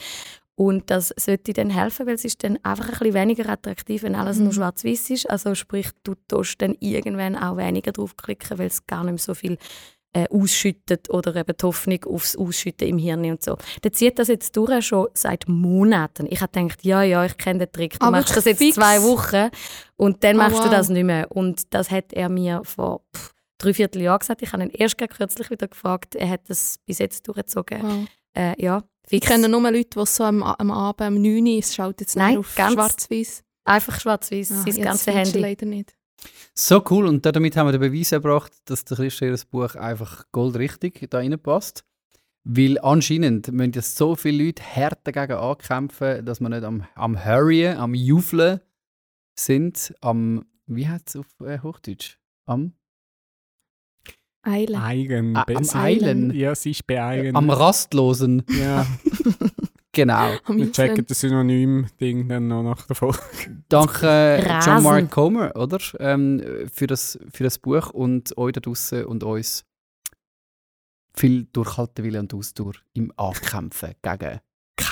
Und 0.59 0.91
das 0.91 1.15
sollte 1.17 1.53
dann 1.53 1.71
helfen, 1.71 2.05
weil 2.09 2.17
es 2.17 2.25
ist 2.25 2.43
dann 2.43 2.59
einfach 2.65 2.87
ein 2.87 2.99
bisschen 2.99 3.15
weniger 3.15 3.49
attraktiv, 3.49 4.03
wenn 4.03 4.17
alles 4.17 4.39
nur 4.41 4.53
schwarz-weiß 4.53 5.11
ist. 5.11 5.31
Also 5.31 5.55
sprich, 5.55 5.91
du 6.03 6.17
tust 6.27 6.61
dann 6.61 6.75
irgendwann 6.81 7.37
auch 7.37 7.57
weniger 7.57 7.93
draufklicken, 7.93 8.59
weil 8.59 8.67
es 8.67 8.85
gar 8.85 9.05
nicht 9.05 9.13
mehr 9.13 9.19
so 9.19 9.35
viel 9.35 9.57
äh, 10.15 10.27
ausschüttet 10.31 11.11
oder 11.11 11.37
eben 11.37 11.55
die 11.57 11.65
Hoffnung 11.65 12.03
aufs 12.07 12.35
Ausschütten 12.35 12.89
im 12.89 12.99
Hirn 12.99 13.25
und 13.27 13.41
so. 13.41 13.57
Der 13.85 13.93
zieht 13.93 14.19
das 14.19 14.27
jetzt 14.27 14.57
durch 14.57 14.85
schon 14.85 15.07
seit 15.15 15.45
Monaten. 15.49 16.27
Ich 16.29 16.41
habe 16.41 16.51
gedacht, 16.51 16.85
ja, 16.85 17.05
ja, 17.05 17.25
ich 17.25 17.37
kenne 17.39 17.61
den 17.67 17.71
Trick. 17.71 17.93
Du 18.01 18.07
Aber 18.07 18.17
machst 18.17 18.37
das 18.37 18.45
jetzt 18.45 18.59
fix. 18.59 18.75
zwei 18.75 19.01
Wochen 19.05 19.51
und 19.95 20.25
dann 20.25 20.35
Oh, 20.35 20.39
machst 20.41 20.65
du 20.65 20.69
das 20.69 20.89
nicht 20.89 21.05
mehr. 21.05 21.31
Und 21.31 21.73
das 21.73 21.93
hat 21.93 22.13
er 22.13 22.29
mir 22.29 22.63
vor 22.65 23.03
pff, 23.17 23.33
drei 23.59 23.75
Vierteljahren 23.75 24.19
gesagt. 24.19 24.43
Ich 24.43 24.53
habe 24.53 24.65
ihn 24.65 24.71
erst 24.71 24.99
kürzlich 24.99 25.51
wieder 25.51 25.69
gefragt. 25.69 26.17
Er 26.17 26.31
hat 26.31 26.49
das 26.49 26.81
bis 26.85 26.99
jetzt 26.99 27.29
durchgezogen. 27.29 27.81
Wow. 27.81 28.09
Äh, 28.35 28.61
ja, 28.61 28.83
Ich 29.11 29.21
fix. 29.21 29.27
kenne 29.27 29.49
nur 29.49 29.63
Leute, 29.71 29.99
die 30.01 30.07
so 30.07 30.25
am, 30.25 30.43
am 30.43 30.71
Abend 30.71 31.17
um 31.17 31.23
9 31.23 31.47
Uhr 31.47 31.59
es 31.59 31.75
schaut 31.75 32.01
jetzt 32.01 32.17
Nein, 32.17 32.31
nicht 32.31 32.39
auf 32.39 32.53
schwarz-weiß. 32.55 33.43
Einfach 33.65 34.01
schwarz-weiß, 34.01 34.53
Ah, 34.53 34.63
sein 34.71 34.83
ganzes 34.83 35.15
Handy. 35.15 35.39
leider 35.39 35.67
nicht. 35.67 35.95
So 36.55 36.83
cool. 36.91 37.07
Und 37.07 37.25
damit 37.25 37.57
haben 37.57 37.69
wir 37.69 37.79
den 37.79 37.81
Beweis 37.93 38.13
erbracht, 38.13 38.53
dass 38.65 38.85
der 38.85 38.97
Christa 38.97 39.27
ihr 39.27 39.39
Buch 39.51 39.75
einfach 39.77 40.25
goldrichtig 40.33 41.07
da 41.11 41.19
reinpasst. 41.19 41.85
Weil 42.45 42.79
anscheinend 42.81 43.53
müssen 43.53 43.73
ja 43.73 43.83
so 43.83 44.17
viele 44.17 44.45
Leute 44.47 44.63
hart 44.63 45.01
dagegen 45.05 45.39
ankämpfen, 45.39 46.25
dass 46.25 46.41
wir 46.41 46.49
nicht 46.49 46.65
am, 46.65 46.87
am 46.95 47.23
Hurryen, 47.25 47.77
am 47.77 47.95
Jufeln 47.95 48.61
sind, 49.39 49.95
am, 50.01 50.45
wie 50.67 50.89
heißt 50.89 51.11
es 51.11 51.17
auf 51.17 51.27
äh, 51.47 51.59
Hochdeutsch? 51.61 52.19
Am, 52.47 52.73
Eile. 54.43 54.81
Eigen. 54.81 55.37
Ah, 55.37 55.45
am 55.47 55.69
Eilen. 55.75 56.35
Ja, 56.35 56.53
ist 56.53 56.87
beeilen. 56.87 57.37
am 57.37 57.51
Rastlosen. 57.51 58.45
ja, 58.49 58.87
Genau. 59.93 60.31
Wir 60.47 60.71
checken 60.71 61.05
das 61.09 61.21
Synonym-Ding 61.21 62.29
dann 62.29 62.47
noch 62.47 62.63
nach 62.63 62.87
der 62.87 62.95
Folge. 62.95 63.19
Danke 63.69 64.07
äh, 64.07 64.49
Rasen. 64.49 64.75
John 64.75 64.83
Mark 64.85 65.11
Comer, 65.11 65.57
oder? 65.57 65.79
Ähm, 65.99 66.69
für, 66.73 66.87
das, 66.87 67.19
für 67.33 67.43
das 67.43 67.59
Buch 67.59 67.91
und 67.91 68.37
euch 68.39 68.53
da 68.53 68.61
draussen 68.61 69.07
und 69.07 69.25
uns 69.25 69.65
viel 71.15 71.49
Durchhaltewille 71.53 72.21
und 72.21 72.33
Ausdauer 72.33 72.75
im 72.95 73.13
Ankämpfen 73.17 73.95
gegen 74.01 74.39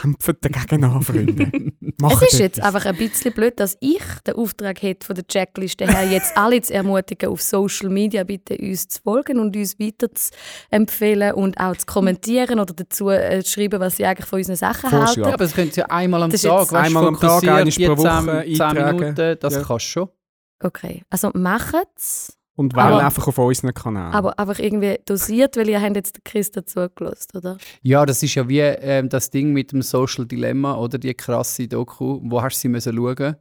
Kämpft 0.01 0.45
dagegen 0.45 0.85
an, 0.85 1.03
Freunde. 1.03 1.51
Es 1.99 2.03
Macht 2.03 2.23
ist 2.25 2.39
jetzt 2.39 2.59
etwas. 2.59 2.75
einfach 2.75 2.91
ein 2.91 2.97
bisschen 2.99 3.33
blöd, 3.33 3.59
dass 3.59 3.79
ich 3.81 4.03
den 4.27 4.35
Auftrag 4.35 4.83
hätte 4.83 5.07
von 5.07 5.17
der 5.17 5.27
Checkliste 5.27 5.87
her, 5.87 6.07
jetzt 6.07 6.37
alle 6.37 6.61
zu 6.61 6.75
ermutigen, 6.75 7.31
auf 7.31 7.41
Social 7.41 7.89
Media 7.89 8.23
bitte 8.23 8.55
uns 8.59 8.89
zu 8.89 9.01
folgen 9.01 9.39
und 9.41 9.57
uns 9.57 9.79
weiter 9.79 10.13
zu 10.15 10.31
empfehlen 10.71 11.33
und 11.33 11.59
auch 11.59 11.75
zu 11.75 11.87
kommentieren 11.87 12.61
oder 12.61 12.75
dazu 12.75 13.09
äh, 13.09 13.43
zu 13.43 13.51
schreiben, 13.53 13.81
was 13.81 13.97
sie 13.97 14.05
eigentlich 14.05 14.27
von 14.29 14.39
unseren 14.41 14.57
Sachen 14.57 14.91
Vorschlag. 14.91 15.01
Ja, 15.17 15.23
halten. 15.23 15.25
aber 15.35 15.45
das 15.45 15.55
könnt 15.55 15.77
ihr 15.79 15.85
ja 15.85 15.87
einmal 15.91 16.23
am 16.23 16.31
Das 16.31 16.45
ist 16.45 16.51
Tag, 16.51 16.61
weißt, 16.71 16.75
Einmal 16.75 17.07
am 17.07 17.19
Tag, 17.19 17.43
einmal 17.43 17.63
pro 17.65 17.71
die 17.71 17.89
Woche 17.89 18.45
10, 18.45 18.55
10 18.57 18.63
eintragen. 18.63 18.99
Minuten, 18.99 19.37
das 19.41 19.55
Ja. 19.55 19.63
kannst 19.63 19.87
du 19.87 19.91
schon. 19.91 20.09
Okay, 20.63 21.03
also 21.09 21.31
macht's, 21.35 22.36
Und 22.57 22.75
wählen 22.75 22.87
Aber- 22.87 23.05
einfach 23.05 23.29
auf 23.29 23.37
unseren 23.39 23.75
Kanal. 23.75 24.13
aber 24.15 24.39
einfach 24.39 24.59
irgendwie 24.59 24.99
dosiert, 25.05 25.57
weil 25.59 25.69
ihr 25.69 25.81
habt 25.81 25.95
jetzt 25.95 26.17
den 26.17 26.25
Chris 26.25 26.51
dazugelassen, 26.51 27.29
oder? 27.37 27.59
Ja, 27.83 28.07
das 28.07 28.23
ist 28.23 28.35
ja 28.35 28.49
wie 28.49 28.61
ähm, 28.61 29.09
das 29.11 29.31
Ding 29.31 29.53
mit 29.53 29.73
dem 29.73 29.83
Social 29.83 30.25
Dilemma 30.27 30.75
oder 30.77 30.97
die 30.99 31.13
krasse 31.15 31.69
Doku. 31.69 32.19
Wo 32.23 32.41
hast 32.43 32.57
du 32.57 32.61
sie 32.63 32.69
müssen 32.69 32.97
schauen? 32.97 33.37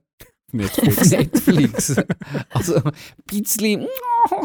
Netflix. 0.51 1.10
Netflix. 1.12 1.95
also 2.49 2.75
ein 2.75 2.91
bisschen. 3.25 3.88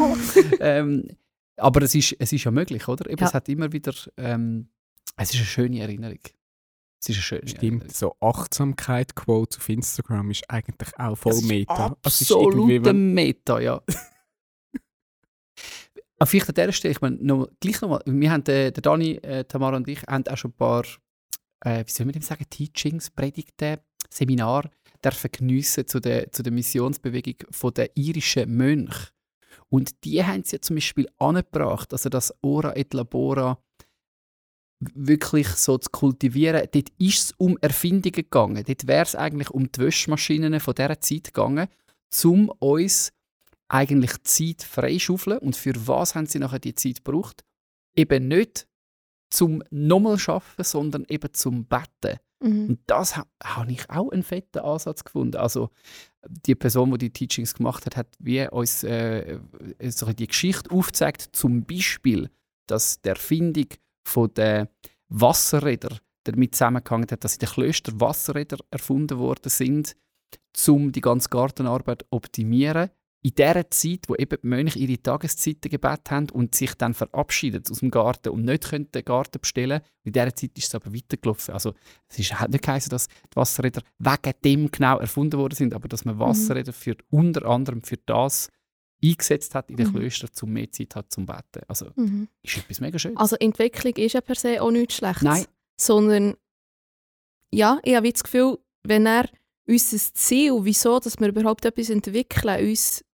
ähm, 0.61 1.09
aber 1.57 1.83
es 1.83 1.95
ist, 1.95 2.17
es 2.19 2.33
ist 2.33 2.45
ja 2.45 2.51
möglich, 2.51 2.87
oder? 2.89 3.09
Eben, 3.11 3.21
Ja. 3.21 3.27
Es 3.27 3.35
hat 3.35 3.49
immer 3.49 3.73
wieder. 3.73 3.93
Ähm, 4.17 4.69
es 5.17 5.31
ist 5.31 5.37
eine 5.37 5.45
schöne 5.47 5.81
Erinnerung. 5.81 6.19
Es 7.03 7.09
ist 7.09 7.17
eine 7.17 7.23
schöne 7.23 7.49
Stimmt, 7.49 7.93
so 7.97 8.15
Achtsamkeit-Quotes 8.21 9.59
auf 9.59 9.69
Instagram 9.69 10.31
ist 10.31 10.45
eigentlich 10.49 10.91
auch 10.99 11.17
voll 11.17 11.41
Meta. 11.43 11.97
Es 12.05 12.21
ist 12.21 12.31
irgendwie, 12.31 12.77
Absolute 12.77 12.85
wenn- 12.85 13.15
Meta, 13.15 13.59
ja. 13.61 13.81
Aber 16.21 16.29
vielleicht 16.29 16.51
an 16.51 16.55
dieser 16.55 16.73
Stelle, 16.73 16.93
ich 16.93 17.01
meine, 17.01 17.17
noch, 17.17 17.49
gleich 17.61 17.81
nochmal, 17.81 18.03
wir 18.05 18.31
haben, 18.31 18.43
äh, 18.43 18.71
der 18.71 18.83
Dani, 18.83 19.13
äh, 19.23 19.45
Tamara 19.45 19.79
und 19.79 19.89
ich, 19.89 20.03
haben 20.03 20.27
auch 20.29 20.37
schon 20.37 20.51
ein 20.51 20.57
paar, 20.57 20.85
äh, 21.65 21.83
wie 21.87 21.91
soll 21.91 22.05
man 22.05 22.13
dem 22.13 22.21
sagen, 22.21 22.45
Teachings, 22.51 23.09
Predigten, 23.11 23.79
Seminar 24.11 24.71
dürfen 25.03 25.31
geniessen 25.33 25.87
zu 25.87 25.99
der, 25.99 26.31
zu 26.31 26.43
der 26.43 26.53
Missionsbewegung 26.53 27.37
von 27.51 27.73
der 27.73 27.97
irischen 27.97 28.55
Mönch. 28.55 29.13
Und 29.71 30.05
die 30.05 30.23
haben 30.23 30.45
sie 30.45 30.57
ja 30.57 30.61
zum 30.61 30.77
Beispiel 30.77 31.09
angebracht, 31.17 31.91
also 31.95 32.11
das 32.11 32.35
Ora 32.43 32.77
et 32.77 32.93
Labora 32.93 33.59
wirklich 34.95 35.49
so 35.49 35.79
zu 35.79 35.89
kultivieren. 35.91 36.69
Dort 36.71 36.91
ist 36.99 37.25
es 37.25 37.33
um 37.39 37.57
Erfindungen 37.63 38.13
gegangen. 38.13 38.63
Dort 38.63 38.87
wäre 38.87 39.05
es 39.05 39.15
eigentlich 39.15 39.51
um 39.51 39.73
die 39.73 39.81
Wäschmaschinen 39.81 40.61
von 40.61 40.75
dieser 40.75 41.01
Zeit 41.01 41.25
gegangen, 41.25 41.69
um 42.25 42.51
uns 42.59 43.11
eigentlich 43.71 44.23
Zeit 44.25 44.63
freischaufeln. 44.63 45.39
Und 45.39 45.57
für 45.57 45.73
was 45.87 46.15
haben 46.15 46.27
sie 46.27 46.39
nachher 46.39 46.59
die 46.59 46.75
Zeit 46.75 47.05
gebraucht? 47.05 47.45
Eben 47.97 48.29
nicht 48.29 48.67
zum 49.31 49.63
nochmal 49.71 50.19
arbeiten, 50.27 50.65
sondern 50.65 51.05
eben 51.09 51.33
zum 51.33 51.67
Betten. 51.67 52.19
Mhm. 52.43 52.69
Und 52.69 52.81
das 52.87 53.17
ha- 53.17 53.27
habe 53.43 53.73
ich 53.73 53.89
auch 53.89 54.11
einen 54.11 54.23
fetten 54.23 54.59
Ansatz 54.59 55.05
gefunden. 55.05 55.37
Also 55.37 55.71
die 56.27 56.55
Person, 56.55 56.91
die 56.93 56.99
die 56.99 57.13
Teachings 57.13 57.55
gemacht 57.55 57.87
hat, 57.87 57.97
hat 57.97 58.09
wie 58.19 58.47
uns 58.49 58.83
äh, 58.83 59.39
so 59.89 60.13
die 60.13 60.27
Geschichte 60.27 60.71
aufgezeigt, 60.71 61.29
zum 61.33 61.65
Beispiel, 61.65 62.29
dass 62.67 63.01
der 63.03 63.13
Erfindung 63.13 63.67
von 64.07 64.33
den 64.35 64.69
Wasserrädern 65.09 65.99
damit 66.25 66.55
zusammengehangen 66.55 67.09
hat, 67.11 67.25
dass 67.25 67.35
in 67.35 67.41
den 67.41 67.49
Klöstern 67.49 68.01
Wasserräder 68.01 68.59
erfunden 68.71 69.19
worden 69.19 69.49
sind, 69.49 69.97
um 70.69 70.93
die 70.93 71.01
ganze 71.01 71.29
Gartenarbeit 71.29 72.03
zu 72.03 72.07
optimieren. 72.11 72.91
In 73.23 73.35
der 73.35 73.71
Zeit, 73.71 74.09
wo 74.09 74.15
eben 74.15 74.39
die 74.43 74.47
Mönche 74.47 74.79
ihre 74.79 75.03
Tageszeiten 75.03 75.71
gebet 75.71 76.11
haben 76.11 76.31
und 76.31 76.55
sich 76.55 76.73
dann 76.75 76.95
verabschieden 76.95 77.63
aus 77.71 77.81
dem 77.81 77.91
Garten 77.91 78.31
und 78.31 78.45
nicht 78.47 78.71
können 78.71 78.91
den 78.93 79.05
Garten 79.05 79.39
bestellen 79.41 79.83
In 80.05 80.13
dieser 80.13 80.35
Zeit 80.35 80.57
ist 80.57 80.69
es 80.69 80.75
aber 80.75 80.95
weitergelaufen. 80.95 81.53
Also 81.53 81.75
es 82.09 82.19
ist, 82.19 82.41
hat 82.41 82.51
nicht 82.51 82.65
geheißen, 82.65 82.89
dass 82.89 83.09
die 83.09 83.37
Wasserräder 83.37 83.83
wegen 83.99 84.33
dem 84.43 84.71
genau 84.71 84.99
erfunden 84.99 85.39
worden 85.39 85.55
sind, 85.55 85.75
aber 85.75 85.87
dass 85.87 86.07
man 86.07 86.19
Wasserräder 86.19 86.73
für, 86.73 86.97
unter 87.11 87.45
anderem 87.45 87.83
für 87.83 87.99
das 87.99 88.49
eingesetzt 89.05 89.55
hat 89.55 89.71
in 89.71 89.77
den 89.77 89.89
Mhm. 89.89 89.97
Klöstern, 89.97 90.31
um 90.43 90.51
mehr 90.53 90.71
Zeit 90.71 90.97
hat 90.97 91.13
zum 91.13 91.27
Beten. 91.27 91.63
Also 91.69 91.91
Mhm. 91.97 92.29
ist 92.43 92.57
etwas 92.57 92.81
mega 92.81 92.99
schön. 92.99 93.17
Also 93.19 93.37
Entwicklung 93.37 93.95
ist 93.97 94.13
ja 94.15 94.23
per 94.23 94.35
se 94.35 94.63
auch 94.63 94.71
nichts 94.71 94.95
Schlechtes. 94.97 95.23
Nein. 95.23 95.45
Sondern, 95.79 96.35
ja, 97.51 97.79
ich 97.83 97.95
habe 97.95 98.11
das 98.11 98.23
Gefühl, 98.23 98.59
wenn 98.83 99.07
er 99.07 99.29
unser 99.67 99.99
Ziel, 100.15 100.59
wieso 100.63 100.99
dass 101.01 101.19
wir 101.21 101.29
überhaupt 101.29 101.65
etwas 101.65 101.91
entwickeln, 101.91 102.67
uns 102.69 103.05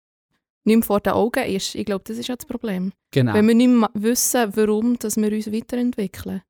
nicht 0.66 0.76
mehr 0.76 0.82
vor 0.84 1.00
den 1.00 1.12
Augen 1.14 1.44
ist, 1.44 1.74
ich 1.74 1.84
glaube, 1.86 2.04
das 2.06 2.18
ist 2.18 2.26
ja 2.28 2.36
das 2.36 2.46
Problem. 2.46 2.92
Genau. 3.12 3.34
Wenn 3.34 3.48
wir 3.48 3.54
nicht 3.54 3.68
mehr 3.68 3.90
wissen, 3.94 4.56
warum 4.56 4.98
dass 4.98 5.16
wir 5.16 5.32
uns 5.32 5.50
weiterentwickeln. 5.52 6.42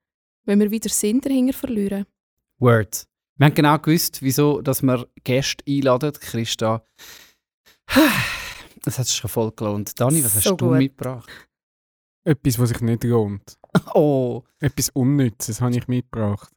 Wenn 0.45 0.61
wir 0.61 0.71
wieder 0.71 0.89
Sinn 0.89 1.21
dahinter 1.21 1.53
verlieren. 1.53 2.07
Word. 2.59 3.07
Wir 3.37 3.47
haben 3.47 3.55
genau 3.55 3.79
gewusst, 3.79 4.23
wieso 4.23 4.63
dass 4.63 4.83
wir 4.83 5.07
Gäste 5.25 5.63
einladen. 5.69 6.13
Christa, 6.15 6.83
das 8.83 8.99
hat 8.99 9.07
sich 9.07 9.17
schon 9.17 9.31
voll 9.31 9.53
gelohnt. 9.55 9.99
Dani, 10.01 10.25
was 10.25 10.35
So 10.35 10.51
hast 10.53 10.61
du 10.61 10.69
gut. 10.69 10.79
mitgebracht? 10.79 11.29
Etwas, 12.25 12.59
was 12.59 12.71
sich 12.71 12.81
nicht 12.81 13.05
lohnt. 13.05 13.57
Oh, 13.95 14.43
Etwas 14.59 14.89
Unnützes 14.91 15.61
habe 15.61 15.77
ich 15.77 15.87
mitgebracht. 15.87 16.51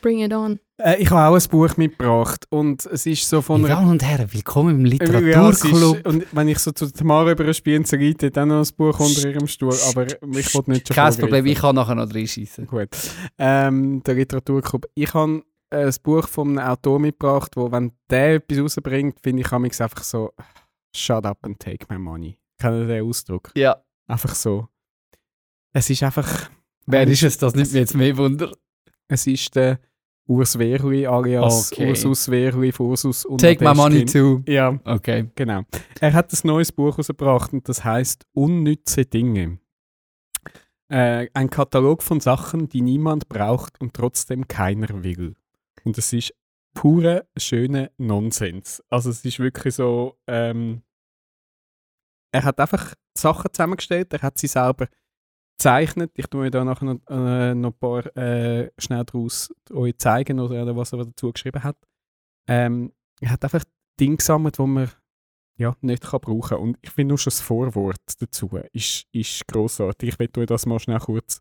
Bring 0.00 0.20
it 0.20 0.32
on. 0.32 0.60
Äh, 0.78 1.02
ich 1.02 1.10
habe 1.10 1.28
auch 1.28 1.40
ein 1.40 1.50
Buch 1.50 1.76
mitgebracht 1.76 2.46
und 2.50 2.84
es 2.86 3.06
ist 3.06 3.28
so 3.28 3.40
von 3.40 3.62
meine. 3.62 3.74
Damen 3.74 3.90
und 3.90 4.02
Herren, 4.02 4.32
willkommen 4.32 4.80
im 4.80 4.86
Ja, 4.86 4.92
Literaturclub. 4.92 5.96
ist, 5.98 6.06
und 6.06 6.26
wenn 6.32 6.48
ich 6.48 6.58
so 6.58 6.72
zu 6.72 6.92
Tamara 6.92 7.32
über 7.32 7.44
ein 7.44 7.54
Spiel 7.54 7.82
reite, 7.82 8.30
dann 8.30 8.48
noch 8.48 8.66
ein 8.66 8.76
Buch 8.76 8.98
unter 9.00 9.28
ihrem 9.28 9.46
Stuhl, 9.46 9.74
aber 9.88 10.06
ich 10.06 10.54
wollte 10.54 10.70
nicht 10.70 10.88
schon 10.88 10.94
Kein. 10.96 11.16
Problem, 11.16 11.46
ich 11.46 11.58
kann 11.58 11.74
nachher 11.74 11.94
noch 11.94 12.12
reinschießen. 12.12 12.66
Gut. 12.66 12.90
Ähm, 13.38 14.02
der 14.02 14.14
Literaturclub. 14.14 14.86
Ich 14.94 15.14
habe 15.14 15.42
äh, 15.70 15.86
ein 15.86 15.94
Buch 16.02 16.28
von 16.28 16.58
einem 16.58 16.68
Autor 16.68 16.98
mitgebracht, 16.98 17.52
wo, 17.56 17.70
wenn 17.72 17.92
der 18.10 18.34
etwas 18.36 18.58
rausbringt, 18.58 19.20
finde 19.22 19.42
ich 19.42 19.52
amigs 19.52 19.80
einfach 19.80 20.02
so 20.02 20.32
«Shut 20.94 21.24
up 21.24 21.38
and 21.42 21.58
take 21.58 21.86
my 21.88 21.98
money». 21.98 22.38
Kennt 22.58 22.76
ihr 22.82 22.86
den 22.86 23.04
Ausdruck? 23.08 23.50
Ja. 23.54 23.82
Einfach 24.06 24.34
so. 24.34 24.68
Es 25.72 25.88
ist 25.88 26.02
einfach... 26.02 26.50
Wer 26.86 27.06
ist 27.06 27.22
es? 27.22 27.38
Das 27.38 27.54
nimmt 27.54 27.72
mich 27.72 27.80
jetzt 27.80 27.94
mehr 27.94 28.16
Wunder. 28.16 28.52
Es 29.08 29.26
ist 29.26 29.54
der 29.56 29.78
Urs 30.26 30.58
Wehrli 30.58 31.06
alias 31.06 31.72
Okay. 31.72 31.88
Ursus 31.90 32.30
von 32.72 32.86
Ursus 32.86 33.24
und 33.24 33.40
Take 33.40 33.62
my 33.64 33.74
money 33.74 34.04
too. 34.04 34.42
Ja, 34.46 34.78
Okay. 34.84 35.28
genau. 35.34 35.62
Er 36.00 36.12
hat 36.12 36.32
ein 36.32 36.46
neues 36.46 36.70
Buch 36.72 36.96
rausgebracht 36.98 37.52
und 37.52 37.68
das 37.68 37.84
heißt 37.84 38.24
Unnütze 38.32 39.04
Dinge. 39.04 39.58
Äh, 40.88 41.28
ein 41.34 41.50
Katalog 41.50 42.02
von 42.02 42.20
Sachen, 42.20 42.68
die 42.68 42.82
niemand 42.82 43.28
braucht 43.28 43.80
und 43.80 43.94
trotzdem 43.94 44.46
keiner 44.46 45.02
will. 45.02 45.34
Und 45.84 45.98
es 45.98 46.12
ist 46.12 46.34
pure, 46.74 47.26
schöne 47.36 47.90
Nonsens. 47.98 48.82
Also 48.90 49.10
es 49.10 49.24
ist 49.24 49.38
wirklich 49.38 49.74
so, 49.74 50.16
ähm, 50.26 50.82
er 52.30 52.44
hat 52.44 52.60
einfach 52.60 52.94
Sachen 53.16 53.52
zusammengestellt, 53.52 54.12
er 54.12 54.22
hat 54.22 54.38
sie 54.38 54.46
selber 54.46 54.86
gezeichnet. 55.58 56.12
Ich 56.16 56.26
tue 56.26 56.44
euch 56.44 56.50
da 56.50 56.64
nachher 56.64 56.84
noch, 56.84 57.00
äh, 57.08 57.54
noch 57.54 57.70
ein 57.70 57.78
paar 57.78 58.16
äh, 58.16 58.70
schnell 58.78 59.04
daraus 59.04 59.52
euch 59.72 59.96
zeigen 59.98 60.40
oder 60.40 60.76
was 60.76 60.92
er 60.92 61.04
dazu 61.04 61.32
geschrieben 61.32 61.62
hat. 61.62 61.76
Ähm, 62.48 62.92
er 63.20 63.30
hat 63.30 63.44
einfach 63.44 63.64
Dinge 63.98 64.16
gesammelt, 64.16 64.58
die 64.58 64.66
man 64.66 64.90
ja, 65.58 65.76
nicht 65.80 66.02
kann 66.02 66.20
brauchen 66.20 66.58
Und 66.58 66.78
ich 66.82 66.90
finde 66.90 67.10
nur 67.10 67.18
schon 67.18 67.30
das 67.30 67.40
Vorwort 67.40 68.00
dazu 68.18 68.48
ist, 68.72 69.06
ist 69.12 69.46
grossartig. 69.46 70.10
Ich 70.10 70.18
werde 70.18 70.40
euch 70.40 70.46
das 70.46 70.66
mal 70.66 70.80
schnell 70.80 70.98
kurz 70.98 71.40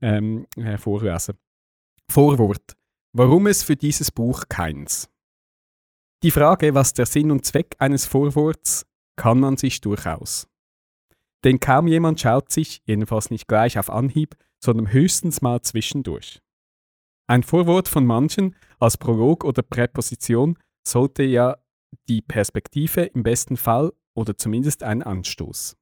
ähm, 0.00 0.46
äh, 0.56 0.78
vorlesen. 0.78 1.38
Vorwort. 2.10 2.76
Warum 3.12 3.46
es 3.46 3.62
für 3.62 3.76
dieses 3.76 4.10
Buch 4.10 4.44
keins? 4.48 5.08
Die 6.22 6.30
Frage, 6.30 6.74
was 6.74 6.92
der 6.92 7.06
Sinn 7.06 7.30
und 7.30 7.44
Zweck 7.44 7.76
eines 7.78 8.06
Vorworts, 8.06 8.86
kann 9.16 9.40
man 9.40 9.56
sich 9.56 9.80
durchaus. 9.80 10.46
Denn 11.44 11.60
kaum 11.60 11.86
jemand 11.86 12.20
schaut 12.20 12.50
sich, 12.50 12.82
jedenfalls 12.84 13.30
nicht 13.30 13.48
gleich 13.48 13.78
auf 13.78 13.90
Anhieb, 13.90 14.36
sondern 14.62 14.92
höchstens 14.92 15.40
mal 15.40 15.62
zwischendurch. 15.62 16.40
Ein 17.26 17.42
Vorwort 17.42 17.88
von 17.88 18.04
manchen 18.04 18.56
als 18.78 18.96
Prolog 18.96 19.44
oder 19.44 19.62
Präposition 19.62 20.58
sollte 20.86 21.22
ja 21.22 21.56
die 22.08 22.22
Perspektive 22.22 23.02
im 23.02 23.22
besten 23.22 23.56
Fall 23.56 23.92
oder 24.14 24.36
zumindest 24.36 24.82
ein 24.82 25.02
Anstoß. 25.02 25.76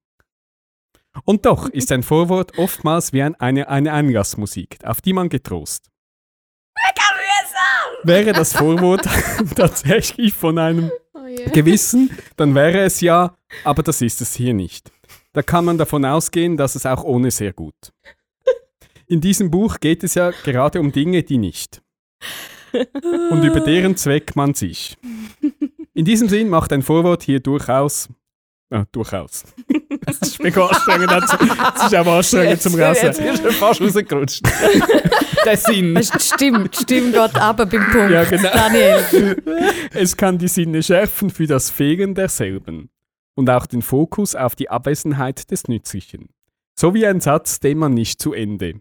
Und 1.25 1.47
doch 1.47 1.69
ist 1.71 1.91
ein 1.91 2.03
Vorwort 2.03 2.59
oftmals 2.59 3.13
wie 3.13 3.23
ein, 3.23 3.35
eine, 3.37 3.69
eine 3.69 3.93
Einlassmusik, 3.93 4.79
auf 4.85 5.01
die 5.01 5.13
man 5.13 5.29
getrost. 5.29 5.91
Wäre 8.05 8.33
das 8.33 8.53
Vorwort 8.57 9.09
tatsächlich 9.57 10.35
von 10.35 10.59
einem 10.59 10.91
Oh 11.15 11.27
yeah. 11.27 11.51
Gewissen, 11.51 12.11
dann 12.37 12.55
wäre 12.55 12.81
es 12.81 13.01
ja, 13.01 13.37
aber 13.65 13.83
das 13.83 14.01
ist 14.03 14.21
es 14.21 14.35
hier 14.35 14.55
nicht. 14.55 14.93
Da 15.33 15.43
kann 15.43 15.65
man 15.65 15.79
davon 15.79 16.05
ausgehen, 16.05 16.57
dass 16.57 16.75
es 16.75 16.87
auch 16.87 17.05
ohne 17.05 17.31
sehr 17.31 17.53
gut. 17.53 17.93
In 19.07 19.21
diesem 19.21 19.51
Buch 19.51 19.81
geht 19.81 20.05
es 20.05 20.15
ja 20.15 20.33
gerade 20.45 20.81
um 20.81 20.93
Dinge, 20.93 21.23
die 21.23 21.39
nicht. 21.39 21.83
Und 23.31 23.43
über 23.43 23.61
deren 23.61 23.97
Zweck 23.97 24.37
man 24.37 24.55
sich. 24.55 24.99
In 25.95 26.05
diesem 26.05 26.29
Sinn 26.29 26.49
macht 26.49 26.73
ein 26.73 26.83
Vorwort 26.83 27.23
hier 27.23 27.41
durchaus. 27.41 28.09
Ah, 28.71 28.85
durchaus. 28.93 29.45
Das 30.01 30.17
ist 30.21 30.43
mega 30.43 30.65
anstrengend. 30.65 31.11
Das 31.13 31.87
ist 31.87 31.95
auch 31.95 32.07
anstrengend 32.07 32.63
zum 32.63 32.79
Lesen. 32.79 33.07
Jetzt 33.07 33.23
bist 33.23 33.45
du 33.45 33.53
fast 33.53 33.81
rausgerutscht. 33.81 34.43
der 35.45 35.57
Sinn. 35.57 35.95
Weißt 35.95 36.15
du, 36.15 36.19
die 36.19 36.25
Stimme, 36.25 36.69
die 36.69 36.79
Stimme 36.83 37.11
geht 37.11 37.37
ab 37.37 37.57
beim 37.59 37.69
Punkt. 37.69 38.11
Ja, 38.11 38.25
genau. 38.25 38.51
Daniel. 38.51 39.37
Es 39.93 40.17
kann 40.17 40.39
die 40.39 40.49
Sinne 40.49 40.83
schärfen 40.83 41.29
für 41.29 41.47
das 41.47 41.69
Fehlen 41.69 42.15
derselben 42.15 42.91
und 43.39 43.49
auch 43.51 43.67
den 43.67 43.83
Fokus 43.83 44.35
auf 44.35 44.57
die 44.57 44.69
Abwesenheit 44.69 45.53
des 45.53 45.69
Nützlichen. 45.69 46.31
So 46.77 46.93
wie 46.93 47.07
ein 47.07 47.21
Satz, 47.21 47.61
den 47.61 47.79
man 47.79 47.95
nicht 47.95 48.21
zu 48.21 48.33
Ende. 48.33 48.81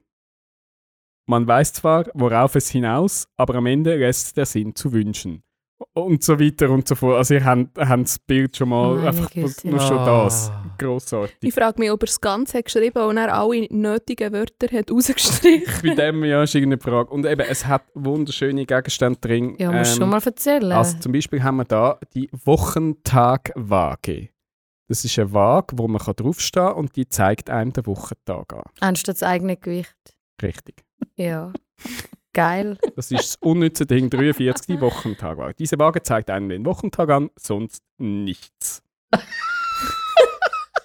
Man 1.28 1.48
weiß 1.48 1.74
zwar, 1.74 2.06
worauf 2.15 2.56
es 2.56 2.72
hinaus, 2.72 3.28
aber 3.38 3.54
am 3.56 3.67
Ende 3.67 3.96
lässt 3.98 4.36
der 4.36 4.48
Sinn 4.48 4.74
zu 4.74 4.91
wünschen. 4.93 5.43
Und 5.93 6.24
so 6.24 6.39
weiter 6.39 6.72
und 6.72 6.88
so 6.88 6.96
fort. 6.96 7.17
Also, 7.17 7.36
ihr 7.36 7.46
habt, 7.46 7.78
habt 7.78 8.04
das 8.06 8.17
Bild 8.17 8.58
schon 8.58 8.70
mal, 8.70 8.96
Meine 8.96 9.10
einfach 9.10 9.30
Güte. 9.30 9.70
nur 9.70 9.80
schon 9.80 10.04
das. 10.04 10.50
Ah. 10.50 10.63
Grossartig. 10.80 11.38
Ich 11.41 11.54
frage 11.54 11.80
mich, 11.80 11.91
ob 11.91 12.02
er 12.02 12.08
das 12.08 12.20
Ganze 12.20 12.58
hat 12.58 12.65
geschrieben 12.65 13.04
und 13.04 13.17
er 13.17 13.32
alle 13.38 13.67
nötigen 13.70 14.34
Wörter 14.34 14.76
hat 14.76 14.89
rausgestrichen 14.89 15.82
Bei 15.84 15.93
dem 15.93 16.24
ja 16.24 16.41
ist 16.41 16.56
irgendeine 16.56 16.82
Frage. 16.82 17.12
Und 17.12 17.28
eben, 17.28 17.46
es 17.48 17.67
hat 17.67 17.84
wunderschöne 17.93 18.65
Gegenstände 18.65 19.20
drin. 19.20 19.56
Ja, 19.60 19.72
musst 19.72 19.91
du 19.91 19.96
Ähm, 19.98 20.02
schon 20.02 20.10
mal 20.10 20.22
erzählen. 20.26 20.72
Also 20.72 20.98
zum 20.98 21.12
Beispiel 21.12 21.43
haben 21.43 21.58
wir 21.58 21.65
da 21.65 22.00
die 22.15 22.28
Wochentagwaage. 22.46 24.30
Das 24.88 25.04
ist 25.04 25.19
eine 25.19 25.34
Waage, 25.34 25.78
wo 25.78 25.88
man 25.88 26.02
kann 26.02 26.15
draufstehen 26.15 26.65
kann 26.67 26.76
und 26.76 26.95
die 26.95 27.10
zeigt 27.10 27.50
einem 27.50 27.73
den 27.73 27.86
Wochentag 27.86 28.54
an. 28.54 28.63
Anstatt 28.80 29.15
das 29.15 29.23
eigene 29.23 29.58
Gewicht. 29.58 29.95
Richtig. 30.41 30.84
Ja. 31.15 31.52
Geil. 32.34 32.78
Das 32.95 33.12
ist 33.12 33.19
das 33.19 33.36
unnütze 33.41 33.86
Ding 33.86 34.10
43, 34.10 34.65
die 34.76 34.82
Wochentagwaage. 34.82 35.54
Diese 35.56 35.78
Waage 35.78 36.02
zeigt 36.04 36.30
einem 36.30 36.50
den 36.50 36.65
Wochentag 36.65 37.10
an, 37.10 37.30
sonst 37.38 37.84
nichts. 37.97 38.82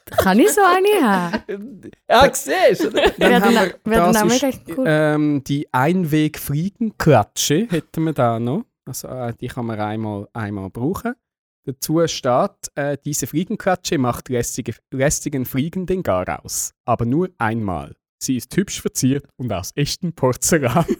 Kann 0.06 0.38
ich 0.38 0.50
so 0.52 0.60
eine 0.60 1.08
haben? 1.08 1.80
Ja, 2.10 2.30
siehst 2.34 2.84
du? 2.84 2.90
Dann 2.90 3.42
haben 3.42 3.56
auch- 3.56 3.72
wir, 3.84 3.96
das 3.96 4.16
auch 4.22 4.26
ist, 4.26 4.68
ähm, 4.84 5.42
die 5.44 5.72
Einwegfliegenklatsche 5.72 7.66
hätten 7.70 8.04
wir 8.04 8.12
da 8.12 8.38
noch. 8.38 8.64
Also 8.84 9.08
äh, 9.08 9.32
die 9.40 9.46
kann 9.48 9.64
man 9.66 9.80
einmal, 9.80 10.28
einmal 10.34 10.68
brauchen. 10.70 11.14
Dazu 11.64 12.06
steht, 12.08 12.50
äh, 12.74 12.96
diese 13.04 13.26
Fliegenklatsche 13.26 13.98
macht 13.98 14.28
lästige, 14.28 14.74
lästigen 14.90 15.44
Fliegen 15.44 15.86
den 15.86 16.02
Gar 16.02 16.44
aus. 16.44 16.72
Aber 16.84 17.04
nur 17.04 17.30
einmal. 17.38 17.94
Sie 18.20 18.36
ist 18.36 18.56
hübsch 18.56 18.80
verziert 18.80 19.26
und 19.36 19.52
aus 19.52 19.72
echtem 19.74 20.12
Porzellan. 20.12 20.86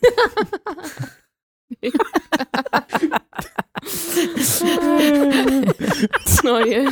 Das 6.13 6.43
Neue. 6.43 6.89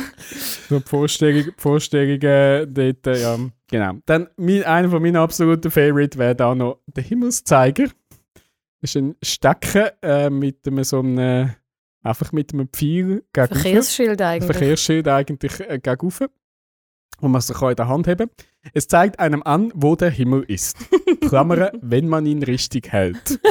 so 0.69 0.79
die 0.79 0.89
Vorstellung, 0.89 1.43
die 1.43 1.53
Vorstellungen 1.57 2.73
dort, 2.73 3.07
äh, 3.07 3.21
ja, 3.21 3.37
genau. 3.69 3.93
Dann 4.05 4.29
mein, 4.37 4.63
einer 4.63 4.89
von 4.89 5.01
meinen 5.01 5.15
absoluten 5.15 5.71
Favorite 5.71 6.17
wäre 6.17 6.35
da 6.35 6.53
noch 6.53 6.79
der 6.87 7.03
Himmelszeiger. 7.03 7.87
Das 8.81 8.95
ist 8.95 8.97
ein 8.97 9.15
Stecken 9.23 9.89
äh, 10.01 10.29
mit 10.29 10.67
einem 10.67 10.83
so 10.83 10.99
einem, 10.99 11.53
einfach 12.01 12.31
mit 12.31 12.53
einem 12.53 12.67
Pfeil 12.69 13.23
gegen 13.33 13.47
Verkehrsschild 13.47 14.21
eigentlich. 14.21 14.51
Verkehrsschild 14.51 15.07
eigentlich 15.07 15.59
äh, 15.59 15.79
gegen 15.79 16.09
und 17.21 17.31
man 17.31 17.41
sich 17.41 17.55
auch 17.55 17.69
in 17.69 17.75
der 17.75 17.87
Hand 17.87 18.07
haben. 18.07 18.29
Es 18.73 18.87
zeigt 18.87 19.19
einem 19.19 19.43
an, 19.43 19.71
wo 19.75 19.95
der 19.95 20.09
Himmel 20.09 20.43
ist. 20.43 20.77
Klammern, 21.21 21.69
wenn 21.81 22.07
man 22.07 22.25
ihn 22.25 22.43
richtig 22.43 22.91
hält. 22.91 23.39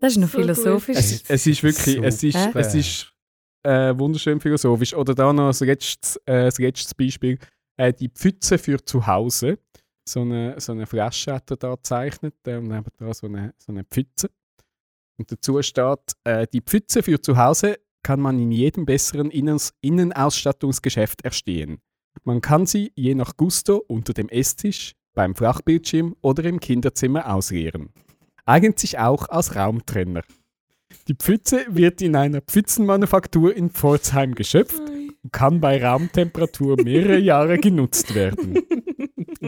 Das 0.00 0.12
ist 0.12 0.18
noch 0.18 0.28
So 0.28 0.38
philosophisch. 0.38 0.96
Es, 0.96 1.24
es 1.28 1.46
ist 1.46 1.62
wirklich, 1.62 1.98
es 1.98 2.22
ist, 2.22 2.38
Super. 2.38 2.60
es 2.60 2.74
ist 2.74 3.12
äh, 3.64 3.98
wunderschön 3.98 4.40
philosophisch. 4.40 4.94
Oder 4.94 5.14
da 5.14 5.32
noch 5.32 5.48
das 5.48 5.60
letzte, 5.60 6.20
äh, 6.24 6.44
das 6.44 6.58
letzte 6.58 6.94
Beispiel, 6.94 7.38
äh, 7.76 7.92
die 7.92 8.08
Pfütze 8.08 8.58
für 8.58 8.84
zu 8.84 9.06
Hause. 9.06 9.58
So 10.08 10.20
eine, 10.20 10.58
so 10.60 10.72
eine 10.72 10.86
Flasche 10.86 11.34
hat 11.34 11.50
er 11.50 11.56
da 11.56 11.74
gezeichnet 11.74 12.34
äh, 12.46 12.56
und 12.56 12.68
neben 12.68 12.84
da 12.96 13.12
so 13.12 13.26
eine, 13.26 13.54
so 13.58 13.72
eine 13.72 13.84
Pfütze. 13.84 14.30
Und 15.18 15.32
dazu 15.32 15.60
steht, 15.62 16.14
äh, 16.24 16.46
die 16.52 16.60
Pfütze 16.60 17.02
für 17.02 17.20
zu 17.20 17.36
Hause 17.36 17.78
kann 18.02 18.20
man 18.20 18.38
in 18.38 18.52
jedem 18.52 18.86
besseren 18.86 19.30
Innens 19.30 19.74
Innenausstattungsgeschäft 19.80 21.22
erstehen. 21.24 21.78
Man 22.24 22.40
kann 22.40 22.66
sie 22.66 22.92
je 22.94 23.14
nach 23.14 23.36
Gusto 23.36 23.76
unter 23.86 24.12
dem 24.12 24.28
Esstisch, 24.28 24.94
beim 25.14 25.34
Flachbildschirm 25.34 26.14
oder 26.20 26.44
im 26.44 26.60
Kinderzimmer 26.60 27.32
ausleeren. 27.32 27.90
Eignet 28.46 28.78
sich 28.78 28.98
auch 28.98 29.28
als 29.28 29.56
Raumtrenner. 29.56 30.22
Die 31.08 31.14
Pfütze 31.14 31.66
wird 31.68 32.00
in 32.00 32.16
einer 32.16 32.40
Pfützenmanufaktur 32.40 33.54
in 33.54 33.70
Pforzheim 33.70 34.34
geschöpft 34.34 34.80
und 34.80 35.32
kann 35.32 35.60
bei 35.60 35.84
Raumtemperatur 35.84 36.76
mehrere 36.82 37.18
Jahre 37.18 37.58
genutzt 37.58 38.14
werden. 38.14 38.58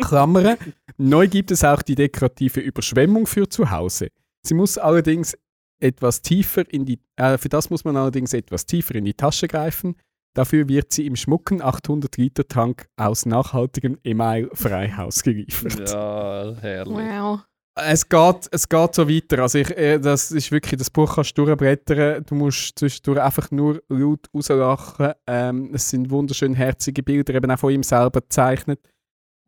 Klammern. 0.00 0.56
Neu 0.98 1.28
gibt 1.28 1.50
es 1.50 1.64
auch 1.64 1.82
die 1.82 1.94
dekorative 1.94 2.60
Überschwemmung 2.60 3.26
für 3.26 3.48
zu 3.48 3.70
Hause. 3.70 4.08
Sie 4.42 4.54
muss 4.54 4.76
allerdings 4.76 5.36
etwas 5.80 6.22
tiefer 6.22 6.64
in 6.72 6.84
die, 6.84 7.00
äh, 7.16 7.38
für 7.38 7.48
das 7.48 7.70
muss 7.70 7.84
man 7.84 7.96
allerdings 7.96 8.32
etwas 8.32 8.66
tiefer 8.66 8.94
in 8.94 9.04
die 9.04 9.14
Tasche 9.14 9.48
greifen. 9.48 9.96
Dafür 10.34 10.68
wird 10.68 10.92
sie 10.92 11.06
im 11.06 11.16
schmucken 11.16 11.60
800 11.60 12.16
Liter 12.16 12.46
Tank 12.46 12.86
aus 12.96 13.26
nachhaltigem 13.26 13.98
Email 14.04 14.48
Freihaus 14.54 15.22
geliefert. 15.22 15.90
Ja, 15.90 16.54
herrlich. 16.60 16.94
Wow. 16.94 17.40
Es 17.74 18.08
geht, 18.08 18.48
es 18.50 18.68
geht 18.68 18.94
so 18.94 19.08
weiter. 19.08 19.42
Also 19.42 19.58
ich, 19.58 19.70
äh, 19.76 19.98
das 19.98 20.30
ist 20.30 20.52
wirklich, 20.52 20.78
das 20.78 20.90
Buch 20.90 21.14
kannst 21.14 21.36
du 21.36 21.46
durchblättern. 21.46 22.24
Du 22.26 22.34
musst 22.34 22.78
zwischendurch 22.78 23.20
einfach 23.20 23.50
nur 23.50 23.82
laut 23.88 24.28
rauslachen. 24.34 25.12
Ähm, 25.26 25.70
es 25.72 25.88
sind 25.88 26.10
wunderschön 26.10 26.54
herzige 26.54 27.02
Bilder, 27.02 27.34
eben 27.34 27.50
auch 27.50 27.58
von 27.58 27.72
ihm 27.72 27.82
selber 27.82 28.20
gezeichnet. 28.20 28.80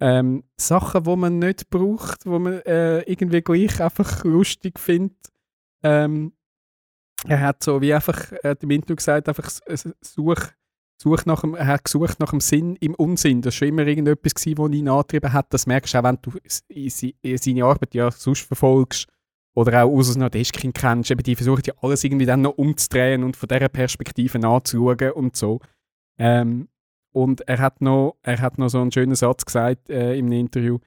Ähm, 0.00 0.44
Sachen, 0.56 1.04
die 1.04 1.16
man 1.16 1.38
nicht 1.38 1.70
braucht, 1.70 2.26
wo 2.26 2.38
man 2.38 2.60
äh, 2.62 3.02
irgendwie 3.02 3.42
gleich 3.42 3.80
einfach 3.80 4.24
lustig 4.24 4.80
findet. 4.80 5.31
Ähm, 5.82 6.32
er 7.26 7.40
hat 7.40 7.62
so 7.62 7.80
wie 7.80 7.94
einfach, 7.94 8.32
im 8.60 8.70
Interview 8.70 8.96
gesagt, 8.96 9.28
einfach 9.28 9.48
such, 10.00 10.52
such 11.00 11.24
nach 11.26 11.42
dem, 11.42 11.54
er 11.54 11.66
hat 11.66 11.84
gesucht 11.84 12.18
nach 12.20 12.30
dem 12.30 12.40
Sinn 12.40 12.76
im 12.76 12.94
Unsinn. 12.94 13.42
Das 13.42 13.54
war 13.54 13.58
schon 13.58 13.68
immer 13.68 13.86
irgendetwas, 13.86 14.34
gewesen, 14.34 14.58
was 14.58 14.72
ihn 14.72 14.88
angetrieben 14.88 15.32
hat. 15.32 15.46
Das 15.50 15.66
merkst 15.66 15.94
du 15.94 15.98
auch, 15.98 16.04
wenn 16.04 16.18
du 16.22 16.32
seine 17.36 17.64
Arbeit 17.64 17.94
ja 17.94 18.10
sonst 18.10 18.42
verfolgst. 18.42 19.08
Oder 19.54 19.84
auch 19.84 19.90
Usus 19.90 20.16
Nadeschkin 20.16 20.72
kennst. 20.72 21.10
Eben, 21.10 21.22
die 21.22 21.36
versuchen 21.36 21.62
ja 21.66 21.74
alles 21.82 22.02
irgendwie 22.04 22.24
dann 22.24 22.40
noch 22.40 22.56
umzudrehen 22.56 23.22
und 23.22 23.36
von 23.36 23.48
dieser 23.48 23.68
Perspektive 23.68 24.38
anzuschauen 24.46 25.12
und 25.12 25.36
so. 25.36 25.60
Ähm, 26.18 26.68
und 27.12 27.42
er 27.42 27.58
hat, 27.58 27.82
noch, 27.82 28.16
er 28.22 28.40
hat 28.40 28.56
noch 28.56 28.70
so 28.70 28.80
einen 28.80 28.90
schönen 28.90 29.14
Satz 29.14 29.44
gesagt 29.44 29.90
äh, 29.90 30.16
im 30.16 30.32
Interview. 30.32 30.78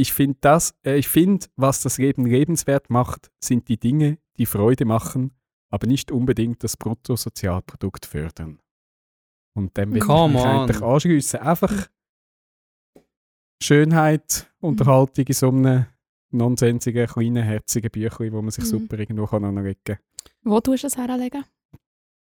Ich 0.00 0.12
finde 0.12 0.38
das, 0.40 0.74
äh, 0.84 0.96
ich 0.96 1.08
finde, 1.08 1.46
was 1.56 1.82
das 1.82 1.98
Leben 1.98 2.26
lebenswert 2.26 2.90
macht, 2.90 3.30
sind 3.42 3.68
die 3.68 3.78
Dinge, 3.78 4.18
die 4.38 4.46
Freude 4.46 4.84
machen, 4.84 5.32
aber 5.70 5.86
nicht 5.86 6.10
unbedingt 6.12 6.62
das 6.64 6.76
Bruttosozialprodukt 6.76 8.06
fördern. 8.06 8.60
Und 9.54 9.76
dem 9.76 9.90
will 9.92 9.98
ich 9.98 10.04
mich 10.06 10.10
on. 10.10 10.36
eigentlich 10.36 10.82
anschliessen. 10.82 11.40
Einfach 11.40 11.88
Schönheit, 13.62 14.52
Unterhaltung 14.60 15.24
in 15.26 15.32
so 15.34 15.48
einem 15.48 15.86
nonsensigen, 16.30 17.06
kleinen, 17.06 17.42
herzigen 17.42 17.90
Büchlein, 17.90 18.32
wo 18.32 18.42
man 18.42 18.50
sich 18.50 18.64
Mhm. 18.64 18.68
super 18.68 18.98
irgendwo 18.98 19.26
kann 19.26 19.44
anlegen 19.44 19.80
kann. 19.84 19.98
Wo 20.42 20.60
tust 20.60 20.82
du 20.84 20.86
es 20.88 20.96
herlegen? 20.96 21.44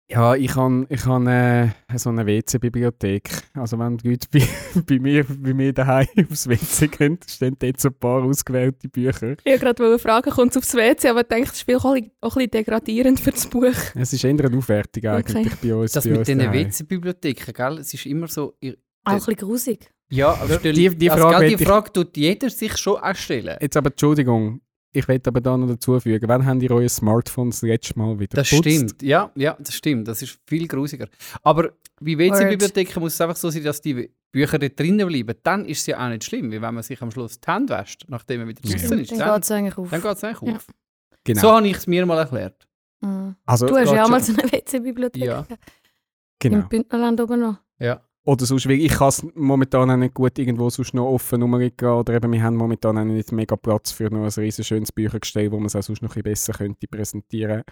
Ja, 0.10 0.36
ich 0.36 0.56
habe 0.56 0.86
ich 0.90 1.06
han, 1.06 1.28
äh, 1.28 1.70
so 1.98 2.10
eine 2.10 2.26
WC-Bibliothek. 2.26 3.30
Also 3.54 3.78
wenn 3.78 3.98
die 3.98 4.10
Leute 4.12 4.28
bei, 4.32 4.42
bei, 4.88 5.00
mir, 5.00 5.26
bei 5.26 5.54
mir 5.54 5.74
daheim 5.74 6.08
aufs 6.32 6.48
WC 6.48 6.88
gehen, 6.88 7.20
stehen 7.28 7.58
dort 7.60 7.82
so 7.82 7.90
ein 7.90 7.94
paar 7.96 8.24
ausgewählte 8.24 8.88
Bücher. 8.88 9.36
Ich 9.44 9.62
wollte 9.62 9.76
gerade 9.76 10.00
fragen, 10.00 10.32
kommt 10.32 10.52
es 10.52 10.58
aufs 10.58 10.74
WC, 10.76 11.10
aber 11.10 11.22
ich 11.22 11.28
denke, 11.28 11.50
das 11.50 11.62
ist 11.62 11.70
auch 11.86 11.94
ein 11.96 12.10
bisschen- 12.22 12.52
degradierend 12.52 13.20
für 13.20 13.32
das 13.32 13.48
Buch. 13.48 13.74
Es 13.96 14.14
ist 14.14 14.24
eher 14.24 14.32
eine 14.32 14.58
Aufwertung 14.58 15.06
eigentlich 15.08 15.56
bei 15.58 15.76
uns. 15.76 15.92
Das 15.92 16.06
bei 16.06 16.12
mit 16.12 16.28
daheim. 16.30 16.54
WC-Bibliotheken, 16.54 17.52
gell? 17.54 17.78
Es 17.80 17.94
ist 17.94 18.06
immer 18.06 18.28
so. 18.30 18.56
ihr- 18.62 18.78
Auch 19.04 19.12
ein 19.12 19.18
bisschen 19.18 19.36
grusig. 19.36 19.92
Ja, 20.10 20.30
aber 20.36 20.56
die- 20.58 20.96
die 20.96 21.12
also, 21.12 21.24
Frage 21.24 21.40
gell, 21.40 21.46
hätte 21.50 21.58
die 21.58 21.64
ich- 21.64 21.68
Frage 21.70 21.92
tut 21.92 22.16
jeder 22.16 22.50
sich 22.50 22.78
schon 22.78 22.96
auch 22.96 23.14
stellen. 23.16 23.58
Jetzt 23.60 23.76
aber 23.76 23.90
Entschuldigung, 23.90 24.62
ich 24.98 25.08
will 25.08 25.22
aber 25.26 25.42
da 25.42 25.56
noch 25.58 25.68
dazu 25.68 26.00
fügen, 26.00 26.28
wann 26.28 26.46
habt 26.46 26.62
ihr 26.64 26.72
euer 26.72 26.90
Smartphone 26.90 27.50
das 27.52 27.62
letzte 27.62 27.98
Mal 27.98 28.20
wieder 28.20 28.36
Das 28.38 28.50
geputzt? 28.50 28.70
stimmt, 28.70 29.02
ja, 29.02 29.32
ja, 29.36 29.56
das 29.60 29.74
stimmt. 29.74 30.08
Das 30.08 30.22
ist 30.22 30.40
viel 30.46 30.68
grusiger. 30.68 31.08
Aber 31.44 31.72
bei 32.00 32.18
WC-Bibliotheken 32.18 33.00
muss 33.00 33.14
es 33.14 33.22
einfach 33.22 33.36
so 33.36 33.50
sein, 33.50 33.64
dass 33.64 33.82
die 33.82 34.10
Bücher 34.32 34.60
dort 34.60 34.80
drinnen 34.80 35.08
bleiben. 35.08 35.36
Dann 35.44 35.66
ist 35.66 35.80
es 35.80 35.86
ja 35.88 36.04
auch 36.06 36.10
nicht 36.10 36.24
schlimm, 36.26 36.52
wie 36.52 36.62
wenn 36.62 36.74
man 36.74 36.84
sich 36.84 37.02
am 37.02 37.12
Schluss 37.12 37.40
die 37.40 37.52
Hände 37.52 37.74
wäscht, 37.74 38.06
nachdem 38.08 38.42
man 38.42 38.50
wieder 38.50 38.62
Ja. 38.64 38.78
draußen 38.78 39.00
ist. 39.00 39.12
Dann 39.12 39.34
geht 39.36 39.44
es 39.44 39.52
eigentlich 39.52 39.78
auf. 39.78 39.90
dann 39.90 40.02
geht 40.02 40.12
es 40.18 40.24
eigentlich 40.24 40.50
Ja. 40.50 40.56
auf. 40.58 40.68
Genau. 41.24 41.42
So 41.42 41.52
habe 41.52 41.68
ich 41.68 41.78
es 41.78 41.88
mir 41.88 42.06
mal 42.06 42.18
erklärt. 42.20 42.68
Mhm. 43.02 43.36
also, 43.46 43.68
Du 43.68 43.76
hast 43.78 43.92
ja 43.92 44.04
auch 44.06 44.10
mal 44.10 44.22
so 44.24 44.34
eine 44.34 44.52
WC-Bibliothek 44.52 45.24
Ja. 45.24 45.46
genau. 46.40 46.58
im 46.60 46.68
Bündnerland 46.70 47.22
oben 47.22 47.40
noch. 47.40 47.58
Ja. 47.80 48.02
Oder 48.28 48.46
sonst, 48.46 48.68
weil 48.68 48.82
ich 48.82 48.92
kann 48.92 49.08
es 49.08 49.26
momentan 49.36 49.90
auch 49.90 49.96
nicht 49.96 50.14
gut 50.14 50.38
irgendwo 50.38 50.70
sonst 50.70 50.94
noch 50.94 51.06
offen 51.06 51.42
rumliegen 51.42 51.88
oder 51.88 52.14
eben 52.14 52.34
wir 52.34 52.44
haben 52.44 52.58
momentan 52.58 52.98
auch 52.98 53.06
nicht 53.06 53.32
mega 53.32 53.56
Platz 53.56 53.92
für 53.92 54.10
noch 54.10 54.24
ein 54.24 54.44
riesen 54.44 54.66
schönes 54.66 54.92
Büchergestell, 54.92 55.50
wo 55.50 55.56
man 55.56 55.68
es 55.68 55.78
auch 55.78 55.84
sonst 55.84 56.02
noch 56.02 56.10
ein 56.10 56.24
bisschen 56.24 56.24
besser 56.24 56.54
könnte 56.54 56.88
präsentieren 56.90 57.64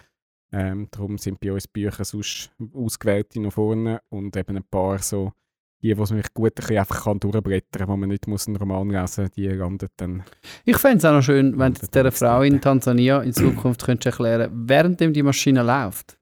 ähm, 0.52 0.88
Darum 0.90 1.18
sind 1.18 1.40
bei 1.40 1.52
uns 1.52 1.68
Bücher 1.68 2.06
sonst 2.06 2.50
ausgewählte 2.72 3.38
noch 3.38 3.52
vorne 3.52 4.00
und 4.08 4.34
eben 4.34 4.56
ein 4.56 4.64
paar 4.64 4.98
so 5.00 5.32
die, 5.82 5.94
die 5.94 6.06
sich 6.06 6.32
gut 6.32 6.52
ein 6.52 6.54
bisschen 6.54 6.78
einfach 6.78 7.04
kann 7.04 7.20
durchblättern 7.20 7.80
kann, 7.80 7.88
wo 7.88 7.96
man 7.98 8.08
nicht 8.08 8.26
muss 8.26 8.46
einen 8.46 8.56
Roman 8.56 8.88
lesen 8.88 9.24
muss, 9.24 9.32
die 9.32 9.48
landet 9.48 9.92
dann. 9.98 10.24
Ich 10.64 10.78
fände 10.78 10.96
es 10.96 11.04
auch 11.04 11.12
noch 11.12 11.22
schön, 11.22 11.58
wenn 11.58 11.74
du 11.74 11.86
dieser 11.86 12.12
Frau 12.12 12.40
in 12.40 12.62
Tansania 12.62 13.20
in 13.20 13.34
Zukunft 13.34 13.84
könntest 13.84 14.06
erklären 14.06 14.50
während 14.54 15.00
die 15.00 15.22
Maschine 15.22 15.62
läuft. 15.62 16.16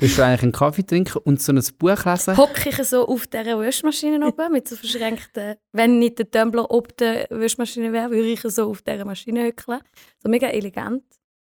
Du 0.00 0.06
du 0.06 0.24
eigentlich 0.24 0.42
einen 0.42 0.52
Kaffee 0.52 0.82
trinken 0.82 1.18
und 1.24 1.42
so 1.42 1.52
ein 1.52 1.62
Buch 1.78 2.04
lesen. 2.06 2.34
Hocke 2.34 2.70
ich 2.70 2.76
so 2.84 3.06
auf 3.06 3.26
dieser 3.26 3.58
Waschmaschine 3.58 4.26
oben 4.26 4.52
mit 4.52 4.66
so 4.66 4.74
verschränkten, 4.74 5.56
wenn 5.72 5.98
nicht 5.98 6.18
der 6.18 6.30
Tumbler 6.30 6.70
ob 6.70 6.96
der 6.96 7.26
Waschmaschine 7.28 7.92
wäre, 7.92 8.10
würde 8.10 8.28
ich 8.28 8.40
so 8.40 8.70
auf 8.70 8.80
dieser 8.80 9.04
Maschine 9.04 9.44
hückeln. 9.44 9.80
So 10.22 10.30
mega 10.30 10.46
elegant. 10.48 11.02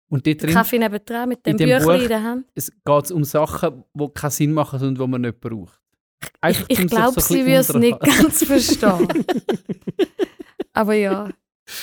Und 0.09 0.27
dort 0.27 0.43
drin 0.43 0.53
Kaffee 0.53 0.79
nebendran 0.79 1.29
mit 1.29 1.45
dem 1.45 1.51
in 1.51 1.57
dem 1.59 1.79
Büchlein 1.79 2.01
in 2.01 2.07
der 2.09 2.23
Hand. 2.23 2.45
es 2.53 2.69
geht 2.69 3.11
um 3.11 3.23
Sachen, 3.23 3.85
die 3.93 4.09
keinen 4.13 4.31
Sinn 4.31 4.51
machen 4.51 4.85
und 4.85 4.99
die 4.99 5.07
man 5.07 5.21
nicht 5.21 5.39
braucht. 5.39 5.79
Ich, 6.21 6.29
Einfach, 6.41 6.65
ich 6.67 6.77
sich 6.77 6.87
glaube, 6.87 7.21
so 7.21 7.33
sie 7.33 7.45
würde 7.45 7.59
es 7.59 7.73
nicht 7.73 7.99
ganz 8.01 8.43
verstehen. 8.43 9.07
Aber 10.73 10.93
ja, 10.93 11.29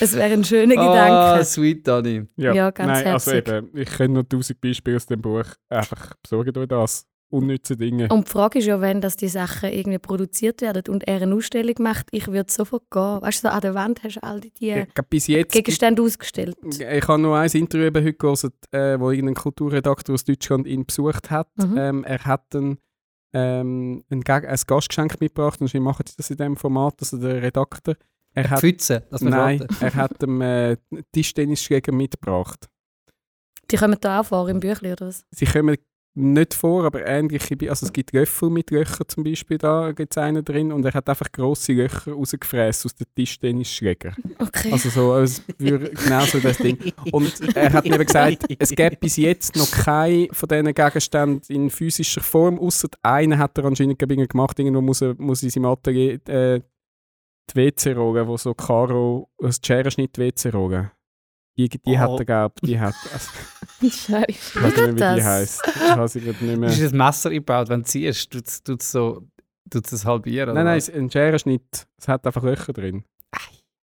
es 0.01 0.15
wäre 0.15 0.33
ein 0.33 0.45
schöner 0.45 0.75
Ah, 0.79 0.93
Gedanke. 1.33 1.45
sweet, 1.45 1.87
Dani. 1.87 2.27
Ja, 2.37 2.71
ganz 2.71 2.89
Nein, 3.03 3.07
also 3.15 3.33
herzig. 3.33 3.53
eben, 3.55 3.71
ich 3.77 3.89
kenne 3.91 4.15
noch 4.15 4.23
tausend 4.25 4.61
Beispiele 4.61 4.97
aus 4.97 5.07
dem 5.07 5.21
Buch. 5.23 5.45
Einfach 5.69 6.15
besorgt 6.23 6.57
euch 6.57 6.69
das. 6.69 7.07
Unnütze 7.31 7.77
Dinge. 7.77 8.09
Und 8.09 8.27
die 8.27 8.31
Frage 8.33 8.59
ist 8.59 8.65
ja, 8.65 8.81
wenn 8.81 9.03
dass 9.03 9.15
die 9.19 9.29
Sachen 9.29 9.71
irgendwie 9.71 9.99
produziert 9.99 10.63
werden 10.63 10.83
und 10.89 11.07
er 11.07 11.21
eine 11.21 11.35
Ausstellung 11.35 11.75
macht, 11.81 12.07
ich 12.11 12.27
würde 12.29 12.51
sofort 12.51 12.85
gehen. 12.91 13.21
Weißt 13.21 13.45
du, 13.45 13.49
so 13.49 13.53
an 13.53 13.61
der 13.61 13.75
Wand 13.75 14.03
hast 14.03 14.15
du 14.17 14.23
all 14.23 14.41
die, 14.41 14.51
gibt- 14.55 15.53
Gegenstände 15.53 16.01
ausgestellt. 16.03 16.57
Ich 16.65 17.07
habe 17.07 17.21
noch 17.21 17.35
ein 17.35 17.51
Interview 17.51 17.85
eben 17.85 18.03
heute 18.03 18.15
gelesen, 18.15 18.53
äh, 18.71 18.99
wo 18.99 19.11
irgendein 19.11 19.35
Kulturredakteur 19.35 20.15
aus 20.15 20.25
Deutschland 20.25 20.67
ihn 20.67 20.87
besucht 20.87 21.31
hat. 21.31 21.49
Mhm. 21.59 21.75
Ähm, 21.77 22.05
er 22.05 22.25
hat 22.25 22.45
dann 22.49 22.79
ähm, 23.35 24.05
ein, 24.11 24.23
ein 24.27 24.65
Gastgeschenk 24.67 25.21
mitgebracht 25.21 25.61
und 25.61 25.67
sie 25.69 25.81
machen 25.81 26.05
das 26.17 26.31
in 26.31 26.39
dem 26.39 26.57
Format, 26.57 26.95
also 27.01 27.19
der 27.19 27.43
Redakteur. 27.43 27.97
Er 28.35 28.51
hat, 28.51 28.61
Pfütze, 28.61 29.07
das 29.11 29.23
wir 29.23 29.31
nein, 29.31 29.67
er 29.81 29.95
hat 29.95 30.23
dem 30.23 30.41
äh, 30.41 30.77
Tischtennisschläger 31.13 31.93
mitgebracht. 31.93 32.69
Die 33.71 33.77
kommen 33.77 33.97
da 34.01 34.21
auch 34.21 34.27
vor 34.27 34.49
im 34.49 34.61
Büchlein 34.61 34.93
oder 34.93 35.09
was? 35.09 35.25
Sie 35.31 35.45
kommen 35.45 35.77
nicht 36.15 36.55
vor, 36.55 36.85
aber 36.85 37.07
ähnliche, 37.07 37.57
Bi- 37.57 37.69
also 37.71 37.87
es 37.87 37.93
gibt 37.93 38.13
Löffel 38.13 38.51
mit 38.51 38.71
Löchern 38.71 39.07
zum 39.07 39.23
Beispiel, 39.23 39.57
da 39.57 39.93
gibt 39.93 40.13
es 40.13 40.19
einen 40.19 40.45
drin 40.45 40.73
und 40.73 40.85
er 40.85 40.93
hat 40.95 41.09
einfach 41.09 41.31
grosse 41.31 41.73
Löcher 41.73 42.13
rausgefräst 42.13 42.87
aus 42.87 42.95
den 42.95 43.07
Tischtennisschläger. 43.15 44.15
Okay. 44.39 44.73
Also 44.73 44.89
so, 44.89 45.13
als 45.13 45.43
würde 45.59 45.91
genau 45.91 46.25
so 46.25 46.41
das 46.41 46.57
Ding. 46.59 46.77
Und 47.13 47.55
er 47.55 47.73
hat 47.73 47.85
mir 47.85 47.95
eben 47.95 48.07
gesagt, 48.07 48.47
es 48.59 48.71
gäbe 48.71 48.97
bis 48.97 49.17
jetzt 49.17 49.55
noch 49.55 49.71
keinen 49.71 50.29
von 50.33 50.49
diesen 50.49 50.75
Gegenständen 50.75 51.43
in 51.49 51.71
physischer 51.71 52.21
Form, 52.21 52.59
außer 52.59 52.89
einen 53.03 53.39
hat 53.39 53.57
er 53.59 53.67
anscheinend 53.67 53.99
gemacht, 53.99 54.59
irgendwo 54.59 54.81
muss 54.81 55.03
er 55.03 55.15
muss 55.19 55.43
in 55.45 55.51
seinem 55.51 55.67
Atelier 55.67 56.19
äh, 56.29 56.61
die 57.51 57.57
WC-Rolle, 57.57 58.27
wo 58.27 58.37
so 58.37 58.55
Karo, 58.55 59.29
das 59.39 59.59
Scherenschnitt-WC-Rolle. 59.65 60.93
Die, 61.57 61.69
die 61.69 61.81
Oh. 61.87 61.99
hat 61.99 62.19
er, 62.21 62.25
glaube 62.25 62.55
die 62.63 62.79
hat, 62.79 62.95
also, 63.13 63.31
Scheiße. 63.83 64.23
ich 64.29 64.63
weiß 64.63 64.65
nicht 64.65 64.77
mehr, 64.77 64.89
wie 64.89 64.93
die 64.93 64.99
das? 65.01 65.25
heisst. 65.25 65.63
Ich 65.67 65.97
weiß 65.97 66.15
nicht 66.15 66.41
mehr. 66.41 66.69
hast 66.69 66.81
ein 66.83 66.97
Messer 66.97 67.31
eingebaut, 67.31 67.69
wenn 67.69 67.81
du 67.81 67.87
ziehst, 67.87 68.31
tut 68.31 68.81
es 68.81 68.93
so, 68.93 69.23
tut's 69.69 69.93
es 69.93 70.05
halbieren. 70.05 70.55
Nein, 70.55 70.65
nein, 70.67 70.81
ein 70.95 71.11
Scherenschnitt, 71.11 71.87
es 71.99 72.07
hat 72.09 72.25
einfach 72.27 72.43
Löcher 72.45 72.73
drin. 72.73 73.05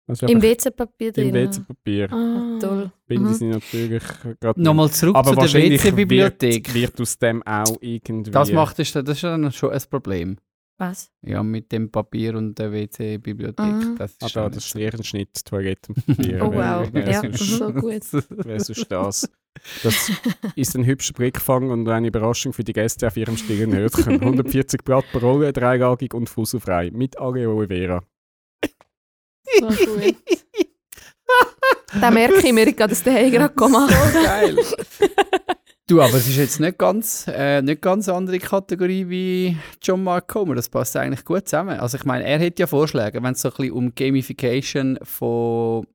Also 0.07 0.27
Im 0.27 0.41
WC-Papier 0.41 1.13
drin. 1.13 1.29
im 1.29 1.35
WC-Papier. 1.35 2.11
Ah. 2.11 2.59
Toll. 2.59 2.91
Finde 3.07 3.29
Mhm. 3.29 3.35
sie 3.35 3.47
natürlich 3.49 4.03
gerade 4.41 4.63
Nochmal 4.63 4.91
zurück 4.91 5.15
Aber 5.15 5.35
zu 5.47 5.53
der 5.53 5.53
WC-Bibliothek. 5.71 6.69
wird, 6.69 6.75
wird 6.75 7.01
aus 7.03 7.19
dem 7.19 7.43
auch 7.43 7.77
irgendwie... 7.83 8.31
Das 8.31 8.51
macht 8.51 8.79
ist, 8.79 8.97
das 8.97 9.07
ist 9.07 9.23
dann 9.25 9.53
schon 9.53 9.71
ein 9.71 9.83
Problem. 9.91 10.39
Was? 10.81 11.11
Ja, 11.23 11.43
mit 11.43 11.73
dem 11.73 11.91
Papier 11.91 12.37
und 12.37 12.57
der 12.59 12.71
WC-Bibliothek. 12.73 13.67
Mhm. 13.67 13.97
Das 13.99 14.13
ist 14.13 14.23
Ah, 14.23 14.29
schon 14.29 14.43
da, 14.43 14.49
nicht 14.49 14.57
das 14.59 14.71
so. 14.71 14.79
Scherenschnitt, 14.79 15.45
Toilettenpapier. 15.45 16.41
Oh, 16.43 16.53
wow. 16.55 16.89
Wer 16.93 17.11
Ja. 17.11 17.21
sonst- 17.21 17.39
So 17.41 17.73
gut. 17.73 18.03
Wer 18.31 18.61
sonst 18.61 18.87
das? 18.91 19.29
Das 19.83 20.13
ist 20.55 20.77
ein 20.77 20.87
hübscher 20.87 21.15
Blickfang 21.15 21.71
und 21.71 21.89
eine 21.89 22.07
Überraschung 22.09 22.53
für 22.53 22.63
die 22.63 22.73
Gäste 22.73 23.09
auf 23.09 23.17
ihrem 23.17 23.37
stillen 23.37 23.75
Hörtchen. 23.75 24.21
140 24.21 24.85
Blatt 24.85 25.05
pro 25.11 25.19
Rolle, 25.19 25.53
dreilagig 25.53 26.15
und 26.15 26.29
fusselfrei. 26.29 26.93
Mit 26.93 27.19
Aloe 27.19 27.67
Vera. 27.67 28.03
So 29.59 29.67
gut. 29.67 30.15
Da 32.01 32.11
merke 32.13 32.47
ich 32.47 32.53
mir 32.53 32.73
gerade, 32.73 32.91
dass 32.91 33.03
der 33.03 33.15
Hey 33.15 33.31
gerade 33.31 33.53
gemacht 33.55 33.91
So 33.93 34.23
geil. 34.23 34.57
Du, 35.89 36.01
aber 36.01 36.15
es 36.15 36.29
ist 36.29 36.37
jetzt 36.37 36.61
nicht 36.61 36.79
ganz, 36.79 37.27
äh, 37.29 37.61
nicht 37.63 37.83
ganz 37.83 38.09
eine 38.09 38.17
andere 38.19 38.39
Kategorie 38.39 39.09
wie 39.09 39.57
John 39.83 40.05
Mark 40.05 40.29
Comer. 40.29 40.55
Das 40.55 40.69
passt 40.69 40.97
eigentlich 40.97 41.25
gut 41.25 41.49
zusammen. 41.49 41.81
Also 41.81 41.97
ich 41.97 42.05
meine, 42.05 42.25
er 42.25 42.39
hat 42.45 42.59
ja 42.59 42.67
Vorschläge, 42.67 43.23
wenn 43.23 43.33
es 43.33 43.41
so 43.41 43.49
ein 43.49 43.55
bisschen 43.57 43.73
um 43.73 43.95
Gamification 43.95 44.99
von 45.03 45.87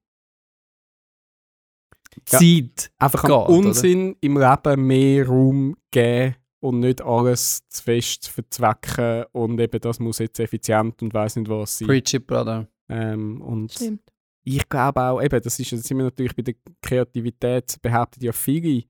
Ja. 2.30 2.40
Zeit 2.40 2.92
Einfach 3.00 3.24
Geht, 3.24 3.56
Unsinn 3.56 4.16
im 4.22 4.38
Leben 4.38 4.88
mehr 4.88 5.28
Raum 5.28 5.76
geben 5.92 6.36
und 6.60 6.80
nicht 6.80 7.02
alles 7.02 7.68
zu 7.70 7.84
fest 7.84 8.30
verzwecken 8.30 9.26
und 9.32 9.60
eben 9.60 9.82
das 9.82 10.00
muss 10.00 10.20
jetzt 10.20 10.40
effizient 10.40 11.02
und 11.02 11.14
weiß 11.14 11.38
nicht 11.38 11.50
was 11.50 11.80
sein. 11.80 11.88
Preach 11.88 12.14
it, 12.14 12.28
Brother. 12.28 12.68
Ähm, 12.88 13.42
und 13.42 13.72
Stimmt. 13.72 14.02
ich 14.44 14.68
glaube 14.70 15.02
auch, 15.02 15.22
eben, 15.22 15.42
das 15.42 15.60
ist, 15.60 15.72
jetzt 15.72 15.86
sind 15.86 15.98
wir 15.98 16.04
natürlich 16.04 16.36
bei 16.36 16.44
der 16.44 16.56
Kreativität, 16.82 17.82
behaupten 17.82 18.24
ja 18.24 18.32
viele 18.32 18.84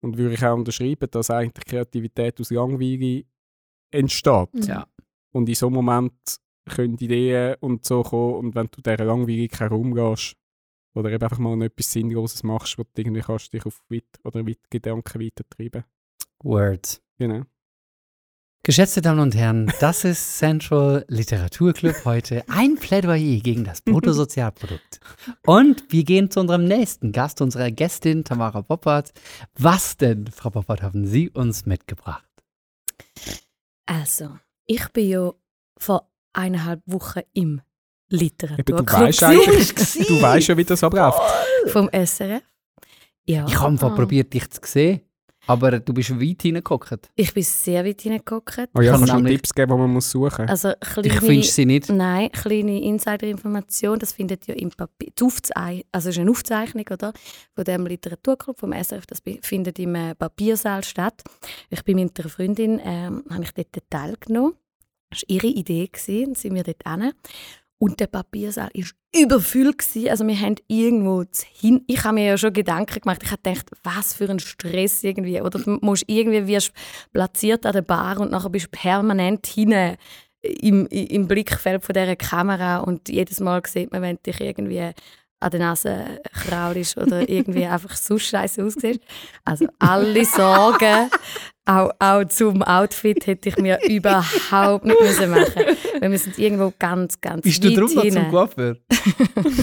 und 0.00 0.16
würde 0.18 0.34
ich 0.34 0.44
auch 0.44 0.56
unterschreiben, 0.56 1.08
dass 1.10 1.30
eigentlich 1.30 1.64
Kreativität 1.64 2.40
aus 2.40 2.50
Langweile 2.50 3.24
entsteht. 3.90 4.54
Mhm. 4.54 4.62
Ja. 4.62 4.86
Und 5.32 5.48
in 5.48 5.54
so 5.54 5.66
einem 5.66 5.76
Moment 5.76 6.12
können 6.68 6.96
Ideen 6.98 7.56
und 7.60 7.84
so 7.84 8.02
kommen 8.02 8.34
und 8.34 8.54
wenn 8.54 8.68
du 8.70 8.80
dieser 8.80 9.04
Langweile 9.04 9.48
keinen 9.48 9.70
Raum 9.70 9.94
gehst 9.94 10.36
oder 10.94 11.10
eben 11.10 11.22
einfach 11.22 11.38
mal 11.38 11.60
etwas 11.62 11.92
Sinnloses 11.92 12.42
machst, 12.42 12.78
wo 12.78 12.82
du 12.82 12.88
irgendwie 12.96 13.20
kannst 13.20 13.52
dich 13.52 13.64
auf 13.66 13.82
weit 13.88 14.04
oder 14.24 14.46
weit 14.46 14.70
Gedanken 14.70 15.20
weitertreiben. 15.20 15.84
Words. 16.42 17.02
Genau. 17.18 17.44
Geschätzte 18.62 19.00
Damen 19.00 19.20
und 19.20 19.34
Herren, 19.34 19.72
das 19.80 20.04
ist 20.04 20.36
Central 20.38 21.06
Literaturclub 21.08 22.04
heute. 22.04 22.44
Ein 22.48 22.76
Plädoyer 22.76 23.40
gegen 23.40 23.64
das 23.64 23.80
Bruttosozialprodukt. 23.80 25.00
Und 25.46 25.90
wir 25.90 26.04
gehen 26.04 26.30
zu 26.30 26.40
unserem 26.40 26.64
nächsten 26.64 27.10
Gast, 27.12 27.40
unserer 27.40 27.70
Gästin 27.70 28.22
Tamara 28.22 28.60
Poppert. 28.60 29.12
Was 29.56 29.96
denn, 29.96 30.26
Frau 30.26 30.50
Poppert, 30.50 30.82
haben 30.82 31.06
Sie 31.06 31.30
uns 31.30 31.64
mitgebracht? 31.64 32.28
Also, 33.86 34.38
ich 34.66 34.86
bin 34.90 35.08
ja 35.08 35.32
vor 35.78 36.10
eineinhalb 36.34 36.82
Wochen 36.84 37.20
im 37.32 37.42
Eben, 37.52 37.62
du 38.10 38.16
Literaturclub 38.16 38.92
weißt 38.92 39.22
eigentlich, 39.22 39.74
du 40.08 40.20
weißt 40.20 40.48
ja, 40.48 40.56
wie 40.58 40.64
das 40.64 40.84
abläuft. 40.84 41.18
vom 41.68 41.88
SRF. 41.92 42.42
Ja, 43.24 43.46
Ich 43.48 43.58
habe 43.58 43.78
Ah. 43.80 43.88
probiert, 43.90 44.34
dich 44.34 44.50
zu 44.50 44.60
sehen, 44.64 45.00
aber 45.50 45.80
du 45.80 45.92
bist 45.92 46.10
weit 46.10 46.42
hineingeguckt. 46.42 47.10
ich 47.16 47.34
bin 47.34 47.42
sehr 47.42 47.84
weit 47.84 48.00
hineingeguckt. 48.00 48.68
Oh 48.74 48.80
ja, 48.80 48.92
kann 48.92 49.06
kannst 49.06 49.14
du 49.14 49.28
Tipps 49.28 49.52
geben, 49.52 49.72
die 49.72 49.78
man 49.78 49.90
muss 49.90 50.10
suchen 50.10 50.46
muss? 50.46 50.64
Also 50.64 50.72
Ich 51.02 51.12
finde 51.20 51.42
sie 51.42 51.66
nicht. 51.66 51.88
Nein, 51.88 52.30
kleine 52.30 52.80
Insider-Information, 52.80 53.98
das 53.98 54.12
findet 54.12 54.46
ja 54.46 54.54
im 54.54 54.70
Papier, 54.70 55.10
Aufzei 55.20 55.84
also 55.92 56.08
es 56.08 56.16
ist 56.16 56.20
eine 56.20 56.30
Aufzeichnung 56.30 56.84
oder, 56.90 57.12
von 57.54 57.64
dem 57.64 57.86
Literaturclub 57.86 58.58
vom 58.58 58.72
SRF, 58.72 59.06
das 59.06 59.22
findet 59.42 59.78
im 59.78 59.94
äh, 59.94 60.14
Papiersaal 60.14 60.84
statt. 60.84 61.22
Ich 61.68 61.82
bin 61.84 61.96
mit 61.96 62.18
einer 62.18 62.28
Freundin, 62.28 62.80
ähm, 62.84 63.24
habe 63.30 63.42
ich 63.42 63.52
dort 63.52 63.90
teilgenommen. 63.90 64.54
Das 65.10 65.22
war 65.22 65.30
ihre 65.30 65.48
Idee, 65.48 65.88
gewesen, 65.88 66.36
sind 66.36 66.54
wir 66.54 66.62
dort 66.62 66.84
hin. 66.86 67.12
Und 67.82 67.98
der 67.98 68.08
Papiersaal 68.08 68.70
war 68.74 69.22
überfüllt. 69.22 69.82
Also 70.08 70.26
wir 70.26 70.38
haben 70.38 70.56
irgendwo 70.68 71.24
hin... 71.54 71.82
Ich 71.86 72.04
habe 72.04 72.16
mir 72.16 72.26
ja 72.26 72.36
schon 72.36 72.52
Gedanken 72.52 73.00
gemacht. 73.00 73.22
Ich 73.24 73.30
habe 73.30 73.40
gedacht, 73.42 73.70
was 73.82 74.12
für 74.12 74.28
ein 74.28 74.38
Stress 74.38 75.02
irgendwie. 75.02 75.40
Oder 75.40 75.58
du 75.58 75.78
musst 75.80 76.04
irgendwie 76.06 76.46
wirst 76.46 76.72
platziert 77.12 77.64
an 77.64 77.72
der 77.72 77.82
Bar 77.82 78.20
und 78.20 78.32
nachher 78.32 78.50
bist 78.50 78.66
du 78.66 78.70
permanent 78.70 79.46
hinten 79.46 79.96
im, 80.42 80.86
im 80.88 81.26
Blickfeld 81.26 81.82
von 81.82 81.94
dieser 81.94 82.16
Kamera 82.16 82.78
und 82.78 83.08
jedes 83.08 83.40
Mal 83.40 83.62
sieht 83.66 83.92
man, 83.92 84.02
wenn 84.02 84.18
dich 84.26 84.40
irgendwie 84.40 84.90
an 85.40 85.50
der 85.50 85.60
Nase 85.60 86.20
kraulst 86.32 86.96
oder 86.98 87.28
irgendwie 87.28 87.64
einfach 87.64 87.96
so 87.96 88.18
scheiße 88.18 88.64
aussiehst. 88.64 89.00
Also 89.44 89.66
alle 89.78 90.24
Sorgen, 90.24 91.10
auch, 91.64 91.90
auch 91.98 92.24
zum 92.28 92.62
Outfit, 92.62 93.26
hätte 93.26 93.48
ich 93.48 93.56
mir 93.56 93.78
überhaupt 93.88 94.84
nicht 94.84 95.00
müssen 95.00 95.30
machen 95.30 95.62
Weil 96.00 96.10
wir 96.10 96.18
sind 96.18 96.38
irgendwo 96.38 96.72
ganz, 96.78 97.20
ganz 97.20 97.42
Bist 97.42 97.62
du 97.64 97.68
weit 97.70 97.76
drum 97.78 97.94
noch 97.94 98.02
zum. 98.02 98.30
Coiffeur? 98.30 98.76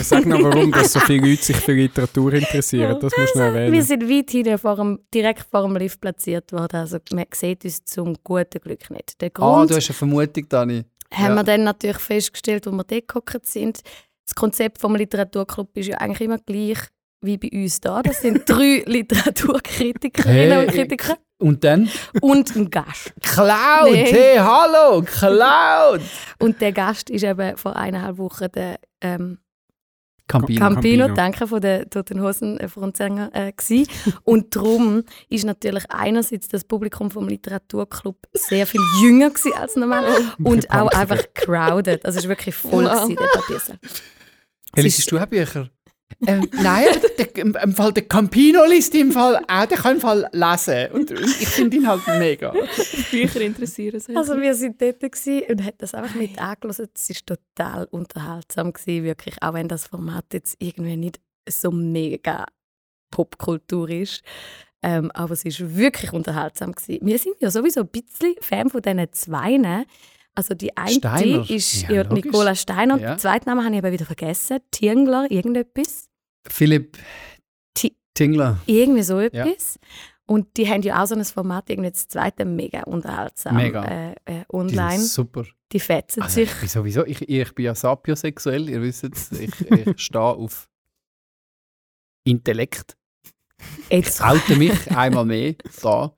Sag 0.02 0.26
noch, 0.26 0.42
warum 0.42 0.72
dass 0.72 0.94
so 0.94 1.00
viele 1.02 1.28
Leute 1.30 1.44
sich 1.44 1.58
für 1.58 1.74
Literatur 1.74 2.34
interessieren. 2.34 2.98
Das 3.00 3.12
musst 3.18 3.36
du 3.36 3.40
noch 3.40 3.54
Wir 3.54 3.62
erwähnen. 3.62 3.82
sind 3.84 4.10
weit 4.10 4.32
hinten 4.32 4.58
vor 4.58 4.76
dem, 4.78 5.00
direkt 5.14 5.46
vor 5.50 5.64
dem 5.68 5.76
Lift 5.78 6.00
platziert 6.02 6.52
worden. 6.54 6.78
Also 6.78 6.98
man 7.14 7.26
sieht 7.34 7.66
uns 7.66 7.84
zum 7.86 8.16
guten 8.24 8.60
Glück 8.62 8.90
nicht. 8.90 9.20
Der 9.22 9.28
Ah, 9.36 9.40
Grund 9.40 9.72
du 9.72 9.76
hast 9.76 9.90
eine 9.90 9.96
Vermutung, 9.96 10.48
Dani. 10.50 10.86
haben 11.14 11.30
Ja. 11.30 11.36
wir 11.36 11.44
dann 11.44 11.64
natürlich 11.64 12.00
festgestellt, 12.00 12.66
wo 12.66 12.72
wir 12.72 12.84
dort 12.84 13.46
sind. 13.46 13.82
Das 14.28 14.36
Konzept 14.36 14.80
vom 14.80 14.94
Literaturclub 14.96 15.76
ist 15.78 15.88
ja 15.88 15.98
eigentlich 16.00 16.22
immer 16.22 16.38
gleich 16.38 16.80
wie 17.22 17.38
bei 17.38 17.50
uns 17.52 17.80
da. 17.80 18.04
Das 18.04 18.22
sind 18.22 18.48
drei 18.48 18.84
Literaturkritikerinnen 18.86 20.52
Hey. 20.52 20.66
und 20.68 20.74
Kritiker. 20.74 21.18
Und 21.40 21.64
dann? 21.64 21.90
und 22.20 22.56
ein 22.56 22.70
Gast. 22.70 23.14
Cloud! 23.22 23.92
Nee. 23.92 24.12
Hey, 24.12 24.38
hallo! 24.38 25.04
Cloud! 25.04 26.02
Und 26.40 26.60
der 26.62 26.72
Gast 26.72 27.12
ist 27.12 27.24
eben 27.24 27.56
vor 27.58 27.76
eineinhalb 27.76 28.18
Wochen 28.18 28.48
der 28.56 28.80
ähm, 29.02 29.38
Campino. 30.28 30.60
Campino, 30.60 31.06
Campino. 31.06 31.16
danke, 31.16 31.48
von 31.48 31.62
der 31.62 31.88
Toten 31.90 32.22
Hosen 32.22 32.60
äh, 32.60 32.68
Frontsänger 32.68 33.30
äh. 33.34 33.54
Und 34.24 34.56
darum 34.56 35.04
ist 35.30 35.46
natürlich 35.46 35.86
einerseits 35.90 36.48
das 36.48 36.64
Publikum 36.64 37.12
vom 37.12 37.28
Literaturclub 37.28 38.18
sehr 38.34 38.66
viel 38.66 38.82
jünger 39.02 39.32
als 39.56 39.76
normal 39.76 40.06
und 40.44 40.70
auch 40.72 40.90
einfach 40.90 41.24
crowded. 41.36 42.04
Also 42.04 42.18
es 42.18 42.26
ist 42.26 42.30
wirklich 42.30 42.56
voll 42.56 42.86
der 42.86 43.28
Papiersaal. 43.34 43.80
Hey, 44.76 44.80
Es 44.80 44.84
liest 44.84 45.00
ist- 45.00 45.12
du 45.12 45.18
auch 45.20 45.26
Bücher? 45.26 45.70
ähm, 46.26 46.50
nein, 46.54 46.86
aber 46.96 47.08
der, 47.18 47.36
im, 47.38 47.56
im 47.62 47.76
Fall 47.76 47.92
der 47.92 48.04
Campino 48.08 48.64
liest 48.66 48.96
im 48.96 49.12
Fall 49.12 49.44
auch, 49.48 49.66
der 49.66 49.78
kann 49.78 49.96
im 49.96 50.02
Fall 50.02 50.28
lesen. 50.32 50.92
Und, 50.94 51.12
und 51.12 51.20
ich 51.42 51.48
finde 51.50 51.78
ihn 51.78 51.88
halt 51.88 52.08
mega. 52.08 52.54
Bücher 53.12 53.42
interessieren 53.42 54.00
sich. 54.00 54.16
Also 54.16 54.40
wir 54.40 54.56
sind 54.56 54.82
dort 54.82 55.04
und 55.04 55.64
haben 55.64 55.74
das 55.78 55.94
einfach 55.94 56.16
mit 56.16 56.40
angelassen. 56.40 56.88
Es 56.96 57.10
war 57.10 57.38
total 57.38 57.86
unterhaltsam 57.92 58.72
gsi, 58.74 59.04
wirklich, 59.04 59.36
auch 59.42 59.54
wenn 59.54 59.68
das 59.68 59.88
Format 59.88 60.26
jetzt 60.34 60.56
irgendwie 60.60 60.96
nicht 60.96 61.20
so 61.50 61.72
mega 61.72 62.46
Popkultur 63.12 63.90
ist. 63.90 64.22
Ähm, 64.84 65.12
aber 65.12 65.34
es 65.34 65.44
ist 65.44 65.76
wirklich 65.76 66.14
unterhaltsam 66.14 66.74
gsi. 66.74 67.00
Wir 67.02 67.18
sind 67.20 67.36
ja 67.40 67.52
sowieso 67.52 67.82
ein 67.82 67.88
bisschen 67.90 68.36
Fan 68.42 68.70
von 68.70 68.82
diesen 68.82 69.12
Zweien. 69.12 69.86
Also 70.38 70.54
die 70.54 70.76
eine 70.78 70.92
Steiner. 70.92 71.50
ist 71.50 71.82
Ja, 71.84 71.92
ja. 71.92 72.04
Nicola 72.14 72.54
Steiner. 72.54 72.98
Ja. 73.00 73.16
Den 73.16 73.20
zweiten 73.20 73.50
Namen 73.50 73.64
habe 73.66 73.74
ich 73.74 73.80
aber 73.80 73.92
wieder 73.92 74.06
vergessen. 74.06 74.60
Tingler, 74.70 75.26
irgendetwas. 75.32 76.10
Philipp 76.48 76.98
Ti- 77.74 77.98
Tingler. 78.14 78.58
Irgendwie 78.68 79.02
so 79.02 79.20
etwas. 79.20 79.80
Und 80.28 80.56
die 80.58 80.68
haben 80.70 80.82
ja 80.84 81.02
auch 81.02 81.08
so 81.08 81.16
ein 81.16 81.24
Format, 81.26 81.70
irgendwie 81.70 81.90
das 81.90 82.08
zweite, 82.08 82.46
mega 82.46 82.84
unterhaltsam 82.84 83.56
Mega. 83.56 83.84
Äh, 83.86 84.12
äh, 84.12 84.16
Die 84.26 84.54
online. 84.54 85.00
super. 85.00 85.46
Die 85.72 85.80
fetzen 85.80 86.22
Also, 86.22 86.36
sich. 86.36 86.52
ich 86.52 86.60
bin 86.60 86.70
sowieso, 86.70 87.06
ich, 87.06 87.28
ich 87.28 87.56
bin 87.56 87.66
ja 87.66 87.74
sapiosexuell, 87.76 88.70
ihr 88.70 88.82
wisst 88.82 89.06
es. 89.06 89.32
Ich, 89.32 89.52
ich 89.72 90.00
stehe 90.02 90.22
auf 90.22 90.70
Intellekt. 92.26 92.96
Jetzt 93.90 94.22
oute 94.22 94.56
mich 94.56 94.92
einmal 94.92 95.26
mehr 95.26 95.56
da. 95.82 96.14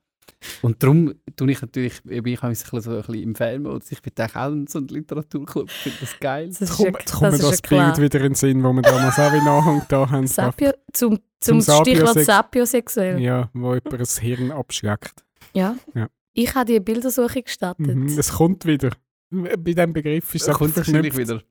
Und 0.62 0.82
darum 0.82 1.14
tue 1.36 1.52
ich 1.52 1.62
natürlich, 1.62 2.02
bin 2.04 2.26
ich 2.26 2.42
ein 2.44 2.50
bisschen, 2.50 2.82
so 2.82 2.92
ein 2.92 2.98
bisschen 2.98 3.16
im 3.16 3.36
Fanmodus. 3.36 3.92
Ich 3.92 4.02
bin 4.02 4.14
auch 4.34 4.48
in 4.52 4.68
so 4.68 4.80
einem 4.80 4.88
Literaturclub, 4.88 5.68
ich 5.68 5.74
finde 5.76 5.98
das 6.02 6.20
geil. 6.20 6.50
Das 6.60 6.70
kommt, 6.78 6.90
ja- 6.94 7.00
jetzt 7.00 7.12
kommt 7.12 7.22
mir 7.22 7.28
das 7.32 7.40
ist 7.40 7.44
das 7.52 7.52
ja 7.58 7.62
klar. 7.78 7.94
Bild 7.94 8.14
wieder 8.14 8.20
in 8.26 8.32
den 8.32 8.36
Sinn, 8.36 8.64
wo 8.64 8.72
wir 8.74 8.82
damals 8.82 9.20
auch 9.20 9.34
wie 9.34 9.38
Nachhang 9.44 9.82
da 9.90 10.10
haben. 10.10 10.28
Sapio, 10.28 10.72
zum, 10.94 11.20
Zum 11.42 11.62
zum, 11.62 11.82
Stichwort 11.84 12.18
Sapiosex- 12.18 12.24
sapiosexuell. 12.26 13.20
Ja. 13.20 13.50
Wo 13.54 13.74
jemand 13.76 14.00
das 14.00 14.20
Hirn 14.20 14.52
abschlägt. 14.52 15.24
ja. 15.54 15.76
Ja. 15.94 16.08
Ich 16.34 16.56
habe 16.56 16.72
die 16.72 16.80
Bildersuche 16.80 17.42
gestartet. 17.44 17.88
Mhm, 17.96 18.18
es 18.18 18.32
kommt 18.32 18.64
wieder. 18.66 18.92
Bei 19.32 19.56
diesem 19.58 19.92
Begriff 19.92 20.34
ist 20.36 20.42
es 20.44 20.48
Das 20.48 20.58
kommt 20.58 20.70
einfach 20.78 20.88
wahrscheinlich 20.88 21.18
wieder. 21.18 21.42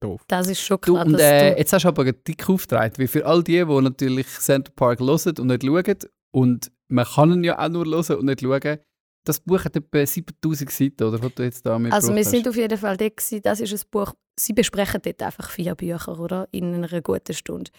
Doof. 0.00 0.20
Das 0.28 0.48
ist 0.48 0.60
schon 0.60 0.76
Du, 0.82 0.92
klar, 0.92 1.06
und 1.06 1.12
dass 1.14 1.22
äh, 1.22 1.52
du... 1.52 1.58
jetzt 1.58 1.72
hast 1.72 1.84
du 1.84 1.88
aber 1.88 2.12
dick 2.12 2.46
aufgetragen, 2.50 2.92
weil 2.98 3.06
für 3.08 3.24
all 3.24 3.42
die, 3.42 3.64
die 3.64 3.80
natürlich 3.80 4.26
Center 4.26 4.70
Park 4.74 5.00
hören 5.00 5.34
und 5.38 5.46
nicht 5.46 5.64
schauen, 5.64 5.96
und 6.32 6.70
man 6.88 7.04
kann 7.04 7.32
ihn 7.32 7.44
ja 7.44 7.58
auch 7.58 7.68
nur 7.68 7.86
hören 7.86 8.16
und 8.16 8.26
nicht 8.26 8.40
schauen, 8.40 8.78
das 9.24 9.40
Buch 9.40 9.64
hat 9.64 9.74
etwa 9.74 10.04
7000 10.04 10.70
Seiten, 10.70 11.04
oder 11.04 11.22
was 11.22 11.34
du 11.34 11.42
jetzt 11.42 11.64
da 11.64 11.76
Also 11.90 12.14
wir 12.14 12.24
sind 12.24 12.46
auf 12.46 12.56
jeden 12.56 12.76
Fall 12.76 12.96
dort 12.96 13.16
gewesen. 13.16 13.40
Das 13.42 13.58
ist 13.58 13.72
ein 13.72 13.90
Buch, 13.90 14.12
sie 14.38 14.52
besprechen 14.52 15.00
dort 15.02 15.22
einfach 15.22 15.50
vier 15.50 15.74
Bücher, 15.74 16.20
oder? 16.20 16.46
In 16.50 16.74
einer 16.74 17.00
guten 17.00 17.32
Stunde. 17.32 17.70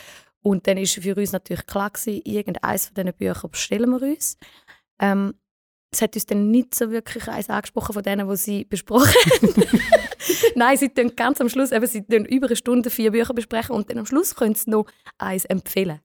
Und 0.41 0.65
dann 0.67 0.77
ist 0.77 0.95
für 0.95 1.15
uns 1.15 1.33
natürlich 1.33 1.65
klar 1.67 1.91
gewesen, 1.91 2.21
irgendeines 2.23 2.87
von 2.87 2.95
diesen 2.95 3.13
Büchern 3.13 3.51
bestellen 3.51 3.89
wir 3.91 4.01
uns. 4.01 4.37
Ähm, 4.99 5.35
es 5.91 6.01
hat 6.01 6.15
uns 6.15 6.25
dann 6.25 6.49
nicht 6.49 6.75
so 6.75 6.89
wirklich 6.89 7.27
eins 7.27 7.49
angesprochen 7.49 7.93
von 7.93 8.03
denen, 8.03 8.27
die 8.27 8.35
sie 8.35 8.65
besprochen 8.65 9.07
haben. 9.07 9.53
Nein, 10.55 10.77
sie 10.77 10.89
tun 10.89 11.15
ganz 11.15 11.39
am 11.41 11.49
Schluss, 11.49 11.71
eben, 11.71 11.85
sie 11.87 12.05
tun 12.05 12.25
über 12.25 12.47
eine 12.47 12.55
Stunde 12.55 12.89
vier 12.89 13.11
Bücher 13.11 13.33
besprechen 13.33 13.75
und 13.75 13.89
dann 13.89 13.99
am 13.99 14.05
Schluss 14.05 14.35
können 14.35 14.55
sie 14.55 14.69
noch 14.69 14.85
eins 15.17 15.45
empfehlen. 15.45 15.99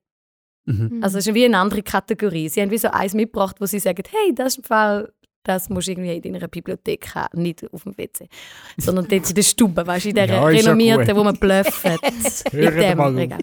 Mhm. 0.66 1.00
Also 1.02 1.18
es 1.18 1.26
ist 1.26 1.34
wie 1.34 1.44
eine 1.44 1.58
andere 1.58 1.82
Kategorie. 1.82 2.48
Sie 2.48 2.60
haben 2.60 2.70
wie 2.70 2.78
so 2.78 2.88
eins 2.88 3.14
mitgebracht, 3.14 3.56
wo 3.60 3.66
sie 3.66 3.78
sagen, 3.78 4.02
hey, 4.10 4.34
das 4.34 4.48
ist 4.54 4.58
im 4.58 4.64
Fall, 4.64 5.12
das 5.42 5.70
musst 5.70 5.88
du 5.88 5.92
irgendwie 5.92 6.14
in 6.16 6.34
deiner 6.34 6.48
Bibliothek 6.48 7.14
haben, 7.14 7.40
nicht 7.42 7.64
auf 7.72 7.84
dem 7.84 7.96
WC. 7.96 8.28
Sondern 8.76 9.08
dort 9.08 9.26
in 9.30 9.34
der 9.34 9.42
Stube, 9.42 9.86
weißt 9.86 10.04
du, 10.04 10.08
in 10.10 10.14
der 10.14 10.26
Ja, 10.26 10.34
ja 10.34 10.44
renommierten, 10.44 11.06
gut. 11.06 11.16
wo 11.16 11.24
man 11.24 11.34
in 12.52 12.70
dem. 12.76 13.00
Regal. 13.16 13.40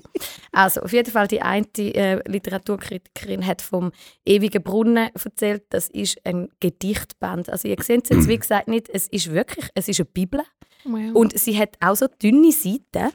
Also 0.52 0.82
auf 0.82 0.94
jeden 0.94 1.12
Fall, 1.12 1.28
die 1.28 1.42
eine 1.42 1.66
äh, 1.78 2.22
Literaturkritikerin 2.30 3.46
hat 3.48 3.64
vom 3.64 3.92
Ewigen 4.28 4.62
Brunnen 4.62 5.10
erzählt, 5.16 5.64
das 5.70 5.90
ist 5.90 6.24
ein 6.24 6.50
Gedichtband. 6.60 7.50
Also 7.50 7.68
ihr 7.68 7.78
seht 7.82 8.04
es 8.04 8.10
jetzt, 8.16 8.28
wie 8.28 8.38
gesagt, 8.38 8.68
nicht, 8.68 8.90
es 8.90 9.08
ist 9.08 9.32
wirklich, 9.32 9.66
es 9.74 9.88
ist 9.88 10.00
eine 10.00 10.06
Bibel. 10.06 10.42
Wow. 10.86 11.16
Und 11.16 11.38
sie 11.38 11.58
hat 11.58 11.78
auch 11.80 11.96
so 11.96 12.06
dünne 12.22 12.52
Seiten, 12.52 13.12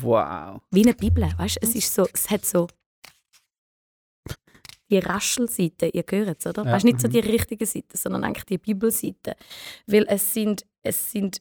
Wow. 0.00 0.60
wie 0.72 0.82
eine 0.82 0.94
Bibel, 0.94 1.28
weißt 1.38 1.56
du? 1.62 1.66
Es 1.66 1.74
ist 1.74 1.94
so, 1.94 2.06
es 2.12 2.28
hat 2.28 2.44
so 2.44 2.66
die 4.90 4.98
Raschelseite, 4.98 5.86
ihr 5.86 6.04
hört 6.08 6.40
es, 6.40 6.46
oder? 6.46 6.64
Ja, 6.64 6.72
Weißt 6.72 6.84
nicht 6.84 7.00
so 7.00 7.08
mhm. 7.08 7.12
die 7.12 7.20
richtige 7.20 7.66
Seite, 7.66 7.96
sondern 7.96 8.24
eigentlich 8.24 8.44
die 8.44 8.58
Bibelseite. 8.58 9.36
Weil 9.86 10.06
es 10.08 10.32
sind, 10.32 10.64
es 10.82 11.10
sind 11.10 11.40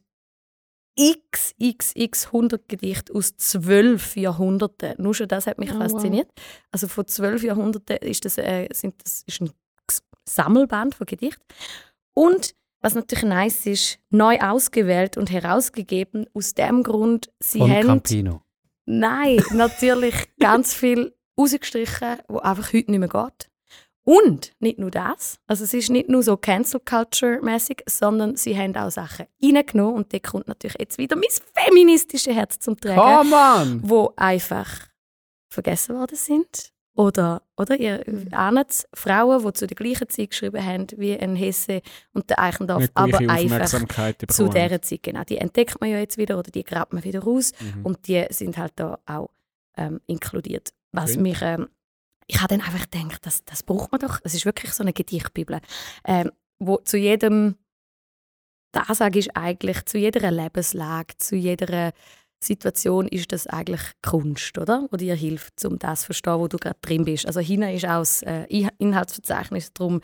x, 0.98 1.54
x, 1.58 1.92
x 1.96 2.28
100 2.28 2.68
Gedichte 2.68 3.14
aus 3.14 3.36
zwölf 3.38 4.16
Jahrhunderten. 4.16 4.96
Nur 4.98 5.14
schon 5.14 5.28
das 5.28 5.48
hat 5.48 5.60
mich 5.60 5.72
Oh, 5.72 5.80
wow. 5.80 5.92
fasziniert. 5.92 6.30
Also 6.72 6.88
von 6.88 7.06
zwölf 7.08 7.44
Jahrhunderten 7.44 7.98
ist 7.98 8.26
das, 8.26 8.38
äh, 8.38 8.68
sind 8.72 8.96
das 9.04 9.24
ist 9.28 9.42
ein 9.42 9.52
Sammelband 10.28 10.96
von 10.96 11.06
Gedichten. 11.06 11.44
Und 12.14 12.56
was 12.82 12.96
natürlich 12.96 13.26
nice 13.26 13.66
ist, 13.66 14.00
neu 14.10 14.40
ausgewählt 14.40 15.18
und 15.18 15.32
herausgegeben 15.32 16.28
aus 16.34 16.54
dem 16.54 16.84
Grund, 16.84 17.32
sie 17.40 17.60
Von 17.60 17.72
haben 17.72 17.88
Campino. 17.88 18.42
Nein, 18.86 19.42
natürlich 19.54 20.14
ganz 20.40 20.74
viel 20.74 21.15
rausgestrichen, 21.38 22.18
wo 22.28 22.40
einfach 22.40 22.74
heute 22.74 22.92
nicht 22.92 23.00
mehr 23.00 23.10
geht. 23.10 23.50
Und 24.04 24.54
nicht 24.60 24.78
nur 24.78 24.92
das, 24.92 25.40
also 25.48 25.64
es 25.64 25.74
ist 25.74 25.90
nicht 25.90 26.10
nur 26.10 26.22
so 26.22 26.38
Cancel 26.38 26.80
Culture 26.80 27.40
mäßig, 27.42 27.82
sondern 27.90 28.36
sie 28.36 28.56
haben 28.56 28.76
auch 28.76 28.92
Sachen 28.92 29.26
reingenommen 29.42 29.96
und 29.96 30.14
da 30.14 30.20
kommt 30.20 30.48
natürlich 30.48 30.78
jetzt 30.80 31.00
wieder 31.00 31.16
mein 31.16 31.26
feministisches 31.54 32.36
Herz 32.36 32.60
zum 32.60 32.80
Tragen, 32.80 33.02
Come 33.02 33.36
on! 33.36 33.82
wo 33.84 34.14
einfach 34.16 34.70
vergessen 35.50 35.96
worden 35.96 36.16
sind. 36.16 36.72
Oder, 36.96 37.42
oder 37.58 37.78
ihr 37.78 38.04
ahnt 38.32 38.70
es, 38.70 38.88
Frauen, 38.94 39.44
die 39.44 39.54
zu 39.54 39.68
der 39.68 39.76
gleichen 39.76 40.08
Zeit 40.08 40.30
geschrieben 40.30 40.64
haben 40.64 40.88
wie 40.96 41.18
ein 41.18 41.36
Hesse 41.36 41.82
und 42.14 42.30
der 42.30 42.40
Eichendorff, 42.40 42.82
Nicht 42.82 42.92
aber 42.96 43.18
einfach 43.20 43.66
zu 44.30 44.48
dieser 44.48 44.82
Zeit. 44.82 45.04
Genau, 45.04 45.24
die 45.24 45.40
entdeckt 45.40 45.82
man 45.82 45.90
ja 45.90 45.98
jetzt 45.98 46.18
wieder 46.18 46.40
oder 46.40 46.52
die 46.52 46.64
grabt 46.64 46.94
man 46.94 47.04
wieder 47.04 47.22
raus. 47.22 47.52
Mhm. 47.60 47.86
Und 47.86 48.08
die 48.08 48.26
sind 48.30 48.58
halt 48.58 48.74
da 48.78 48.98
auch 49.06 49.30
ähm, 49.76 50.00
inkludiert. 50.06 50.74
Was 50.96 51.14
Schön. 51.14 51.24
mich, 51.24 51.42
ähm, 51.42 51.70
ich 52.28 52.42
habe 52.42 52.56
dann 52.58 52.66
einfach 52.66 52.90
gedacht, 52.90 53.26
das, 53.26 53.44
das 53.46 53.64
braucht 53.64 53.92
man 53.92 54.02
doch. 54.02 54.20
Es 54.24 54.34
ist 54.34 54.46
wirklich 54.46 54.74
so 54.74 54.84
eine 54.84 54.94
Gedichtbibel, 54.94 55.60
ähm, 56.06 56.32
wo 56.60 56.78
zu 56.78 56.98
jedem, 56.98 57.56
da 58.72 58.94
sage 58.94 59.20
ich 59.20 59.36
eigentlich, 59.36 59.86
zu 59.86 59.98
jeder 59.98 60.32
Lebenslage, 60.32 61.18
zu 61.18 61.36
jeder 61.36 61.92
Situation 62.44 63.08
ist 63.08 63.32
das 63.32 63.48
eigentlich 63.48 63.82
Kunst, 64.02 64.58
oder? 64.58 64.88
Wo 64.92 64.98
dir 64.98 65.16
hilft, 65.16 65.64
um 65.66 65.80
das 65.80 66.02
zu 66.02 66.06
verstehen, 66.08 66.40
wo 66.40 66.48
du 66.48 66.58
gerade 66.58 66.78
drin 66.82 67.06
bist. 67.06 67.26
Also 67.26 67.40
hinten 67.40 67.70
ist 67.70 67.86
auch 67.86 68.00
das 68.00 68.22
äh, 68.22 68.44
In- 68.50 68.70
Inhaltsverzeichnis 68.78 69.74
drum. 69.74 70.02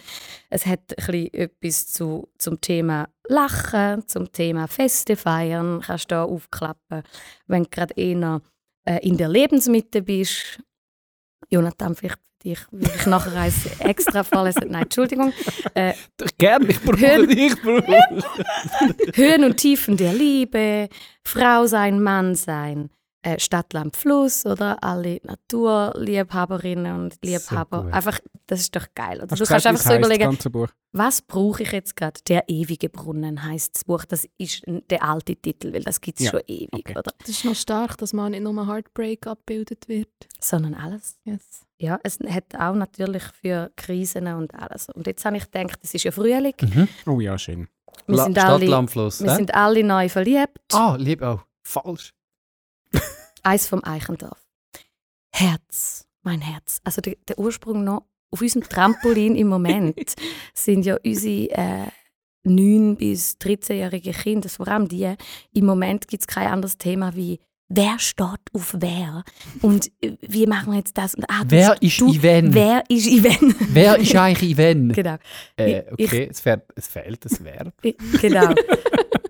Es 0.49 0.65
hat 0.65 0.97
ein 0.97 1.33
etwas 1.33 1.87
zu, 1.87 2.29
zum 2.37 2.59
Thema 2.59 3.09
Lachen, 3.27 4.07
zum 4.07 4.31
Thema 4.31 4.67
Feste 4.67 5.15
feiern, 5.15 5.81
kannst 5.81 6.05
du 6.05 6.15
da 6.15 6.23
aufklappen. 6.23 7.03
Wenn 7.47 7.63
du 7.63 7.69
gerade 7.69 7.93
eher 7.95 8.41
äh, 8.85 9.07
in 9.07 9.17
der 9.17 9.29
Lebensmitte 9.29 10.01
bist, 10.01 10.61
Jonathan, 11.49 11.95
vielleicht 11.95 12.15
für 12.17 12.47
dich, 12.49 12.59
will 12.71 12.89
ich 12.95 13.05
nachher 13.05 13.35
eins 13.41 13.65
extra 13.79 14.23
vorlesen. 14.23 14.69
Nein, 14.69 14.83
Entschuldigung. 14.83 15.31
Äh, 15.73 15.93
Gerne, 16.37 16.67
ich 16.69 16.81
brauche 16.81 16.99
Hören- 16.99 17.27
dich, 17.27 17.61
Bruder. 17.61 17.99
Höhen 19.13 19.43
und 19.43 19.57
Tiefen 19.57 19.97
der 19.97 20.13
Liebe, 20.13 20.89
Frau 21.23 21.65
sein, 21.67 22.01
Mann 22.01 22.35
sein, 22.35 22.89
äh, 23.23 23.39
Stadt, 23.39 23.73
Land, 23.73 23.95
Fluss, 23.95 24.45
oder? 24.45 24.83
Alle 24.83 25.19
Naturliebhaberinnen 25.23 26.93
und 27.03 27.17
Liebhaber. 27.23 27.83
gut. 27.83 27.93
einfach, 27.93 28.19
das 28.47 28.61
ist 28.61 28.75
doch 28.75 28.87
geil. 28.95 29.17
Oder? 29.21 29.31
Hast 29.31 29.39
Du 29.39 29.43
gesagt, 29.45 29.63
kannst 29.63 29.67
einfach 29.67 29.91
so 29.91 29.95
überlegen, 29.97 30.67
was 30.93 31.21
brauche 31.21 31.63
ich 31.63 31.71
jetzt 31.71 31.95
gerade? 31.95 32.19
Der 32.27 32.43
ewige 32.49 32.89
Brunnen 32.89 33.43
heißt 33.43 33.75
das 33.75 33.83
Buch. 33.85 34.03
Das 34.05 34.27
ist 34.37 34.63
der 34.89 35.03
alte 35.03 35.35
Titel, 35.35 35.73
weil 35.73 35.83
das 35.83 36.01
gibt 36.01 36.19
es 36.19 36.25
Ja, 36.25 36.31
schon 36.31 36.41
ewig, 36.47 36.69
okay. 36.73 36.97
oder? 36.97 37.11
Das 37.19 37.29
ist 37.29 37.45
noch 37.45 37.55
stark, 37.55 37.97
dass 37.97 38.11
man 38.13 38.31
nicht 38.31 38.43
nur 38.43 38.67
Heartbreak 38.67 39.27
abgebildet 39.27 39.87
wird. 39.87 40.09
Sondern 40.39 40.73
alles. 40.73 41.17
Yes. 41.23 41.61
Ja, 41.77 41.99
es 42.03 42.19
hat 42.29 42.55
auch 42.59 42.75
natürlich 42.75 43.23
für 43.23 43.71
Krisen 43.75 44.27
und 44.27 44.53
alles. 44.53 44.87
Und 44.89 45.07
jetzt 45.07 45.23
habe 45.25 45.37
ich 45.37 45.49
gedacht, 45.49 45.79
es 45.81 45.93
ist 45.93 46.03
ja 46.03 46.11
Frühling. 46.11 46.53
Mhm. 46.61 46.87
Oh 47.07 47.19
ja, 47.19 47.37
schön. 47.37 47.67
Wir, 48.07 48.15
La- 48.17 48.23
sind 48.25 48.33
Stadt, 48.37 48.49
alle, 48.51 48.65
Land, 48.67 48.91
Fluss. 48.91 49.23
wir 49.23 49.35
sind 49.35 49.53
alle 49.55 49.83
neu 49.83 50.09
verliebt. 50.09 50.59
Ah, 50.73 50.95
lieb 50.99 51.21
auch. 51.21 51.43
Falsch. 51.63 52.13
Eis 53.43 53.67
vom 53.67 53.83
Eichendorf. 53.83 54.39
Herz, 55.33 56.05
mein 56.23 56.41
Herz. 56.41 56.79
Also 56.83 57.01
der, 57.01 57.15
der 57.27 57.39
Ursprung 57.39 57.83
noch 57.83 58.03
auf 58.31 58.41
unserem 58.41 58.63
Trampolin 58.67 59.35
im 59.35 59.47
Moment 59.47 60.13
sind 60.53 60.85
ja 60.85 60.97
unsere 61.03 61.49
äh, 61.51 61.87
9- 62.47 62.95
bis 62.95 63.37
13-jährigen 63.41 64.13
Kinder, 64.13 64.49
vor 64.49 64.67
allem 64.67 64.87
die, 64.87 65.13
im 65.53 65.65
Moment 65.65 66.07
gibt 66.07 66.23
es 66.23 66.27
kein 66.27 66.47
anderes 66.47 66.77
Thema 66.77 67.15
wie 67.15 67.39
Wer 67.73 67.99
steht 67.99 68.25
auf 68.51 68.75
wer? 68.79 69.23
Und 69.61 69.89
äh, 70.01 70.17
wie 70.19 70.45
machen 70.45 70.71
wir 70.73 70.79
jetzt 70.79 70.97
das? 70.97 71.15
Und, 71.15 71.23
ah, 71.29 71.45
du- 71.45 71.51
Wer 71.51 71.81
ist 71.81 72.01
du, 72.01 72.11
Ivan? 72.13 72.53
Wer 72.53 72.83
ist 72.89 73.07
Ivan? 73.07 73.55
Wer 73.69 73.97
ist 73.97 74.13
eigentlich 74.13 74.51
Ivan? 74.51 74.89
genau. 74.93 75.15
Äh, 75.55 75.83
Ich- 75.95 76.07
okay, 76.09 76.27
es, 76.29 76.41
fehlt, 76.41 76.63
es 76.75 76.87
fehlt 76.89 77.23
das 77.23 77.41
Verb. 77.41 77.73
Ich, 77.81 77.95
genau. 78.21 78.53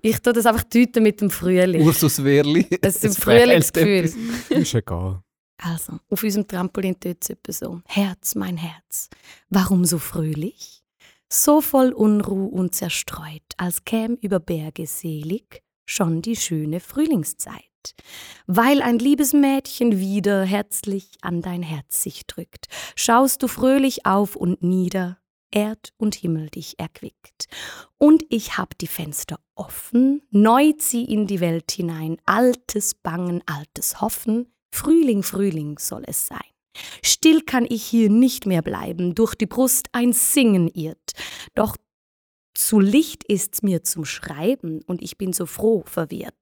Ich 0.02 0.20
tue 0.20 0.32
das 0.32 0.46
einfach 0.46 0.64
deuten 0.64 1.02
mit 1.02 1.20
dem 1.20 1.30
Frühling. 1.30 1.82
Ursus 1.82 2.22
Wehrli. 2.22 2.66
Es 2.82 2.96
ist 2.96 3.04
ein 3.04 3.22
Frühlingsgefühl. 3.22 4.12
Ist 4.50 4.74
egal. 4.74 5.22
Also, 5.58 6.00
auf 6.10 6.22
unserem 6.22 6.46
Trampolin 6.46 6.98
tut 6.98 7.18
es 7.22 7.30
etwa 7.30 7.52
so. 7.52 7.80
Herz, 7.86 8.34
mein 8.34 8.56
Herz, 8.56 9.08
warum 9.48 9.84
so 9.84 9.98
fröhlich? 9.98 10.82
So 11.28 11.60
voll 11.60 11.92
Unruh 11.92 12.46
und 12.46 12.74
zerstreut, 12.74 13.42
als 13.56 13.84
käm 13.84 14.18
über 14.20 14.40
Berge 14.40 14.86
selig 14.86 15.62
schon 15.86 16.20
die 16.20 16.36
schöne 16.36 16.80
Frühlingszeit. 16.80 17.62
Weil 18.46 18.82
ein 18.82 18.98
liebes 18.98 19.32
Mädchen 19.32 19.98
wieder 19.98 20.44
herzlich 20.44 21.16
an 21.20 21.42
dein 21.42 21.62
Herz 21.62 22.02
sich 22.02 22.26
drückt, 22.26 22.66
schaust 22.96 23.42
du 23.42 23.48
fröhlich 23.48 24.04
auf 24.04 24.36
und 24.36 24.62
nieder, 24.62 25.18
Erd 25.52 25.92
und 25.96 26.14
Himmel 26.14 26.50
dich 26.50 26.78
erquickt. 26.78 27.46
Und 27.98 28.24
ich 28.30 28.58
hab 28.58 28.76
die 28.78 28.86
Fenster 28.88 29.38
offen, 29.54 30.22
neu 30.30 30.72
zieh 30.72 31.04
in 31.04 31.26
die 31.26 31.40
Welt 31.40 31.70
hinein, 31.70 32.16
altes 32.24 32.94
Bangen, 32.94 33.42
altes 33.46 34.00
Hoffen, 34.00 34.52
Frühling, 34.74 35.22
Frühling 35.22 35.78
soll 35.78 36.02
es 36.06 36.26
sein. 36.26 36.40
Still 37.04 37.42
kann 37.42 37.66
ich 37.68 37.84
hier 37.84 38.08
nicht 38.08 38.46
mehr 38.46 38.62
bleiben, 38.62 39.14
durch 39.14 39.34
die 39.34 39.46
Brust 39.46 39.88
ein 39.92 40.12
Singen 40.12 40.68
irrt. 40.68 41.12
Doch 41.54 41.76
zu 42.54 42.80
Licht 42.80 43.24
ist's 43.24 43.62
mir 43.62 43.84
zum 43.84 44.04
Schreiben 44.04 44.82
und 44.86 45.02
ich 45.02 45.18
bin 45.18 45.32
so 45.32 45.46
froh 45.46 45.84
verwirrt. 45.86 46.34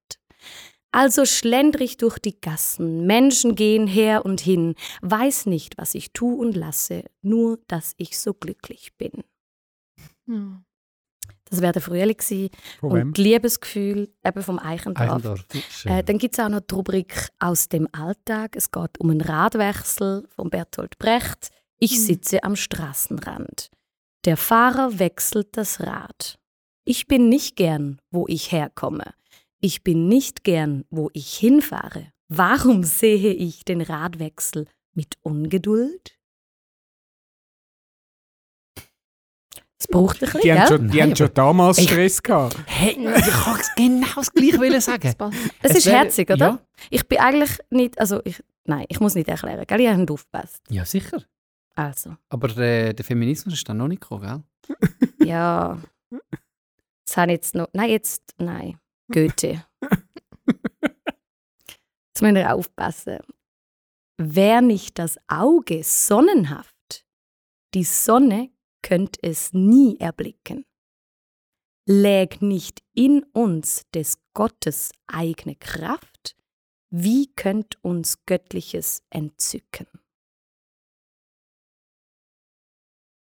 Also 0.93 1.25
schlendr 1.25 1.83
ich 1.83 1.97
durch 1.97 2.19
die 2.19 2.41
Gassen, 2.41 3.07
Menschen 3.07 3.55
gehen 3.55 3.87
her 3.87 4.25
und 4.25 4.41
hin, 4.41 4.75
weiß 5.03 5.47
nicht, 5.47 5.79
was 5.79 5.95
ich 5.95 6.13
tu 6.13 6.35
und 6.35 6.57
lasse, 6.57 7.05
nur 7.23 7.59
dass 7.69 7.95
ich 7.97 8.19
so 8.19 8.35
glücklich 8.35 8.97
bin. 8.99 9.23
Ja. 10.27 10.63
Das 11.51 11.61
wäre 11.61 11.73
der 11.73 11.83
Frühling 11.83 12.17
gewesen. 12.17 12.51
Von 12.79 12.93
und 12.93 13.19
Liebesgefühl 13.19 14.13
eben 14.25 14.43
vom. 14.43 14.59
Eichendorff. 14.61 15.45
Schön. 15.69 15.93
Äh, 15.93 16.05
dann 16.05 16.19
gibt 16.19 16.35
es 16.39 16.45
auch 16.45 16.49
noch 16.49 16.61
die 16.61 16.75
Rubrik 16.75 17.29
aus 17.41 17.69
dem 17.69 17.89
Alltag. 17.93 18.55
Es 18.55 18.71
geht 18.71 19.01
um 19.01 19.11
einen 19.11 19.21
Radwechsel 19.21 20.29
von 20.37 20.49
Bertolt 20.49 20.99
Brecht. 20.99 21.51
Ich 21.81 22.01
sitze 22.05 22.45
am 22.45 22.57
Straßenrand. 22.57 23.71
Der 24.27 24.37
Fahrer 24.37 24.99
wechselt 24.99 25.57
das 25.57 25.81
Rad. 25.81 26.39
Ich 26.85 27.09
bin 27.09 27.29
nicht 27.29 27.57
gern, 27.57 28.01
wo 28.11 28.27
ich 28.29 28.53
herkomme. 28.53 29.15
Ich 29.61 29.83
bin 29.85 30.09
nicht 30.09 30.43
gern, 30.45 30.85
wo 30.91 31.11
ich 31.13 31.35
hinfahre. 31.37 32.13
Warum 32.29 32.85
sehe 32.85 33.33
ich 33.33 33.65
den 33.65 33.81
Radwechsel 33.83 34.67
mit 34.95 35.17
Ungeduld? 35.23 36.17
Es 39.79 39.87
braucht 39.89 40.17
ein 40.23 40.27
bisschen, 40.27 40.41
Die 40.43 40.53
haben 40.53 40.59
gell? 40.59 40.69
schon, 40.69 40.89
die 40.91 40.99
Nein, 40.99 41.09
haben 41.11 41.17
schon 41.17 41.35
damals 41.35 41.79
Ich- 41.79 41.85
Stress 41.89 42.23
gehabt. 42.23 42.57
Hey, 42.67 42.91
ich 42.99 43.27
kann 43.31 43.61
genau 43.77 44.07
das 44.15 44.31
gleiche 44.33 44.81
sagen. 44.81 45.15
Das. 45.19 45.35
Es 45.63 45.71
Es 45.71 45.77
ist 45.79 45.87
wäre- 45.87 45.97
herzig, 45.97 46.31
oder? 46.31 46.47
ja. 46.47 46.61
Ich 46.91 47.09
bin 47.09 47.19
eigentlich 47.19 47.59
nicht, 47.71 47.99
also 47.99 48.21
ich, 48.25 48.43
nein, 48.65 48.85
ich 48.89 49.01
muss 49.01 49.15
nicht 49.15 49.29
erklären, 49.29 49.65
gell? 49.67 49.81
Ich 49.81 49.89
habe 49.89 49.99
nicht 49.99 50.11
aufgepasst. 50.11 50.63
Ja, 50.69 50.85
sicher. 50.85 51.23
Also, 51.75 52.17
Aber 52.29 52.55
äh, 52.59 52.93
der 52.93 53.05
Feminismus 53.05 53.55
ist 53.55 53.69
dann 53.69 53.79
noch 53.79 53.89
nicht 53.89 54.03
gekommen, 54.03 54.45
gell? 54.69 55.27
ja. 55.27 55.81
Jetzt 57.01 57.17
habe 57.17 57.33
ich 57.33 57.37
jetzt 57.37 57.55
noch, 57.55 57.69
nein, 57.73 57.89
jetzt, 57.91 58.35
nein, 58.39 58.79
Goethe. 59.11 59.65
Jetzt 62.09 62.23
müssen 62.23 62.35
wir 62.35 62.55
aufpassen. 62.55 63.19
Wär 64.19 64.61
nicht 64.61 64.99
das 64.99 65.19
Auge 65.29 65.83
sonnenhaft, 65.83 67.07
die 67.75 67.85
Sonne 67.85 68.51
könnt 68.83 69.17
es 69.23 69.53
nie 69.53 69.99
erblicken. 69.99 70.67
Läg 71.87 72.43
nicht 72.43 72.83
in 72.95 73.25
uns 73.33 73.83
des 73.95 74.19
Gottes 74.35 74.93
eigene 75.07 75.57
Kraft, 75.57 76.37
wie 76.91 77.33
könnt 77.35 77.83
uns 77.83 78.25
Göttliches 78.27 79.03
entzücken? 79.11 79.87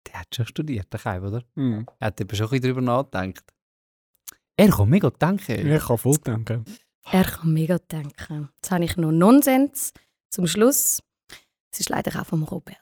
Der 0.07 0.21
hat 0.21 0.35
schon 0.35 0.47
studiert, 0.47 0.93
der 0.93 1.01
Kai, 1.01 1.21
oder? 1.21 1.45
Hm. 1.55 1.87
Er 2.01 2.07
hat 2.09 2.21
eben 2.21 2.35
schon 2.35 2.47
ein 2.47 2.51
bisschen 2.51 2.63
darüber 2.63 2.81
nachgedacht. 2.81 3.53
Er 4.59 4.71
kann 4.71 4.89
mega 4.89 5.09
denken. 5.09 5.73
Ich 5.73 5.85
kann 5.85 5.99
voll 5.99 6.17
denken. 6.19 6.65
Er 7.13 7.23
kann 7.23 7.53
mega 7.53 7.79
denken. 7.79 8.49
Jetzt 8.57 8.71
habe 8.73 8.85
ich 8.85 8.97
noch 8.97 9.13
Nonsens 9.13 9.93
zum 10.31 10.49
Schluss. 10.49 11.01
Es 11.73 11.79
ist 11.79 11.91
leider 11.91 12.21
auch 12.21 12.27
vom 12.27 12.43
Robert. 12.43 12.77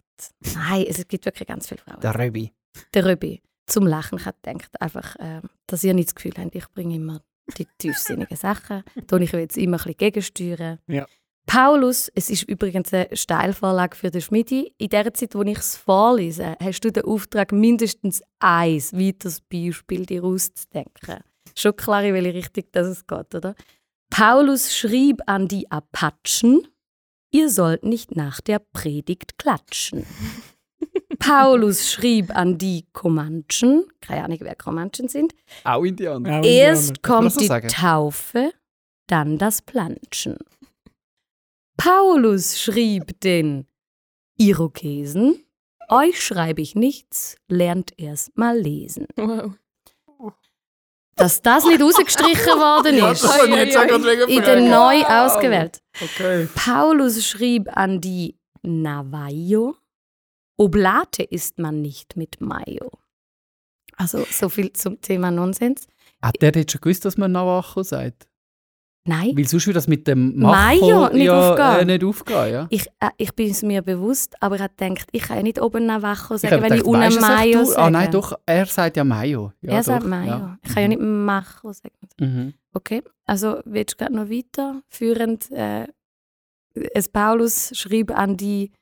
Nein, 0.55 0.87
es 0.89 1.07
gibt 1.07 1.27
wirklich 1.27 1.47
ganz 1.47 1.68
viele 1.68 1.83
Frauen. 1.83 2.01
Der 2.01 2.18
Röbi. 2.18 2.51
Der 2.95 3.05
Röbi. 3.05 3.43
Zum 3.66 3.87
Lachen. 3.87 4.24
Habe 4.24 4.39
gedacht, 4.43 4.81
einfach, 4.81 5.16
äh, 5.16 5.43
dass 5.66 5.85
ihr 5.85 5.93
nicht 5.93 6.09
das 6.09 6.14
Gefühl 6.14 6.33
habt, 6.39 6.55
ich 6.55 6.66
bringe 6.70 6.97
immer 6.97 7.20
die 7.59 7.66
tiefsinnigen 7.77 8.39
Sachen. 8.39 8.83
Da 9.07 9.18
ich 9.18 9.33
jetzt 9.33 9.59
immer 9.59 9.77
ein 9.77 9.83
bisschen 9.83 9.97
gegensteuern. 9.99 10.79
Ja. 10.87 11.07
Paulus, 11.45 12.11
es 12.14 12.31
ist 12.31 12.45
übrigens 12.45 12.95
eine 12.95 13.14
Steilvorlage 13.14 13.97
für 13.97 14.11
den 14.11 14.22
Schmidi. 14.22 14.72
In 14.79 14.89
der 14.89 15.12
Zeit, 15.12 15.35
wo 15.35 15.43
ich 15.43 15.59
es 15.59 15.77
vorlese, 15.77 16.57
hast 16.59 16.81
du 16.81 16.91
den 16.91 17.05
Auftrag, 17.05 17.53
mindestens 17.53 18.22
eins 18.39 18.95
weiteres 18.95 19.43
Beispiel 19.43 20.07
dir 20.07 20.24
auszudenken. 20.24 21.18
Schon 21.59 21.75
klar, 21.77 22.05
in 22.05 22.15
welche 22.15 22.35
Richtung 22.35 22.65
das 22.73 22.87
es 22.87 23.07
geht, 23.07 23.35
oder? 23.35 23.55
Paulus 24.11 24.77
schrieb 24.77 25.21
an 25.27 25.49
die 25.49 25.71
Apachen, 25.71 26.67
ihr 27.33 27.51
sollt 27.51 27.83
nicht 27.83 28.15
nach 28.15 28.41
der 28.41 28.59
Predigt 28.59 29.39
klatschen. 29.39 30.07
Paulus 31.19 31.91
schrieb 31.91 32.35
an 32.37 32.59
die 32.59 32.87
Comanchen, 32.93 33.87
keine 34.01 34.25
Ahnung, 34.25 34.39
wer 34.41 34.55
Comanchen 34.55 35.09
sind, 35.09 35.35
Auch 35.65 35.83
Indianer. 35.83 36.41
Auch 36.41 36.45
erst 36.45 36.89
Indianer. 36.99 37.21
kommt 37.21 37.41
die 37.41 37.47
sagen? 37.47 37.69
Taufe, 37.69 38.53
dann 39.09 39.39
das 39.39 39.63
Planschen. 39.63 40.37
Paulus 41.79 42.61
schrieb 42.61 43.19
den 43.21 43.67
Irokesen, 44.39 45.43
euch 45.89 46.23
schreibe 46.25 46.61
ich 46.61 46.75
nichts, 46.75 47.37
lernt 47.49 47.93
erst 47.99 48.37
mal 48.37 48.59
lesen. 48.59 49.07
Wow. 49.17 49.53
Dass 51.17 51.41
das 51.41 51.64
nicht 51.64 51.81
rausgestrichen 51.81 52.59
worden 52.59 52.97
ist, 52.97 53.25
wollte 53.25 53.49
ich 53.49 53.57
jetzt 53.57 53.77
auch 53.77 53.87
gerade 53.87 54.05
wegen 54.05 54.29
in 54.31 54.43
den 54.43 54.69
neu 54.69 55.03
ausgewählt. 55.03 55.81
Okay. 55.99 56.47
Paulus 56.55 57.27
schrieb 57.27 57.75
an 57.75 58.03
die 58.03 58.37
Navajo, 58.62 59.77
Oblate 60.59 61.23
isst 61.23 61.59
man 61.59 61.81
nicht 61.81 62.17
mit 62.17 62.41
Mayo. 62.43 62.91
Also 63.97 64.27
so 64.31 64.51
viel 64.51 64.73
zum 64.75 65.01
Thema 65.01 65.31
Nonsens. 65.31 65.87
Hat 66.23 66.41
der 66.43 66.53
jetzt 66.53 66.73
schon 66.73 66.83
gewusst, 66.83 67.07
dass 67.07 67.17
man 67.17 67.33
Navajo 67.33 67.83
sagt? 67.83 68.29
Nein, 69.07 69.37
Weil 69.37 69.47
sonst 69.47 69.67
würde 69.67 69.75
das 69.77 69.89
mit 69.89 70.07
dem 70.07 70.37
Macho 70.39 71.09
nicht 71.11 71.25
ja, 71.27 71.51
aufgehen. 71.51 71.89
Äh, 71.89 71.93
nicht 71.93 72.05
aufgehen. 72.05 72.53
Ja? 72.53 72.67
ich, 72.71 72.87
äh, 73.01 73.11
ich 73.17 73.33
bin 73.35 73.51
es 73.51 73.63
mir 73.63 73.83
bewusst, 73.83 74.35
aber 74.41 74.57
ich 74.57 74.63
habe 74.63 74.75
gedacht, 74.77 75.09
ich 75.13 75.23
kann 75.23 75.37
ja 75.37 75.43
nicht 75.43 75.61
oben 75.61 75.87
Navajo 75.87 76.35
Ich 76.35 76.41
sagen, 76.41 76.55
hab 76.55 76.63
wenn 76.63 76.73
ich 76.73 76.83
gedacht, 76.83 76.87
unten 76.87 77.03
es 77.03 77.15
echt, 77.17 77.21
Mayo 77.21 77.65
sage. 77.65 77.79
Ah 77.79 77.91
nein, 77.91 78.11
doch, 78.11 78.39
er 78.45 78.67
sagt 78.67 78.97
ja 78.97 79.05
Mayo. 79.05 79.53
Ja, 79.63 79.73
er 79.73 79.79
doch, 79.79 79.85
sagt 79.85 80.07
Mayo. 80.07 80.57
Ich 80.63 80.75
kann 80.75 80.83
ja 80.83 80.89
nicht 80.89 81.01
Macho 81.01 81.73
sagen. 81.73 81.95
Mhm. 82.19 82.55
Okay, 82.75 83.03
also 83.25 83.61
willst 83.65 83.95
du 83.95 83.97
gerade 83.99 84.15
noch 84.15 84.29
weiterführend? 84.29 85.51
Äh, 85.51 85.87
es 86.95 87.09
Paulus 87.09 87.71
schrieb 87.75 88.11
an 88.11 88.37
die 88.37 88.73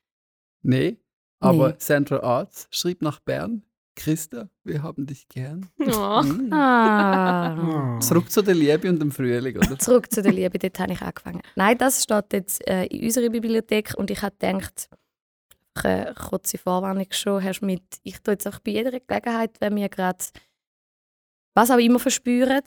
Nee, 0.62 0.96
aber 1.40 1.68
Nee. 1.68 1.78
Central 1.78 2.22
Arts 2.22 2.66
schrieb 2.70 3.02
nach 3.02 3.20
Bern. 3.20 3.62
Christa, 3.94 4.48
wir 4.64 4.82
haben 4.82 5.06
dich 5.06 5.28
gern. 5.28 5.70
Oh. 5.78 6.22
Mhm. 6.22 6.52
Ah. 6.52 7.98
Zurück 8.00 8.30
zu 8.30 8.42
der 8.42 8.54
Liebe 8.54 8.88
und 8.88 9.00
dem 9.00 9.12
Frühling, 9.12 9.56
oder? 9.56 9.78
Zurück 9.78 10.10
zu 10.10 10.22
der 10.22 10.32
Liebe, 10.32 10.58
dort 10.58 10.78
habe 10.78 10.92
ich 10.92 11.02
angefangen. 11.02 11.42
Nein, 11.54 11.78
das 11.78 12.02
steht 12.02 12.32
jetzt 12.32 12.66
äh, 12.66 12.86
in 12.86 13.04
unserer 13.04 13.30
Bibliothek 13.30 13.94
und 13.96 14.10
ich 14.10 14.22
habe 14.22 14.34
gedacht, 14.38 14.88
eine 15.74 16.14
kurze 16.14 16.58
Vorwarnung 16.58 17.06
schon, 17.10 17.42
hast 17.42 17.62
mit, 17.62 17.82
ich 18.02 18.20
tue 18.20 18.34
jetzt 18.34 18.46
auch 18.46 18.60
bei 18.60 18.72
jeder 18.72 18.98
Gelegenheit, 18.98 19.56
wenn 19.60 19.76
wir 19.76 19.88
gerade 19.88 20.24
was 21.54 21.70
auch 21.70 21.78
immer 21.78 21.98
verspüren, 21.98 22.62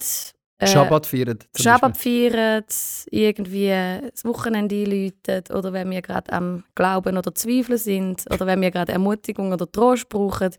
äh, 0.58 0.66
Schabbat 0.66 1.06
feiern. 1.06 1.38
Schabbat 1.56 1.96
feiern, 1.96 2.64
irgendwie 3.10 3.68
das 4.10 4.24
Wochenende 4.24 4.74
einläuten 4.74 5.56
oder 5.56 5.72
wenn 5.72 5.90
wir 5.90 6.02
gerade 6.02 6.32
am 6.32 6.64
Glauben 6.74 7.16
oder 7.16 7.32
Zweifeln 7.34 7.78
sind 7.78 8.24
oder 8.32 8.46
wenn 8.46 8.60
wir 8.60 8.70
gerade 8.72 8.92
Ermutigung 8.92 9.52
oder 9.52 9.70
Trost 9.70 10.08
brauchen 10.08 10.50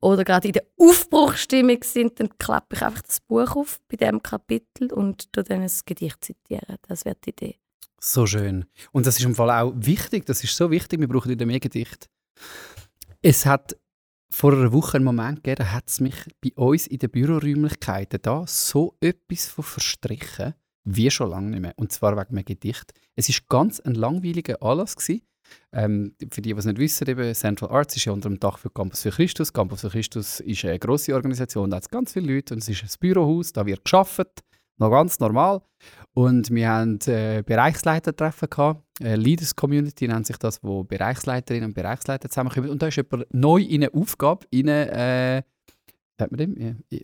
oder 0.00 0.24
gerade 0.24 0.48
in 0.48 0.54
der 0.54 0.64
Aufbruchstimmung 0.76 1.78
sind, 1.84 2.18
dann 2.18 2.30
klappe 2.38 2.74
ich 2.74 2.82
einfach 2.82 3.02
das 3.02 3.20
Buch 3.20 3.54
auf 3.54 3.78
bei 3.88 3.96
diesem 3.96 4.22
Kapitel 4.22 4.92
und 4.92 5.28
dann 5.36 5.62
ein 5.62 5.70
Gedicht 5.86 6.24
zitieren. 6.24 6.76
Das 6.88 7.04
wäre 7.04 7.16
die 7.24 7.30
Idee. 7.30 7.58
So 8.00 8.26
schön. 8.26 8.66
Und 8.92 9.06
das 9.06 9.18
ist 9.18 9.24
im 9.24 9.34
Fall 9.34 9.50
auch 9.50 9.72
wichtig, 9.76 10.26
das 10.26 10.42
ist 10.42 10.56
so 10.56 10.70
wichtig, 10.70 11.00
wir 11.00 11.08
brauchen 11.08 11.30
wieder 11.30 11.46
mehr 11.46 11.60
Gedicht. 11.60 12.10
Es 13.22 13.46
hat 13.46 13.76
vor 14.34 14.52
einer 14.52 14.72
Woche 14.72 14.96
einen 14.96 15.04
Moment 15.04 15.44
gegeben, 15.44 15.64
da 15.64 15.72
hat 15.72 15.88
es 15.88 16.00
mich 16.00 16.14
bei 16.42 16.50
uns 16.56 16.88
in 16.88 16.98
den 16.98 17.10
Büroräumlichkeiten 17.10 18.18
da 18.20 18.44
so 18.46 18.96
etwas 19.00 19.46
von 19.46 19.62
verstrichen, 19.62 20.54
wie 20.84 21.10
schon 21.10 21.30
lange 21.30 21.50
nicht 21.50 21.60
mehr. 21.60 21.72
Und 21.76 21.92
zwar 21.92 22.16
wegen 22.16 22.36
einem 22.36 22.44
Gedicht. 22.44 22.92
Es 23.14 23.28
war 23.28 23.36
ganz 23.48 23.78
ein 23.80 23.94
langweiliger 23.94 24.60
Anlass. 24.60 24.96
Gewesen. 24.96 25.22
Ähm, 25.72 26.16
für 26.32 26.42
die, 26.42 26.52
die 26.52 26.58
es 26.58 26.64
nicht 26.64 26.78
wissen, 26.78 27.08
eben 27.08 27.32
Central 27.32 27.70
Arts 27.70 27.94
ist 27.96 28.06
ja 28.06 28.12
unter 28.12 28.28
dem 28.28 28.40
Dach 28.40 28.58
für 28.58 28.70
Campus 28.70 29.02
für 29.02 29.10
Christus. 29.10 29.52
Campus 29.52 29.82
für 29.82 29.90
Christus 29.90 30.40
ist 30.40 30.64
eine 30.64 30.80
grosse 30.80 31.14
Organisation, 31.14 31.70
da 31.70 31.76
hat 31.76 31.84
es 31.84 31.88
ganz 31.88 32.12
viele 32.12 32.34
Leute 32.34 32.54
und 32.54 32.62
es 32.62 32.68
ist 32.68 32.82
ein 32.82 32.88
Bürohaus, 32.98 33.52
da 33.52 33.64
wird 33.64 33.84
geschafft, 33.84 34.42
noch 34.78 34.90
ganz 34.90 35.20
normal. 35.20 35.62
Und 36.12 36.50
wir 36.50 36.68
haben 36.68 36.98
äh, 37.06 37.42
Bereichsleitertreffen 37.46 38.50
gehabt. 38.50 38.83
Äh, 39.00 39.16
Leaders 39.16 39.56
Community 39.56 40.06
nennt 40.06 40.26
sich 40.26 40.36
das, 40.36 40.62
wo 40.62 40.84
Bereichsleiterinnen 40.84 41.70
und 41.70 41.74
Bereichsleiter 41.74 42.28
zusammenkommen. 42.28 42.70
Und 42.70 42.82
da 42.82 42.88
ist 42.88 42.96
jemand 42.96 43.32
neu 43.32 43.60
in 43.60 43.82
eine 43.82 43.94
Aufgabe, 43.94 44.46
in 44.50 44.68
eine, 44.68 44.90
äh, 44.90 45.42
sagt 46.18 46.30
man 46.30 46.38
dem? 46.38 46.76
Ja, 46.90 46.98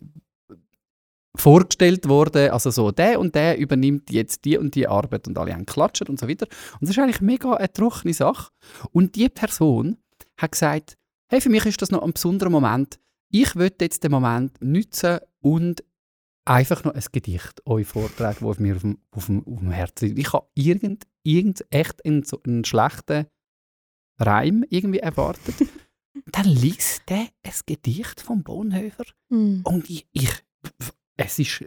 vorgestellt 1.35 2.07
worden, 2.07 2.51
also 2.51 2.71
so, 2.71 2.91
der 2.91 3.19
und 3.19 3.35
der 3.35 3.57
übernimmt 3.57 4.11
jetzt 4.11 4.43
die 4.45 4.57
und 4.57 4.75
die 4.75 4.87
Arbeit 4.87 5.27
und 5.27 5.37
alle 5.37 5.53
haben 5.53 5.65
geklatscht 5.65 6.09
und 6.09 6.19
so 6.19 6.27
weiter. 6.27 6.45
Und 6.73 6.83
das 6.83 6.91
ist 6.91 6.99
eigentlich 6.99 7.21
mega 7.21 7.53
eine 7.53 7.71
trockene 7.71 8.13
Sache. 8.13 8.51
Und 8.91 9.15
die 9.15 9.29
Person 9.29 9.97
hat 10.37 10.51
gesagt, 10.51 10.97
hey, 11.29 11.39
für 11.39 11.49
mich 11.49 11.65
ist 11.65 11.81
das 11.81 11.91
noch 11.91 12.03
ein 12.03 12.13
besonderer 12.13 12.49
Moment. 12.49 12.99
Ich 13.29 13.55
möchte 13.55 13.85
jetzt 13.85 14.03
den 14.03 14.11
Moment 14.11 14.61
nutzen 14.61 15.19
und 15.39 15.83
einfach 16.45 16.83
noch 16.83 16.93
ein 16.93 17.03
Gedicht 17.11 17.65
euch 17.65 17.87
vortragen, 17.87 18.45
das 18.47 18.59
mir 18.59 18.75
auf 18.75 18.81
dem, 18.81 18.97
auf 19.11 19.25
dem, 19.27 19.45
auf 19.47 19.59
dem 19.59 19.71
Herzen 19.71 20.07
liegt. 20.09 20.19
Ich 20.19 20.33
habe 20.33 20.47
irgend, 20.55 21.07
irgend 21.23 21.65
echt 21.69 22.03
einen, 22.05 22.23
so 22.23 22.41
einen 22.43 22.65
schlechten 22.65 23.27
Reim 24.19 24.63
irgendwie 24.69 24.99
erwartet. 24.99 25.55
Dann 26.31 26.45
liest 26.45 27.03
der 27.09 27.27
ein 27.43 27.53
Gedicht 27.65 28.21
von 28.21 28.43
Bonhoeffer 28.43 29.05
Mhm. 29.29 29.61
und 29.63 29.89
ich, 29.89 30.07
ich 30.11 30.29
es 31.17 31.39
ist, 31.39 31.65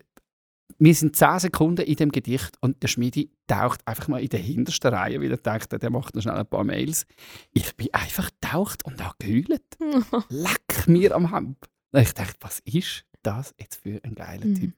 wir 0.79 0.95
sind 0.95 1.16
10 1.16 1.39
Sekunden 1.39 1.85
in 1.87 1.97
dem 1.97 2.12
Gedicht 2.12 2.57
und 2.61 2.83
der 2.83 2.89
Schmiedi 2.89 3.31
taucht 3.47 3.87
einfach 3.87 4.09
mal 4.09 4.20
in 4.22 4.29
der 4.29 4.41
hintersten 4.41 4.93
Reihe, 4.93 5.20
weil 5.20 5.31
er 5.31 5.37
denkt, 5.39 5.72
der 5.72 5.91
macht 5.91 6.14
noch 6.14 6.22
schnell 6.22 6.37
ein 6.37 6.47
paar 6.47 6.64
Mails. 6.64 7.07
Ich 7.53 7.75
bin 7.77 7.89
einfach 7.93 8.31
taucht 8.41 8.85
und 8.85 9.03
habe 9.03 9.14
geheult. 9.18 9.62
Leck 10.29 10.87
mir 10.87 11.14
am 11.14 11.33
Hemd. 11.33 11.59
Ich 11.93 12.12
dachte, 12.12 12.37
was 12.41 12.61
ist 12.61 13.05
das 13.27 13.55
jetzt 13.59 13.77
für 13.77 14.01
ein 14.05 14.14
geiler 14.14 14.47
Mhm. 14.47 14.55
Typ? 14.57 14.75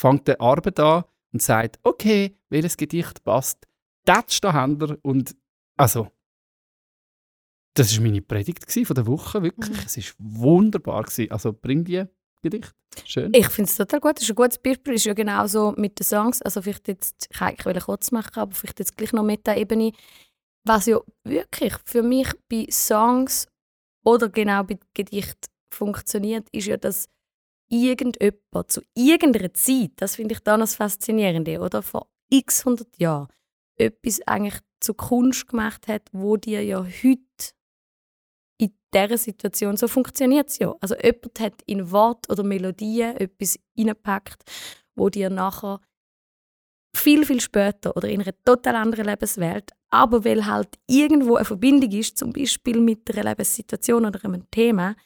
Fängt 0.00 0.28
der 0.28 0.40
Arbeit 0.40 0.80
an 0.80 1.04
und 1.32 1.42
sagt, 1.42 1.78
okay, 1.82 2.36
welches 2.48 2.76
Gedicht 2.76 3.22
passt, 3.24 3.66
das 4.04 4.40
da 4.40 4.52
haben 4.52 4.80
wir 4.80 4.98
und 5.02 5.36
also 5.76 6.10
das 7.74 7.92
ist 7.92 8.00
meine 8.00 8.20
Predigt 8.20 8.70
von 8.86 8.94
der 8.94 9.06
Woche, 9.06 9.42
wirklich. 9.42 9.76
Mhm. 9.76 9.84
Es 9.86 9.96
ist 9.96 10.14
wunderbar 10.18 11.04
gsi. 11.04 11.28
Also 11.30 11.52
bring 11.52 11.84
die 11.84 12.04
Gedicht. 12.42 12.74
Schön. 13.04 13.32
Ich 13.32 13.48
finde 13.48 13.70
es 13.70 13.76
total 13.76 14.00
gut. 14.00 14.16
Das 14.16 14.24
ist 14.24 14.30
ein 14.30 14.34
gutes 14.34 14.58
Beispiel. 14.58 14.94
ist 14.94 15.04
ja 15.04 15.14
genauso 15.14 15.72
mit 15.76 15.98
den 15.98 16.04
Songs. 16.04 16.42
Also 16.42 16.62
vielleicht 16.62 16.88
jetzt, 16.88 17.28
ich 17.30 17.40
wollte 17.40 17.66
eigentlich 17.68 17.84
kurz 17.84 18.10
machen, 18.10 18.40
aber 18.40 18.52
vielleicht 18.52 18.80
jetzt 18.80 18.96
gleich 18.96 19.12
noch 19.12 19.22
mit 19.22 19.46
der 19.46 19.56
Ebene. 19.56 19.92
Was 20.66 20.86
ja 20.86 20.98
wirklich 21.24 21.74
für 21.84 22.02
mich 22.02 22.28
bei 22.50 22.66
Songs 22.70 23.46
oder 24.04 24.28
genau 24.28 24.64
bei 24.64 24.78
Gedicht 24.94 25.46
funktioniert, 25.72 26.48
ist 26.50 26.66
ja, 26.66 26.76
dass 26.76 27.08
irgendjemand 27.70 28.70
zu 28.70 28.82
irgendeiner 28.94 29.54
Zeit, 29.54 29.92
das 29.96 30.16
finde 30.16 30.34
ich 30.34 30.40
dann 30.40 30.60
das 30.60 30.74
Faszinierende, 30.74 31.60
oder 31.60 31.82
vor 31.82 32.08
x 32.28 32.64
hundert 32.64 32.98
Jahren, 32.98 33.28
etwas 33.76 34.20
eigentlich 34.26 34.60
zu 34.80 34.94
Kunst 34.94 35.48
gemacht 35.48 35.88
hat, 35.88 36.08
wo 36.12 36.36
dir 36.36 36.62
ja 36.64 36.84
heute 36.84 37.54
in 38.58 38.74
dieser 38.92 39.18
Situation, 39.18 39.76
so 39.76 39.88
funktioniert 39.88 40.48
es 40.48 40.58
ja. 40.58 40.74
Also 40.80 40.94
jemand 40.96 41.40
hat 41.40 41.62
in 41.66 41.90
Wort 41.90 42.28
oder 42.28 42.42
Melodien 42.42 43.16
etwas 43.16 43.58
reingepackt, 43.78 44.42
wo 44.94 45.08
dir 45.08 45.30
nachher 45.30 45.80
viel, 46.94 47.24
viel 47.24 47.40
später 47.40 47.96
oder 47.96 48.08
in 48.08 48.20
einer 48.20 48.34
total 48.44 48.76
anderen 48.76 49.06
Lebenswelt, 49.06 49.70
aber 49.90 50.24
weil 50.24 50.44
halt 50.46 50.78
irgendwo 50.88 51.36
eine 51.36 51.44
Verbindung 51.44 51.92
ist, 51.92 52.18
zum 52.18 52.32
Beispiel 52.32 52.80
mit 52.80 53.08
einer 53.10 53.30
Lebenssituation 53.30 54.06
oder 54.06 54.24
einem 54.24 54.50
Thema, 54.50 54.96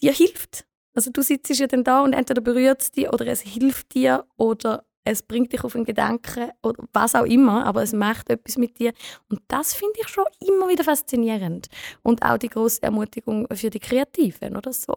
dir 0.00 0.12
hilft. 0.12 0.64
Also 0.96 1.10
du 1.10 1.22
sitzt 1.22 1.56
ja 1.58 1.66
dann 1.66 1.84
da 1.84 2.02
und 2.02 2.14
entweder 2.14 2.40
berührt 2.40 2.82
es 2.82 2.90
dich 2.90 3.12
oder 3.12 3.26
es 3.26 3.42
hilft 3.42 3.94
dir 3.94 4.26
oder 4.36 4.84
es 5.04 5.22
bringt 5.22 5.52
dich 5.52 5.62
auf 5.62 5.76
einen 5.76 5.84
Gedanken 5.84 6.50
oder 6.62 6.84
was 6.92 7.14
auch 7.14 7.26
immer, 7.26 7.64
aber 7.64 7.82
es 7.82 7.92
macht 7.92 8.28
etwas 8.28 8.56
mit 8.56 8.78
dir. 8.78 8.92
Und 9.28 9.40
das 9.46 9.72
finde 9.72 10.00
ich 10.00 10.08
schon 10.08 10.24
immer 10.40 10.68
wieder 10.68 10.82
faszinierend. 10.82 11.68
Und 12.02 12.22
auch 12.22 12.38
die 12.38 12.48
große 12.48 12.82
Ermutigung 12.82 13.46
für 13.52 13.70
die 13.70 13.78
Kreativen, 13.78 14.56
oder 14.56 14.72
so. 14.72 14.94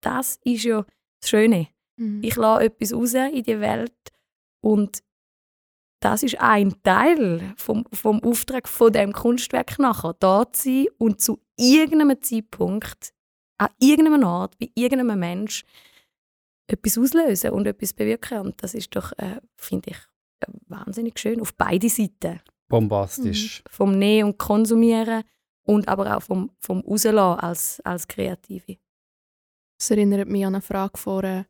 Das 0.00 0.38
ist 0.44 0.62
ja 0.62 0.84
das 1.20 1.30
Schöne. 1.30 1.68
Mhm. 1.96 2.20
Ich 2.22 2.36
lasse 2.36 2.64
etwas 2.66 2.94
raus 2.94 3.14
in 3.14 3.42
die 3.42 3.58
Welt 3.58 3.92
und 4.60 5.02
das 6.00 6.22
ist 6.22 6.40
ein 6.40 6.74
Teil 6.82 7.54
vom, 7.56 7.84
vom 7.92 8.22
Auftrag 8.22 8.68
von 8.68 8.92
dem 8.92 9.12
Kunstwerk 9.12 9.78
nachher, 9.78 10.14
da 10.18 10.50
zu 10.52 10.62
sein 10.62 10.86
und 10.98 11.20
zu 11.20 11.40
irgendeinem 11.56 12.20
Zeitpunkt, 12.20 13.12
an 13.62 13.70
irgendeinem 13.78 14.24
Ort, 14.24 14.58
bei 14.58 14.70
irgendeinem 14.74 15.18
Mensch 15.18 15.64
etwas 16.66 16.98
auslösen 16.98 17.50
und 17.50 17.66
etwas 17.66 17.92
bewirken. 17.92 18.38
Und 18.40 18.62
das 18.62 18.74
ist 18.74 18.94
doch, 18.94 19.12
äh, 19.18 19.40
finde 19.56 19.90
ich, 19.90 19.96
äh, 20.40 20.52
wahnsinnig 20.68 21.18
schön 21.18 21.40
auf 21.40 21.54
beide 21.54 21.88
Seiten. 21.88 22.40
Bombastisch. 22.68 23.62
Vom 23.68 23.98
Nehmen 23.98 24.30
und 24.30 24.38
Konsumieren 24.38 25.24
und 25.64 25.88
aber 25.88 26.16
auch 26.16 26.22
vom, 26.22 26.50
vom 26.58 26.80
Rauslassen 26.80 27.40
als, 27.40 27.80
als 27.84 28.08
Kreative. 28.08 28.78
Das 29.78 29.90
erinnert 29.90 30.28
mich 30.28 30.46
an 30.46 30.54
eine 30.54 30.62
Frage 30.62 30.98
von 30.98 31.24
einer 31.24 31.46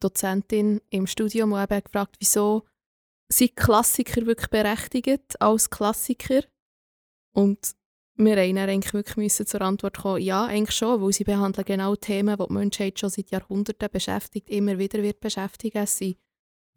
Dozentin 0.00 0.80
im 0.90 1.06
Studium, 1.06 1.50
die 1.50 1.62
eben 1.62 1.84
gefragt 1.84 2.16
wieso 2.18 2.64
sind 3.28 3.56
Klassiker 3.56 4.26
wirklich 4.26 4.50
berechtigt 4.50 5.40
als 5.40 5.70
Klassiker? 5.70 6.42
Und 7.34 7.74
wir 8.16 8.36
haben 8.36 8.58
eigentlich 8.58 8.94
wirklich 8.94 9.16
müssen 9.16 9.46
zur 9.46 9.62
Antwort 9.62 9.98
kommen, 9.98 10.20
ja, 10.20 10.44
eigentlich 10.44 10.76
schon, 10.76 11.00
weil 11.00 11.12
sie 11.12 11.24
behandeln 11.24 11.64
genau 11.64 11.96
Themen, 11.96 12.36
die 12.36 12.46
die 12.46 12.52
Menschheit 12.52 12.98
schon 12.98 13.10
seit 13.10 13.30
Jahrhunderten 13.30 13.88
beschäftigt, 13.90 14.50
immer 14.50 14.78
wieder 14.78 15.02
wird 15.02 15.20
beschäftigen. 15.20 15.78
Es 15.78 15.98
sind 15.98 16.16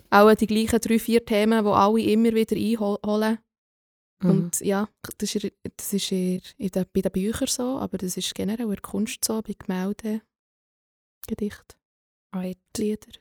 auch 0.09 0.33
die 0.33 0.47
gleichen 0.47 0.79
drei, 0.79 0.99
vier 0.99 1.25
Themen, 1.25 1.63
die 1.63 1.71
alle 1.71 2.01
immer 2.01 2.33
wieder 2.33 2.55
einholen. 2.55 3.39
Mhm. 4.21 4.29
Und 4.29 4.59
ja, 4.61 4.87
das 5.17 5.35
ist, 5.35 5.51
das 5.75 5.93
ist 5.93 6.11
eher 6.11 6.41
in 6.57 6.69
den, 6.69 6.85
bei 6.93 7.01
den 7.01 7.11
Büchern 7.11 7.47
so, 7.47 7.79
aber 7.79 7.97
das 7.97 8.15
ist 8.15 8.33
generell 8.33 8.65
in 8.65 8.69
der 8.69 8.81
Kunst 8.81 9.25
so, 9.25 9.41
bei 9.41 9.55
Gemälden, 9.57 10.21
Gedichten, 11.27 11.75
Right. 12.33 12.57
Lieder. 12.77 13.11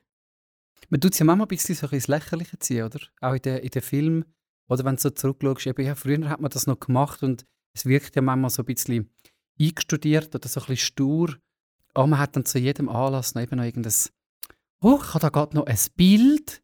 Man 0.90 1.00
tut 1.00 1.12
es 1.12 1.18
ja 1.18 1.24
manchmal 1.24 1.46
ein 1.46 1.48
bisschen 1.48 1.74
so 1.74 1.86
ein 1.86 1.90
bisschen 1.90 1.96
ins 1.96 2.08
Lächerliche 2.08 2.58
ziehen, 2.58 2.84
oder? 2.84 3.00
Auch 3.20 3.34
in 3.34 3.42
den, 3.42 3.58
in 3.58 3.70
den 3.70 3.82
Filmen. 3.82 4.24
Oder 4.68 4.84
wenn 4.84 4.96
du 4.96 5.02
so 5.02 5.10
zurückschaust, 5.10 5.66
eben, 5.66 5.86
ja, 5.86 5.94
früher 5.94 6.28
hat 6.28 6.40
man 6.40 6.50
das 6.50 6.66
noch 6.66 6.80
gemacht 6.80 7.22
und 7.22 7.46
es 7.75 7.87
wirkt 7.87 8.16
ja 8.16 8.22
manchmal 8.22 8.51
so 8.51 8.62
ein 8.62 8.66
bisschen 8.66 9.11
eingestudiert 9.61 10.35
oder 10.35 10.49
so 10.49 10.61
ein 10.61 10.66
bisschen 10.66 10.87
stur. 10.87 11.37
Aber 11.95 12.07
man 12.07 12.18
hat 12.18 12.37
dann 12.37 12.45
zu 12.45 12.59
jedem 12.59 12.89
Anlass 12.89 13.35
noch 13.35 13.43
eben 13.43 13.57
noch 13.57 13.64
irgendein 13.64 13.93
«Oh, 14.81 14.99
ich 15.03 15.09
habe 15.14 15.20
da 15.20 15.29
gerade 15.29 15.57
noch 15.57 15.66
ein 15.66 15.79
Bild, 15.97 16.61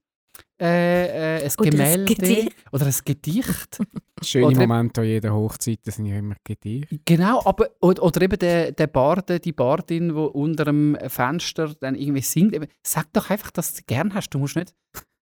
äh, 0.61 1.39
äh, 1.39 1.45
ein 1.45 1.51
Oder 1.59 1.65
ein 1.67 1.71
Gemälde 1.71 2.15
Gedicht. 2.15 2.57
oder 2.73 2.87
ein 2.87 2.95
Gedicht.» 3.05 3.79
Schöne 4.23 4.47
Oder- 4.49 4.61
Momente 4.67 5.01
an 5.01 5.07
jeder 5.07 5.33
Hochzeit, 5.33 5.79
das 5.85 5.97
sind 5.97 6.07
ja 6.07 6.19
immer 6.19 6.35
Gedichte. 6.45 6.99
Genau, 7.07 7.41
aber 7.45 7.71
oder, 7.81 8.03
oder 8.03 8.21
eben 8.23 8.39
der, 8.39 8.73
der 8.73 8.87
Barde, 8.89 9.41
die 9.41 9.53
Bardin, 9.53 10.09
die 10.09 10.15
unter 10.15 10.65
dem 10.67 10.99
Fenster 11.09 11.75
dann 11.81 11.95
irgendwie 11.95 12.21
singt. 12.21 12.53
Eben, 12.55 12.67
sag 12.83 13.11
doch 13.15 13.31
einfach, 13.31 13.51
dass 13.51 13.71
du 13.73 13.77
sie 13.79 13.85
gern 13.87 14.13
hast. 14.13 14.29
Du 14.31 14.39
musst 14.39 14.57
nicht. 14.57 14.75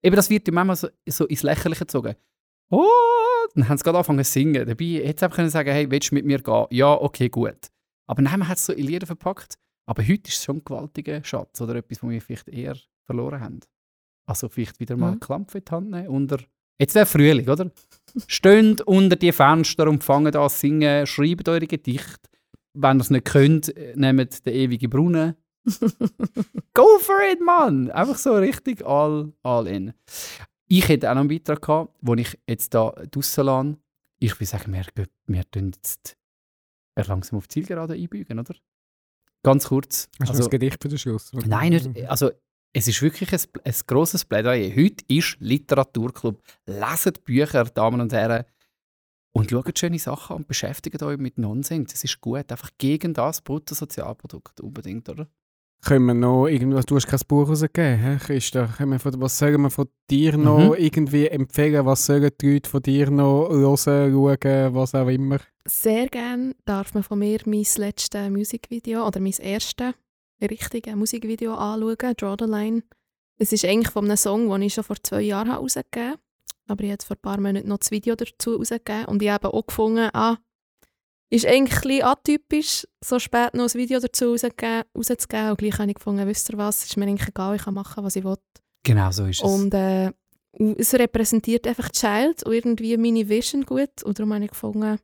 Eben, 0.02 0.14
das 0.16 0.30
wird 0.30 0.46
ja 0.46 0.54
manchmal 0.54 0.76
so, 0.76 0.88
so 1.08 1.26
ins 1.26 1.42
Lächerliche 1.42 1.80
gezogen. 1.86 2.14
Oh, 2.70 2.86
dann 3.54 3.68
haben 3.68 3.76
sie 3.78 3.84
gerade 3.84 3.98
angefangen 3.98 4.24
zu 4.24 4.32
singen. 4.32 4.66
Dabei 4.66 4.84
hätte 5.04 5.18
sie 5.20 5.24
einfach 5.24 5.36
können 5.36 5.50
sagen, 5.50 5.70
hey, 5.70 5.90
willst 5.90 6.10
du 6.10 6.14
mit 6.14 6.24
mir 6.24 6.38
gehen? 6.40 6.66
Ja, 6.70 6.92
okay, 6.94 7.28
gut. 7.28 7.56
Aber 8.06 8.22
dann 8.22 8.48
hat 8.48 8.58
es 8.58 8.66
so 8.66 8.72
in 8.72 8.86
Lieder 8.86 9.06
verpackt. 9.06 9.56
Aber 9.86 10.02
heute 10.02 10.28
ist 10.28 10.38
es 10.38 10.44
schon 10.44 10.56
ein 10.58 10.64
gewaltiger 10.64 11.22
Schatz 11.24 11.60
oder 11.60 11.76
etwas, 11.76 12.02
was 12.02 12.10
wir 12.10 12.20
vielleicht 12.22 12.48
eher 12.48 12.76
verloren 13.06 13.40
haben. 13.40 13.60
Also 14.26 14.48
vielleicht 14.48 14.80
wieder 14.80 14.96
mal 14.96 15.12
Mhm. 15.12 15.20
Klampf 15.20 15.54
in 15.54 15.64
die 15.64 15.70
Hand 15.70 15.90
nehmen. 15.90 16.08
Unter, 16.08 16.38
jetzt 16.80 16.94
wäre 16.94 17.06
Frühling, 17.06 17.48
oder? 17.48 17.70
Steht 18.26 18.80
unter 18.82 19.16
die 19.16 19.32
Fenster 19.32 19.88
und 19.88 20.02
fangen 20.02 20.34
an 20.34 20.48
zu 20.48 20.56
singen, 20.58 21.06
schreibt 21.06 21.48
eure 21.48 21.66
Gedichte. 21.66 22.30
Wenn 22.72 22.98
ihr 22.98 23.02
es 23.02 23.10
nicht 23.10 23.26
könnt, 23.26 23.76
äh, 23.76 23.92
nehmt 23.94 24.44
den 24.46 24.54
ewigen 24.54 24.90
Brunnen. 24.90 25.36
Go 26.74 26.98
for 26.98 27.20
it, 27.30 27.40
Mann! 27.40 27.90
Einfach 27.90 28.16
so 28.16 28.34
richtig 28.36 28.84
all, 28.84 29.32
all 29.42 29.66
in. 29.66 29.92
Ich 30.68 30.88
hätte 30.88 31.10
auch 31.10 31.14
noch 31.14 31.20
einen 31.20 31.28
Beitrag 31.28 31.60
gehabt, 31.62 31.94
den 32.00 32.18
ich 32.18 32.38
jetzt 32.48 32.72
da 32.74 32.90
draussen 33.10 33.44
lasse. 33.44 33.76
Ich 34.18 34.38
will 34.40 34.46
sagen, 34.46 34.72
wir, 34.72 34.84
wir 35.26 35.50
tun 35.50 35.72
jetzt 35.74 36.16
langsam 36.96 37.38
auf 37.38 37.48
die 37.48 37.54
Zielgerade 37.54 37.94
einbügen, 37.94 38.38
oder? 38.38 38.54
Ganz 39.42 39.66
kurz. 39.68 40.08
Hast 40.20 40.28
du 40.28 40.32
Also- 40.32 40.42
das 40.44 40.50
Gedicht 40.50 40.82
für 40.82 40.88
den 40.88 40.98
Schluss? 40.98 41.32
Nein, 41.32 41.72
nicht. 41.72 42.08
Also, 42.08 42.30
es 42.72 42.88
ist 42.88 43.02
wirklich 43.02 43.32
ein, 43.32 43.40
ein 43.64 43.74
grosses 43.86 44.24
Plädoyer. 44.24 44.74
Heute 44.74 45.04
ist 45.08 45.36
Literaturclub. 45.40 46.40
Leset 46.66 47.22
Bücher, 47.24 47.64
Damen 47.64 48.00
und 48.00 48.12
Herren. 48.12 48.44
und 49.36 49.50
schaut 49.50 49.76
schöne 49.78 49.98
Sachen 49.98 50.32
an 50.34 50.42
und 50.42 50.48
beschäftigt 50.48 51.02
euch 51.02 51.18
mit 51.18 51.38
Nonsens. 51.38 51.92
Es 51.92 52.04
ist 52.04 52.20
gut, 52.20 52.50
einfach 52.50 52.70
gegen 52.78 53.12
das 53.12 53.40
Bruttosozialprodukt 53.42 54.60
unbedingt, 54.60 55.08
oder? 55.08 55.28
Können 55.84 56.06
wir 56.06 56.14
noch 56.14 56.46
irgendwas, 56.46 56.86
du 56.86 56.96
hast 56.96 57.06
kein 57.06 57.20
Buch 57.28 57.46
rausgegeben, 57.48 57.98
hä, 57.98 58.16
Christa? 58.18 58.66
Können 58.66 58.92
wir 58.92 58.98
von, 58.98 59.20
was 59.20 59.38
sollen 59.38 59.60
wir 59.60 59.70
von 59.70 59.86
dir 60.10 60.38
noch 60.38 60.70
Mhm. 60.70 60.74
irgendwie 60.78 61.26
empfehlen? 61.28 61.84
Was 61.84 62.06
sollen 62.06 62.30
die 62.40 62.54
Leute 62.54 62.70
von 62.70 62.82
dir 62.82 63.10
noch 63.10 63.50
hören, 63.50 63.76
schauen, 64.12 64.74
was 64.74 64.94
auch 64.94 65.08
immer? 65.08 65.38
Sehr 65.66 66.06
gerne 66.08 66.54
darf 66.64 66.94
man 66.94 67.02
von 67.02 67.18
mir 67.18 67.40
mein 67.44 67.66
letztes 67.76 68.30
Musikvideo 68.30 69.06
oder 69.06 69.20
mein 69.20 69.34
erstes 69.38 69.92
richtiges 70.40 70.94
Musikvideo 70.94 71.54
anschauen, 71.54 72.14
Draw 72.16 72.36
the 72.38 72.46
Line. 72.46 72.82
Es 73.38 73.52
ist 73.52 73.64
eigentlich 73.64 73.90
von 73.90 74.06
einem 74.06 74.16
Song, 74.16 74.48
den 74.48 74.62
ich 74.62 74.74
schon 74.74 74.84
vor 74.84 74.96
zwei 75.02 75.20
Jahren 75.22 75.50
habe 75.50 75.60
rausgegeben 75.60 76.10
habe. 76.12 76.18
Aber 76.66 76.80
ich 76.82 76.86
habe 76.88 76.94
jetzt 76.94 77.04
vor 77.04 77.16
ein 77.16 77.20
paar 77.22 77.40
Monaten 77.40 77.68
noch 77.68 77.78
das 77.78 77.90
Video 77.90 78.14
dazu 78.14 78.56
rausgegeben. 78.56 79.04
Und 79.06 79.22
ich 79.22 79.28
habe 79.28 79.52
auch 79.52 79.66
gefunden, 79.66 80.08
ah, 80.14 80.38
ist 81.30 81.46
eigentlich 81.46 81.76
ein 81.76 81.88
bisschen 81.88 82.02
atypisch, 82.04 82.86
so 83.04 83.18
spät 83.18 83.54
noch 83.54 83.64
ein 83.64 83.74
Video 83.74 83.98
dazu 84.00 84.30
rauszugeben. 84.32 84.84
Und 84.94 85.58
gleich 85.58 85.78
habe 85.78 85.88
ich 85.90 85.94
gefunden, 85.96 86.26
wisst 86.26 86.50
ihr 86.50 86.58
was, 86.58 86.84
ist 86.84 86.96
mir 86.96 87.06
eigentlich 87.06 87.28
egal, 87.28 87.56
ich 87.56 87.62
kann 87.62 87.74
machen, 87.74 88.04
was 88.04 88.16
ich 88.16 88.24
will. 88.24 88.36
Genau 88.84 89.10
so 89.10 89.24
ist 89.26 89.42
es. 89.42 89.50
Und 89.50 89.72
äh, 89.74 90.12
es 90.76 90.94
repräsentiert 90.94 91.66
einfach 91.66 91.88
die 91.88 91.98
Child 91.98 92.44
und 92.44 92.52
irgendwie 92.52 92.96
meine 92.96 93.28
Vision 93.28 93.64
gut. 93.64 94.02
Und 94.04 94.18
darum 94.18 94.32
habe 94.34 94.44
ich 94.44 94.50
gefunden, 94.50 94.98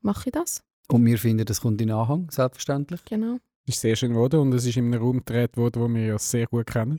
mache 0.00 0.28
ich 0.28 0.32
das. 0.32 0.62
Und 0.90 1.04
wir 1.04 1.18
finden, 1.18 1.44
das 1.44 1.60
kommt 1.60 1.80
in 1.80 1.90
Anhang, 1.90 2.30
selbstverständlich. 2.30 3.04
Genau. 3.04 3.36
Es 3.66 3.74
ist 3.74 3.80
sehr 3.82 3.94
schön 3.96 4.12
geworden 4.14 4.40
und 4.40 4.54
es 4.54 4.64
ist 4.64 4.76
in 4.78 4.86
einem 4.92 5.02
Raum 5.02 5.18
gedreht 5.18 5.56
worden, 5.58 5.82
den 5.82 5.94
wir 5.94 6.06
ja 6.06 6.18
sehr 6.18 6.46
gut 6.46 6.66
kennen. 6.66 6.96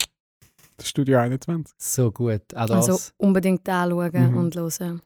Das 0.77 0.87
Studio 0.87 1.17
21. 1.17 1.73
So 1.79 2.11
gut. 2.11 2.41
Auch 2.55 2.67
das. 2.67 2.87
Also 2.89 3.11
unbedingt 3.17 3.67
anschauen 3.67 4.31
Mhm. 4.31 4.37
und 4.37 4.55
hören, 4.55 5.01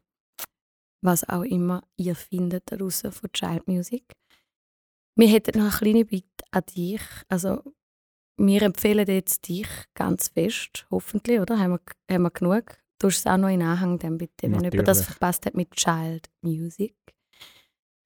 was 1.03 1.27
auch 1.27 1.43
immer 1.43 1.83
ihr 1.97 2.15
findet 2.15 2.63
da 2.71 2.77
draussen 2.77 3.11
von 3.11 3.31
Child 3.31 3.67
Music. 3.67 4.03
Wir 5.15 5.27
hätten 5.27 5.59
noch 5.59 5.65
eine 5.65 5.77
kleine 5.77 6.05
Bitte 6.05 6.43
an 6.51 6.63
dich. 6.75 7.01
Also, 7.27 7.61
wir 8.37 8.61
empfehlen 8.63 9.07
jetzt 9.07 9.47
dich 9.47 9.67
ganz 9.93 10.29
fest, 10.29 10.87
hoffentlich, 10.89 11.39
oder? 11.39 11.59
Haben 11.59 11.73
wir, 11.73 12.15
haben 12.15 12.23
wir 12.23 12.31
genug? 12.31 12.77
Du 12.99 13.07
hast 13.07 13.19
es 13.19 13.27
auch 13.27 13.37
noch 13.37 13.49
in 13.49 13.61
Anhang, 13.61 13.99
dann 13.99 14.17
bitte, 14.17 14.43
wenn 14.43 14.63
jemand 14.63 14.87
das 14.87 15.03
verpasst 15.03 15.45
hat 15.45 15.55
mit 15.55 15.71
Child 15.71 16.29
Music. 16.41 16.95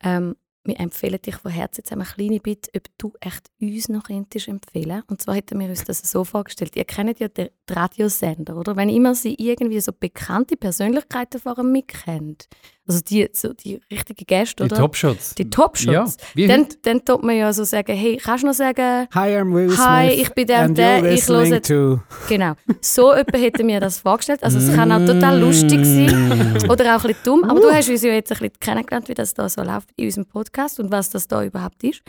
Ähm, 0.04 0.36
wir 0.68 0.80
empfehlen 0.82 1.22
dich 1.22 1.36
von 1.36 1.52
Herzen 1.52 1.80
jetzt 1.80 1.94
eine 1.94 2.04
kleine 2.04 2.42
Bitte, 2.42 2.70
ob 2.76 2.84
du 2.98 3.14
echt 3.22 3.50
uns 3.62 3.88
noch 3.88 4.04
könntest 4.04 4.50
empfehlen. 4.50 5.02
Und 5.08 5.22
zwar 5.22 5.36
hätten 5.36 5.60
wir 5.60 5.70
uns 5.70 5.86
das 5.86 6.00
so 6.00 6.26
vorgestellt. 6.26 6.76
Ihr 6.76 6.84
kennt 6.84 7.20
ja 7.20 7.30
den 7.30 7.50
Radiosender, 7.70 8.58
oder? 8.58 8.76
Wenn 8.76 8.90
immer 8.90 9.16
sie 9.16 9.36
irgendwie 9.36 9.80
so 9.80 9.94
bekannte 9.94 10.58
Persönlichkeiten 10.58 11.40
vor 11.40 11.58
einem 11.58 11.72
mitkennt, 11.72 12.50
also 12.88 13.02
die, 13.02 13.28
so 13.34 13.54
die 13.54 13.80
richtigen 13.92 14.26
Gäste, 14.26 14.64
die 14.64 14.72
oder? 14.72 14.78
Topshots. 14.82 15.36
die 15.36 15.50
Topshots. 15.50 15.92
Ja, 15.92 16.06
wie 16.36 16.48
Dann, 16.48 16.62
heute. 16.62 16.78
dann 16.84 17.04
tut 17.06 17.24
man 17.24 17.36
ja 17.36 17.52
so 17.54 17.64
sagen, 17.64 17.96
hey, 17.96 18.18
kannst 18.18 18.44
du 18.44 18.48
noch 18.48 18.54
sagen, 18.54 19.08
Hi, 19.14 19.30
I'm 19.38 19.54
Will 19.54 19.70
Smith. 19.70 19.80
Hi, 19.86 20.08
ich 20.10 20.30
bin 20.34 20.48
der 20.48 20.60
und 20.60 20.66
and 20.66 20.78
der, 20.78 21.04
you're 21.04 21.12
ich 21.14 21.28
höre- 21.28 21.62
to... 21.62 22.00
genau. 22.30 22.54
So 22.82 23.12
etwa 23.14 23.38
hätten 23.38 23.68
wir 23.68 23.80
das 23.80 24.00
vorgestellt. 24.00 24.44
Also 24.44 24.58
es 24.60 24.74
kann 24.74 24.92
auch 24.92 25.06
total 25.06 25.40
lustig 25.40 25.84
sein. 25.86 26.58
Oder 26.70 26.96
auch 26.96 27.02
ein 27.04 27.08
bisschen 27.08 27.18
dumm. 27.24 27.44
Aber 27.44 27.60
du 27.60 27.70
hast 27.72 27.90
uns 27.90 28.02
ja 28.04 28.12
jetzt 28.14 28.32
ein 28.32 28.38
bisschen 28.40 28.60
kennengelernt, 28.60 29.10
wie 29.10 29.14
das 29.14 29.34
da 29.34 29.50
so 29.50 29.62
läuft 29.64 29.90
in 29.96 30.06
unserem 30.06 30.26
Podcast 30.26 30.80
und 30.80 30.92
was 30.92 31.10
das 31.10 31.28
da 31.28 31.44
überhaupt 31.44 31.84
ist. 31.84 32.02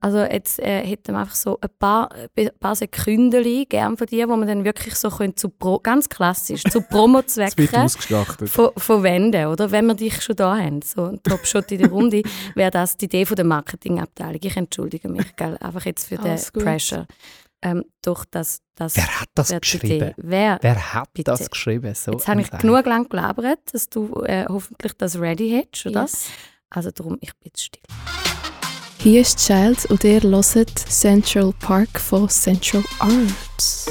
Also 0.00 0.18
jetzt 0.18 0.58
äh, 0.60 0.84
hätten 0.86 1.12
wir 1.14 1.20
einfach 1.20 1.34
so 1.34 1.58
ein 1.60 1.70
paar, 1.78 2.10
ein 2.36 2.50
paar 2.60 2.76
Sekündeli 2.76 3.66
gern 3.68 3.96
von 3.96 4.06
dir, 4.06 4.28
wo 4.28 4.36
man 4.36 4.46
dann 4.46 4.64
wirklich 4.64 4.94
so 4.94 5.10
können 5.10 5.36
zu 5.36 5.48
Pro, 5.48 5.78
ganz 5.78 6.08
klassisch, 6.08 6.62
zu 6.64 6.80
Promo-Zwecken 6.90 7.74
ausgeschlachtet. 7.74 8.48
von, 8.48 8.70
von 8.76 9.02
Wenden, 9.02 9.46
oder? 9.46 9.70
Wenn 9.70 9.86
wir 9.86 9.94
dich 9.94 10.22
schon 10.26 10.36
da 10.36 10.56
haben, 10.56 10.82
so 10.82 11.04
ein 11.06 11.22
Top-Shot 11.22 11.72
in 11.72 11.78
der 11.78 11.88
Runde, 11.88 12.22
wäre 12.54 12.70
das 12.70 12.96
die 12.96 13.06
Idee 13.06 13.24
von 13.24 13.36
der 13.36 13.44
Marketingabteilung. 13.44 14.40
Ich 14.42 14.56
entschuldige 14.56 15.08
mich, 15.08 15.34
gell? 15.36 15.56
einfach 15.58 15.84
jetzt 15.86 16.06
für 16.08 16.16
den 16.16 16.26
Alles 16.26 16.52
gut. 16.52 16.64
Pressure. 16.64 17.06
Ähm, 17.62 17.84
doch, 18.02 18.24
das, 18.30 18.60
das 18.74 18.96
Wer 18.96 19.20
hat 19.20 19.28
das 19.34 19.48
geschrieben? 19.48 20.12
Wer, 20.18 20.58
Wer 20.60 20.94
hat 20.94 21.12
Bitte. 21.14 21.30
das 21.30 21.50
geschrieben? 21.50 21.94
So 21.94 22.12
jetzt 22.12 22.28
habe 22.28 22.42
ich 22.42 22.50
genug 22.50 22.84
lang 22.84 23.08
gelabert, 23.08 23.60
dass 23.72 23.88
du 23.88 24.22
äh, 24.24 24.44
hoffentlich 24.48 24.92
das 24.98 25.18
ready 25.18 25.50
hättest, 25.50 25.86
oder? 25.86 26.02
Yes. 26.02 26.28
Also 26.68 26.90
darum, 26.90 27.16
ich 27.20 27.34
bin 27.36 27.52
still. 27.56 27.82
Hier 28.98 29.20
ist 29.20 29.38
Child 29.38 29.86
und 29.86 30.04
ihr 30.04 30.20
hört 30.20 30.78
Central 30.78 31.52
Park 31.60 31.98
von 31.98 32.28
Central 32.28 32.84
Arts. 32.98 33.90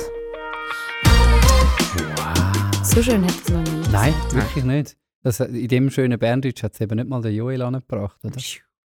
Wow. 1.96 2.84
So 2.84 3.02
schön 3.02 3.24
hat 3.24 3.32
es 3.32 3.50
noch 3.50 3.64
nie. 3.64 3.88
Nein, 3.92 4.14
wirklich 4.32 4.64
nicht. 4.64 4.98
Das, 5.26 5.40
in 5.40 5.68
dem 5.68 5.90
schönen 5.90 6.20
Berndeutsch 6.20 6.62
hat 6.62 6.76
es 6.76 6.82
eben 6.82 6.98
nicht 6.98 7.10
mal 7.10 7.20
der 7.20 7.34
Joel 7.34 7.64
angebracht, 7.64 8.24
oder? 8.24 8.40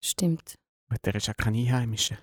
Stimmt. 0.01 0.55
Der 1.05 1.15
ist 1.15 1.27
ja 1.27 1.35
kein 1.35 1.55
Einheimischer. 1.55 2.17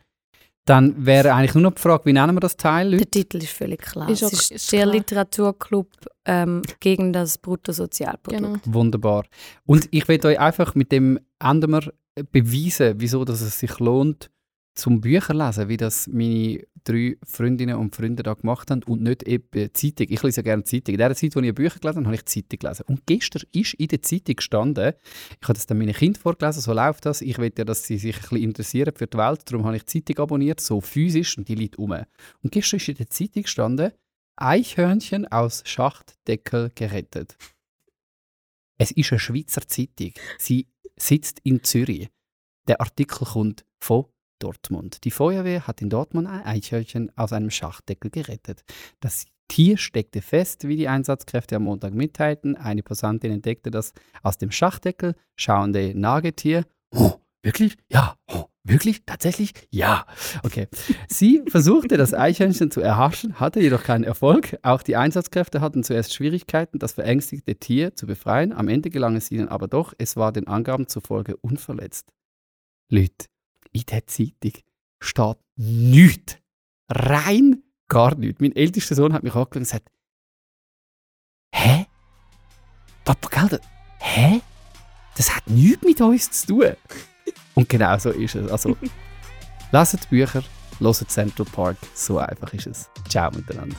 Dann 0.66 1.06
wäre 1.06 1.32
eigentlich 1.36 1.54
nur 1.54 1.62
noch 1.62 1.76
die 1.76 1.82
Frage, 1.82 2.06
wie 2.06 2.14
nennen 2.14 2.36
wir 2.36 2.40
das 2.40 2.58
Teil, 2.58 2.90
Der 2.90 3.00
Leute? 3.00 3.12
Titel 3.12 3.38
ist 3.38 3.52
völlig 3.52 3.84
klar. 3.84 4.10
Ist 4.10 4.24
es 4.24 4.34
ist, 4.34 4.52
ist 4.52 4.72
der 4.72 4.82
klar. 4.82 4.96
Literaturclub 4.96 5.92
ähm, 6.26 6.64
gegen 6.80 7.14
das 7.14 7.38
Bruttosozialprodukt. 7.38 8.44
Genau. 8.44 8.60
Wunderbar. 8.66 9.26
Und 9.68 9.88
ich 9.92 10.08
will 10.08 10.26
euch 10.26 10.40
einfach 10.40 10.74
mit 10.74 10.92
dem 10.92 11.20
enden 11.40 11.70
wir 11.70 11.94
beweisen, 12.32 12.96
wieso 12.98 13.24
dass 13.26 13.42
es 13.42 13.60
sich 13.60 13.78
lohnt, 13.78 14.32
zum 14.76 15.02
Bücher 15.02 15.34
lesen, 15.34 15.68
wie 15.70 15.78
das 15.78 16.08
meine 16.08 16.64
drei 16.84 17.18
Freundinnen 17.24 17.76
und 17.76 17.96
Freunde 17.96 18.24
da 18.24 18.34
gemacht 18.34 18.72
haben 18.72 18.84
und 18.84 19.02
nicht 19.02 19.24
eben 19.24 19.74
Zeitung. 19.74 20.08
Ich 20.10 20.24
lese 20.24 20.38
ja 20.38 20.44
gerne 20.44 20.64
Zeitung. 20.64 20.94
In 20.94 20.98
der 20.98 21.16
Zeit, 21.16 21.36
wo 21.36 21.40
ich 21.40 21.54
Bücher 21.54 21.80
gelesen 21.80 21.98
habe, 21.98 22.06
habe 22.06 22.16
ich 22.16 22.26
Zeitung 22.26 22.60
gelesen. 22.60 22.86
Und 22.88 23.06
gestern 23.06 23.44
ist 23.52 23.74
in 23.74 23.88
der 23.88 24.02
Zeitung 24.02 24.36
gestanden, 24.36 24.94
ich 25.42 25.48
habe 25.48 25.54
das 25.54 25.66
dann 25.66 25.78
meinen 25.78 25.94
Kind 25.94 26.18
vorgelesen, 26.18 26.62
so 26.62 26.74
läuft 26.74 27.06
das. 27.06 27.22
Ich 27.22 27.38
will 27.38 27.52
ja, 27.58 27.66
dass 27.66 27.84
sie 27.84 27.98
sich 27.98 28.16
ein 28.16 28.22
bisschen 28.22 28.38
interessieren 28.38 28.94
für 28.96 29.08
die 29.08 29.18
Welt, 29.18 29.42
darum 29.46 29.66
habe 29.66 29.76
ich 29.76 29.86
die 29.86 30.04
Zeitung 30.04 30.24
abonniert, 30.24 30.62
so 30.62 30.82
physisch, 30.82 31.38
und 31.38 31.48
die 31.48 31.56
liegt 31.56 31.78
um. 31.78 31.92
Und 31.92 32.52
gestern 32.52 32.78
ist 32.78 32.90
in 32.90 32.96
der 32.96 33.10
Zeitung 33.10 33.44
gestanden, 33.44 33.92
Eichhörnchen 34.38 35.28
aus 35.28 35.64
Schachtdeckel 35.66 36.72
gerettet. 36.74 37.36
Es 38.78 38.92
ist 38.92 39.12
eine 39.12 39.20
Schweizer 39.20 39.68
Zeitung. 39.68 40.14
Sie 40.38 40.68
sitzt 40.96 41.42
in 41.44 41.64
Zürich. 41.64 42.10
Der 42.68 42.80
Artikel 42.80 43.26
kommt 43.26 43.66
von 43.82 44.06
Dortmund. 44.40 45.04
Die 45.04 45.12
Feuerwehr 45.12 45.68
hat 45.68 45.82
in 45.82 45.90
Dortmund 45.90 46.28
ein 46.28 46.44
Eichhörnchen 46.44 47.12
aus 47.16 47.34
einem 47.34 47.52
Schachtdeckel 47.52 48.10
gerettet. 48.12 48.64
Das 49.00 49.26
Tier 49.50 49.78
steckte 49.78 50.22
fest, 50.22 50.68
wie 50.68 50.78
die 50.78 50.88
Einsatzkräfte 50.88 51.56
am 51.56 51.64
Montag 51.64 51.94
mitteilten. 51.94 52.56
Eine 52.56 52.84
Passantin 52.84 53.32
entdeckte 53.32 53.72
das 53.72 53.94
aus 54.22 54.38
dem 54.38 54.52
Schachtdeckel 54.52 55.16
schauende 55.36 56.00
Nagetier. 56.00 56.66
Oh, 56.92 57.14
wirklich? 57.42 57.76
Ja. 57.92 58.16
Oh, 58.28 58.46
wirklich? 58.64 59.04
Tatsächlich? 59.06 59.54
Ja. 59.72 60.06
Okay. 60.44 60.68
Sie 61.08 61.42
versuchte, 61.48 61.98
das 61.98 62.14
Eichhörnchen 62.14 62.70
zu 62.70 62.80
erhaschen, 62.80 63.40
hatte 63.40 63.60
jedoch 63.60 63.84
keinen 63.84 64.04
Erfolg. 64.04 64.56
Auch 64.62 64.84
die 64.84 64.96
Einsatzkräfte 64.96 65.62
hatten 65.62 65.84
zuerst 65.84 66.14
Schwierigkeiten, 66.14 66.78
das 66.78 66.94
verängstigte 66.94 67.56
Tier 67.56 67.96
zu 67.96 68.06
befreien. 68.06 68.54
Am 68.54 68.68
Ende 68.68 68.92
gelang 68.92 69.16
es 69.16 69.32
ihnen 69.32 69.48
aber 69.48 69.68
doch. 69.68 69.94
Es 69.98 70.16
war 70.16 70.32
den 70.32 70.48
Angaben 70.48 70.88
zufolge 70.88 71.36
unverletzt. 71.38 72.14
Leute, 72.92 73.26
in 73.72 73.84
der 73.90 74.06
Zeitung 74.08 74.54
steht 75.02 75.38
nichts. 75.56 76.38
Rein 76.90 77.64
gar 77.88 78.16
nichts. 78.16 78.42
Mein 78.42 78.56
ältester 78.56 78.96
Sohn 78.96 79.14
hat 79.14 79.24
mich 79.24 79.34
angeschaut 79.34 79.56
und 79.56 79.62
gesagt, 79.64 79.90
Hä? 81.54 81.86
Papa, 83.06 83.28
gell? 83.30 83.50
das- 83.50 83.62
Hä? 84.00 84.42
Das 85.18 85.36
hat 85.36 85.48
nichts 85.48 85.84
mit 85.84 86.00
uns 86.02 86.32
zu 86.32 86.48
tun. 86.48 86.74
Und 87.56 87.68
genau 87.68 87.98
so 87.98 88.12
ist 88.12 88.36
es. 88.36 88.50
Also, 88.52 88.78
lasst 89.72 90.10
Bücher, 90.10 90.44
hört 90.80 91.12
Central 91.12 91.46
Park. 91.46 91.78
So 91.94 92.20
einfach 92.20 92.54
ist 92.54 92.68
es. 92.68 92.90
Ciao 93.10 93.30
miteinander. 93.32 93.76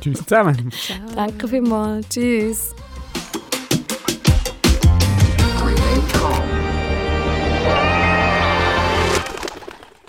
Tschüss 0.00 0.18
zusammen. 0.24 0.72
Danke 1.14 1.46
vielmals. 1.46 2.08
Tschüss. 2.08 2.74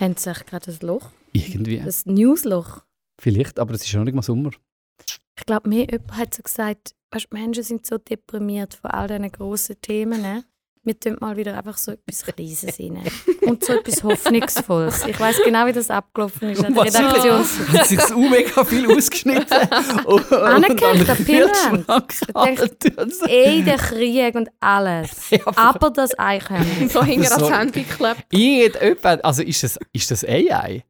Haben 0.02 0.18
Sie 0.18 0.34
gerade 0.34 0.72
ein 0.72 0.78
Loch? 0.82 1.12
Irgendwie. 1.32 1.80
Das 1.80 2.08
Newsloch? 2.08 2.82
Vielleicht, 3.22 3.60
aber 3.60 3.76
es 3.76 3.86
ist 3.86 3.93
noch 3.93 4.04
nicht 4.04 4.16
mal 4.16 4.24
Sommer. 4.24 4.49
Ich 5.38 5.45
glaube, 5.45 5.70
mir 5.70 5.86
jemand 5.86 6.18
hat 6.18 6.34
so 6.34 6.41
gesagt, 6.41 6.95
weißt, 7.12 7.32
Menschen 7.32 7.64
sind 7.64 7.86
so 7.86 7.99
deprimiert 7.99 8.74
von 8.74 8.89
all 8.89 9.08
diesen 9.08 9.32
grossen 9.32 9.80
Themen. 9.80 10.43
Wir 10.84 11.00
tun 11.00 11.16
mal 11.20 11.38
wieder 11.38 11.56
einfach 11.56 11.78
so 11.78 11.92
etwas 11.92 12.24
Kleines 12.36 12.66
rein. 12.80 13.00
Und 13.42 13.64
so 13.64 13.74
etwas 13.74 14.04
Hoffnungsvolles. 14.04 15.06
Ich 15.06 15.20
weiß 15.20 15.42
genau, 15.46 15.68
wie 15.68 15.74
das 15.74 15.92
abgelaufen 15.92 16.50
ist 16.50 16.66
an 16.66 16.74
der 16.74 16.86
Redaktion. 16.86 17.46
hat 17.74 17.88
sich 17.88 18.00
das 18.00 18.10
mega 18.16 18.66
viel 18.66 18.92
ausgeschnitten. 18.92 19.46
und, 20.06 20.32
Anerkannt, 20.34 21.08
der 21.08 21.16
Pillen. 21.16 21.86
Ey, 23.28 23.64
der 23.64 23.78
Krieg 23.78 24.34
und 24.34 24.50
alles. 24.60 25.10
Aber 25.56 25.92
das 25.92 26.18
Eichhörnchen. 26.18 26.90
So 26.90 27.04
hinter 27.04 27.30
So- 27.40 27.46
ans 27.46 27.58
Handy 27.58 27.84
geklebt. 27.84 28.26
Irgendjemand, 28.32 29.24
also 29.24 29.44
ist 29.44 29.62
das, 29.64 29.80
ist 29.94 30.10
das 30.10 30.26
AI? 30.26 30.84